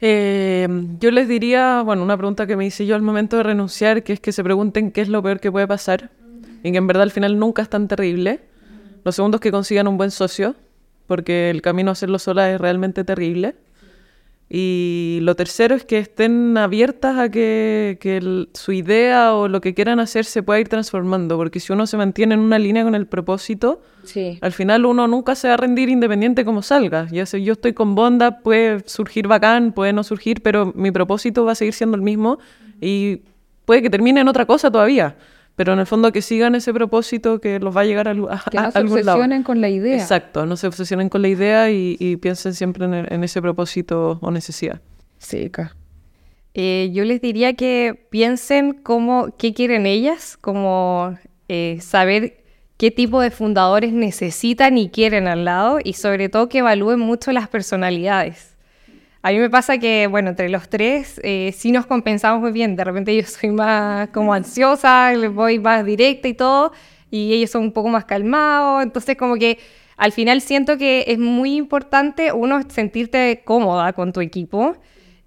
Eh, 0.00 0.66
yo 0.98 1.10
les 1.12 1.28
diría, 1.28 1.82
bueno, 1.82 2.02
una 2.02 2.16
pregunta 2.16 2.46
que 2.46 2.56
me 2.56 2.66
hice 2.66 2.86
yo 2.86 2.96
al 2.96 3.02
momento 3.02 3.36
de 3.36 3.44
renunciar, 3.44 4.02
que 4.02 4.12
es 4.12 4.20
que 4.20 4.32
se 4.32 4.42
pregunten 4.42 4.90
qué 4.90 5.00
es 5.00 5.08
lo 5.08 5.22
peor 5.22 5.38
que 5.38 5.52
puede 5.52 5.68
pasar 5.68 6.10
y 6.64 6.72
que 6.72 6.78
en 6.78 6.86
verdad 6.86 7.04
al 7.04 7.12
final 7.12 7.38
nunca 7.38 7.62
es 7.62 7.68
tan 7.68 7.88
terrible. 7.88 8.40
Lo 9.04 9.12
segundo 9.12 9.36
es 9.36 9.40
que 9.40 9.50
consigan 9.50 9.86
un 9.86 9.96
buen 9.96 10.10
socio, 10.10 10.56
porque 11.12 11.50
el 11.50 11.60
camino 11.60 11.90
a 11.90 11.92
hacerlo 11.92 12.18
sola 12.18 12.50
es 12.50 12.58
realmente 12.58 13.04
terrible. 13.04 13.54
Y 14.48 15.18
lo 15.20 15.36
tercero 15.36 15.74
es 15.74 15.84
que 15.84 15.98
estén 15.98 16.56
abiertas 16.56 17.18
a 17.18 17.30
que, 17.30 17.98
su 18.54 18.72
idea 18.72 19.34
o 19.34 19.46
lo 19.46 19.60
que 19.60 19.74
quieran 19.74 20.00
hacer 20.00 20.24
se 20.24 20.42
pueda 20.42 20.58
ir 20.58 20.70
transformando, 20.70 21.36
porque 21.36 21.60
si 21.60 21.70
uno 21.70 21.86
se 21.86 21.98
mantiene 21.98 22.32
en 22.32 22.40
una 22.40 22.58
línea 22.58 22.82
con 22.82 22.94
el 22.94 23.06
propósito, 23.06 23.82
al 24.40 24.52
final 24.52 24.86
uno 24.86 25.06
nunca 25.06 25.34
se 25.34 25.48
va 25.48 25.54
a 25.54 25.56
rendir 25.58 25.90
independiente 25.90 26.46
como 26.46 26.62
salga. 26.62 27.06
Ya 27.10 27.26
sé, 27.26 27.42
yo 27.42 27.52
estoy 27.52 27.74
con 27.74 27.94
Bonda, 27.94 28.38
puede 28.38 28.80
surgir 28.86 29.28
bacán, 29.28 29.72
puede 29.72 29.92
no 29.92 30.04
surgir, 30.04 30.40
pero 30.42 30.72
mi 30.74 30.92
propósito 30.92 31.44
va 31.44 31.52
a 31.52 31.56
seguir 31.56 31.74
siendo 31.74 31.96
el 31.96 32.02
mismo 32.02 32.38
y 32.80 33.20
puede 33.66 33.82
que 33.82 33.90
termine 33.90 34.22
en 34.22 34.28
otra 34.28 34.46
cosa 34.46 34.70
todavía 34.70 35.14
pero 35.56 35.74
en 35.74 35.80
el 35.80 35.86
fondo 35.86 36.12
que 36.12 36.22
sigan 36.22 36.54
ese 36.54 36.72
propósito 36.72 37.40
que 37.40 37.58
los 37.58 37.76
va 37.76 37.82
a 37.82 37.84
llegar 37.84 38.08
a, 38.08 38.12
a, 38.12 38.14
que 38.50 38.58
no 38.58 38.70
se 38.70 38.80
obsesionen 38.80 39.42
con 39.42 39.60
la 39.60 39.68
idea. 39.68 39.96
Exacto, 39.96 40.46
no 40.46 40.56
se 40.56 40.66
obsesionen 40.66 41.08
con 41.08 41.22
la 41.22 41.28
idea 41.28 41.70
y, 41.70 42.16
piensen 42.16 42.54
siempre 42.54 42.84
en, 42.86 43.24
ese 43.24 43.42
propósito 43.42 44.18
o 44.20 44.30
necesidad. 44.30 44.80
Sí, 45.18 45.50
eh, 46.54 46.90
yo 46.92 47.04
les 47.04 47.20
diría 47.20 47.54
que 47.54 48.06
piensen 48.10 48.74
cómo, 48.74 49.28
qué 49.38 49.54
quieren 49.54 49.86
ellas, 49.86 50.36
como 50.40 51.16
eh, 51.48 51.78
saber 51.80 52.44
qué 52.76 52.90
tipo 52.90 53.20
de 53.20 53.30
fundadores 53.30 53.92
necesitan 53.92 54.76
y 54.76 54.90
quieren 54.90 55.28
al 55.28 55.44
lado 55.44 55.78
y 55.82 55.92
sobre 55.94 56.28
todo 56.28 56.48
que 56.48 56.58
evalúen 56.58 56.98
mucho 56.98 57.32
las 57.32 57.48
personalidades. 57.48 58.51
A 59.24 59.30
mí 59.30 59.38
me 59.38 59.48
pasa 59.50 59.78
que, 59.78 60.08
bueno, 60.08 60.30
entre 60.30 60.48
los 60.48 60.68
tres 60.68 61.20
eh, 61.22 61.54
sí 61.56 61.70
nos 61.70 61.86
compensamos 61.86 62.40
muy 62.40 62.50
bien. 62.50 62.74
De 62.74 62.82
repente 62.82 63.14
yo 63.16 63.22
soy 63.22 63.50
más 63.50 64.08
como 64.08 64.34
ansiosa, 64.34 65.12
les 65.14 65.32
voy 65.32 65.60
más 65.60 65.84
directa 65.84 66.26
y 66.26 66.34
todo, 66.34 66.72
y 67.10 67.32
ellos 67.32 67.50
son 67.50 67.62
un 67.62 67.72
poco 67.72 67.88
más 67.88 68.04
calmados. 68.04 68.82
Entonces, 68.82 69.16
como 69.16 69.36
que 69.36 69.58
al 69.96 70.10
final 70.10 70.40
siento 70.40 70.76
que 70.76 71.04
es 71.06 71.18
muy 71.20 71.54
importante, 71.54 72.32
uno, 72.32 72.60
sentirte 72.68 73.42
cómoda 73.44 73.92
con 73.92 74.12
tu 74.12 74.20
equipo. 74.20 74.76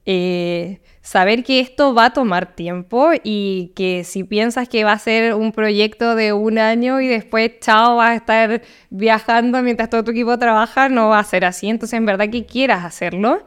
Eh, 0.08 0.82
saber 1.02 1.44
que 1.44 1.60
esto 1.62 1.96
va 1.96 2.06
a 2.06 2.14
tomar 2.14 2.54
tiempo 2.56 3.12
y 3.24 3.72
que 3.76 4.04
si 4.04 4.24
piensas 4.24 4.68
que 4.70 4.84
va 4.84 4.92
a 4.92 5.00
ser 5.00 5.34
un 5.36 5.52
proyecto 5.52 6.16
de 6.16 6.34
un 6.34 6.60
año 6.60 7.00
y 7.02 7.08
después, 7.08 7.60
chao, 7.62 7.96
vas 7.98 8.10
a 8.12 8.16
estar 8.16 8.62
viajando 8.90 9.62
mientras 9.64 9.90
todo 9.90 10.04
tu 10.04 10.12
equipo 10.12 10.38
trabaja, 10.38 10.90
no 10.90 11.10
va 11.10 11.20
a 11.20 11.24
ser 11.24 11.46
así. 11.46 11.70
Entonces, 11.70 11.98
en 11.98 12.06
verdad 12.06 12.30
que 12.30 12.46
quieras 12.46 12.84
hacerlo. 12.84 13.46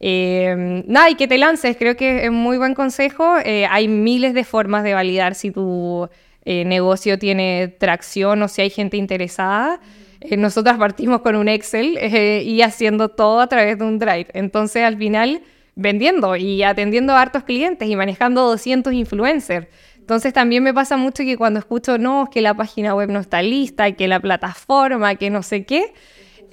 Eh, 0.00 0.82
nada, 0.86 1.10
y 1.10 1.14
que 1.14 1.26
te 1.26 1.38
lances, 1.38 1.76
creo 1.76 1.96
que 1.96 2.24
es 2.24 2.30
muy 2.30 2.58
buen 2.58 2.74
consejo. 2.74 3.36
Eh, 3.44 3.66
hay 3.70 3.88
miles 3.88 4.34
de 4.34 4.44
formas 4.44 4.84
de 4.84 4.94
validar 4.94 5.34
si 5.34 5.50
tu 5.50 6.08
eh, 6.44 6.64
negocio 6.64 7.18
tiene 7.18 7.68
tracción 7.78 8.42
o 8.42 8.48
si 8.48 8.62
hay 8.62 8.70
gente 8.70 8.96
interesada. 8.96 9.80
Eh, 10.20 10.36
nosotras 10.36 10.78
partimos 10.78 11.20
con 11.20 11.36
un 11.36 11.48
Excel 11.48 11.98
y 12.44 12.62
haciendo 12.62 13.08
todo 13.08 13.40
a 13.40 13.48
través 13.48 13.78
de 13.78 13.84
un 13.84 13.98
Drive. 13.98 14.28
Entonces, 14.34 14.84
al 14.84 14.96
final, 14.96 15.42
vendiendo 15.74 16.36
y 16.36 16.62
atendiendo 16.62 17.12
a 17.14 17.20
hartos 17.20 17.44
clientes 17.44 17.88
y 17.88 17.96
manejando 17.96 18.42
200 18.42 18.92
influencers. 18.92 19.68
Entonces 20.06 20.32
también 20.32 20.62
me 20.62 20.72
pasa 20.72 20.96
mucho 20.96 21.24
que 21.24 21.36
cuando 21.36 21.58
escucho, 21.58 21.98
no, 21.98 22.30
que 22.30 22.40
la 22.40 22.54
página 22.54 22.94
web 22.94 23.10
no 23.10 23.18
está 23.18 23.42
lista, 23.42 23.90
que 23.90 24.06
la 24.06 24.20
plataforma, 24.20 25.16
que 25.16 25.30
no 25.30 25.42
sé 25.42 25.64
qué, 25.64 25.92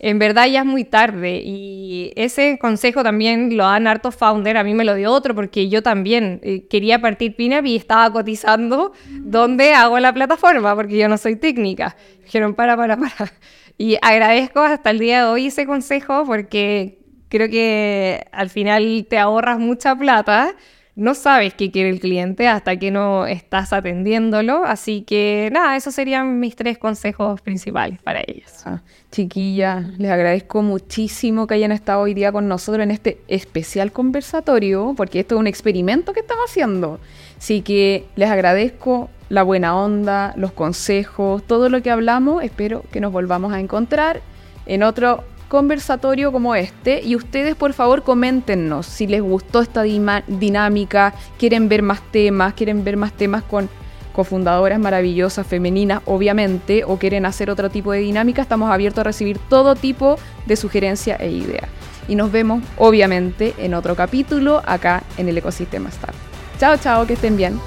en 0.06 0.20
verdad 0.20 0.48
ya 0.48 0.60
es 0.60 0.66
muy 0.66 0.84
tarde. 0.84 1.42
Y 1.46 2.12
ese 2.18 2.60
consejo 2.60 3.04
también 3.04 3.56
lo 3.56 3.64
dan 3.64 3.88
hartos 3.88 4.14
founder, 4.16 4.58
a 4.58 4.64
mí 4.66 4.74
me 4.74 4.84
lo 4.84 4.96
dio 4.96 5.10
otro, 5.14 5.34
porque 5.34 5.70
yo 5.70 5.82
también 5.82 6.42
eh, 6.44 6.68
quería 6.68 7.00
partir 7.00 7.38
Pinup 7.38 7.66
y 7.66 7.78
estaba 7.78 8.12
cotizando 8.12 8.92
dónde 9.10 9.74
hago 9.74 9.98
la 10.00 10.14
plataforma, 10.14 10.76
porque 10.76 10.98
yo 10.98 11.08
no 11.08 11.18
soy 11.18 11.38
técnica. 11.38 11.96
Dijeron, 12.22 12.54
para, 12.54 12.76
para, 12.76 12.98
para. 12.98 13.32
Y 13.78 13.98
agradezco 14.02 14.60
hasta 14.60 14.90
el 14.90 15.00
día 15.00 15.24
de 15.24 15.32
hoy 15.32 15.48
ese 15.48 15.66
consejo 15.66 16.26
porque 16.26 17.00
creo 17.30 17.50
que 17.50 18.26
al 18.34 18.50
final 18.50 19.08
te 19.10 19.18
ahorras 19.18 19.58
mucha 19.58 19.96
plata 19.96 20.54
no 20.96 21.16
sabes 21.16 21.56
qué 21.56 21.72
quiere 21.72 21.90
el 21.90 22.00
cliente 22.00 22.48
hasta 22.48 22.78
que 22.78 22.92
no 22.92 23.26
estás 23.26 23.74
atendiéndolo. 23.74 24.64
Así 24.64 25.02
que 25.02 25.50
nada, 25.52 25.76
esos 25.76 25.96
serían 25.96 26.40
mis 26.40 26.56
tres 26.56 26.78
consejos 26.78 27.42
principales 27.42 28.00
para 28.00 28.22
ellos. 28.28 28.52
Ah, 28.66 28.82
chiquilla, 29.12 29.92
les 29.98 30.12
agradezco 30.12 30.62
muchísimo 30.62 31.48
que 31.48 31.56
hayan 31.56 31.72
estado 31.72 32.02
hoy 32.02 32.14
día 32.14 32.32
con 32.32 32.48
nosotros 32.48 32.84
en 32.84 32.92
este 32.92 33.20
especial 33.28 33.92
conversatorio, 33.92 34.94
porque 34.96 35.22
esto 35.22 35.36
es 35.36 35.40
un 35.40 35.48
experimento 35.48 36.14
que 36.14 36.20
estamos 36.20 36.46
haciendo. 36.48 37.00
Así 37.38 37.62
que 37.62 38.06
les 38.16 38.30
agradezco 38.30 39.10
la 39.30 39.42
buena 39.42 39.76
onda, 39.76 40.34
los 40.38 40.52
consejos, 40.52 41.42
todo 41.44 41.70
lo 41.70 41.82
que 41.82 41.90
hablamos. 41.90 42.44
Espero 42.44 42.84
que 42.92 43.02
nos 43.02 43.12
volvamos 43.12 43.52
a 43.52 43.60
encontrar 43.60 44.22
en 44.68 44.84
otro 44.84 45.24
conversatorio 45.54 46.32
como 46.32 46.56
este 46.56 47.04
y 47.04 47.16
ustedes 47.16 47.56
por 47.56 47.74
favor 47.74 48.02
coméntenos 48.02 48.88
si 48.88 49.06
les 49.06 49.22
gustó 49.22 49.62
esta 49.62 49.84
dinámica, 49.84 51.14
quieren 51.38 51.70
ver 51.70 51.84
más 51.84 52.02
temas, 52.12 52.56
quieren 52.56 52.84
ver 52.84 52.98
más 52.98 53.14
temas 53.14 53.44
con 53.44 53.70
cofundadoras 54.14 54.80
maravillosas, 54.80 55.46
femeninas, 55.46 56.02
obviamente, 56.06 56.84
o 56.86 56.98
quieren 56.98 57.28
hacer 57.28 57.52
otro 57.52 57.70
tipo 57.70 57.92
de 57.92 58.00
dinámica, 58.00 58.42
estamos 58.42 58.72
abiertos 58.72 59.02
a 59.02 59.04
recibir 59.04 59.38
todo 59.38 59.76
tipo 59.76 60.18
de 60.48 60.56
sugerencias 60.56 61.20
e 61.20 61.30
ideas. 61.30 61.70
Y 62.08 62.16
nos 62.16 62.32
vemos, 62.32 62.64
obviamente, 62.80 63.54
en 63.60 63.76
otro 63.76 63.96
capítulo 63.96 64.64
acá 64.66 65.04
en 65.20 65.30
el 65.30 65.38
ecosistema 65.38 65.90
Star. 65.90 66.16
Chao, 66.60 66.78
chao, 66.78 67.06
que 67.06 67.14
estén 67.14 67.38
bien. 67.38 67.60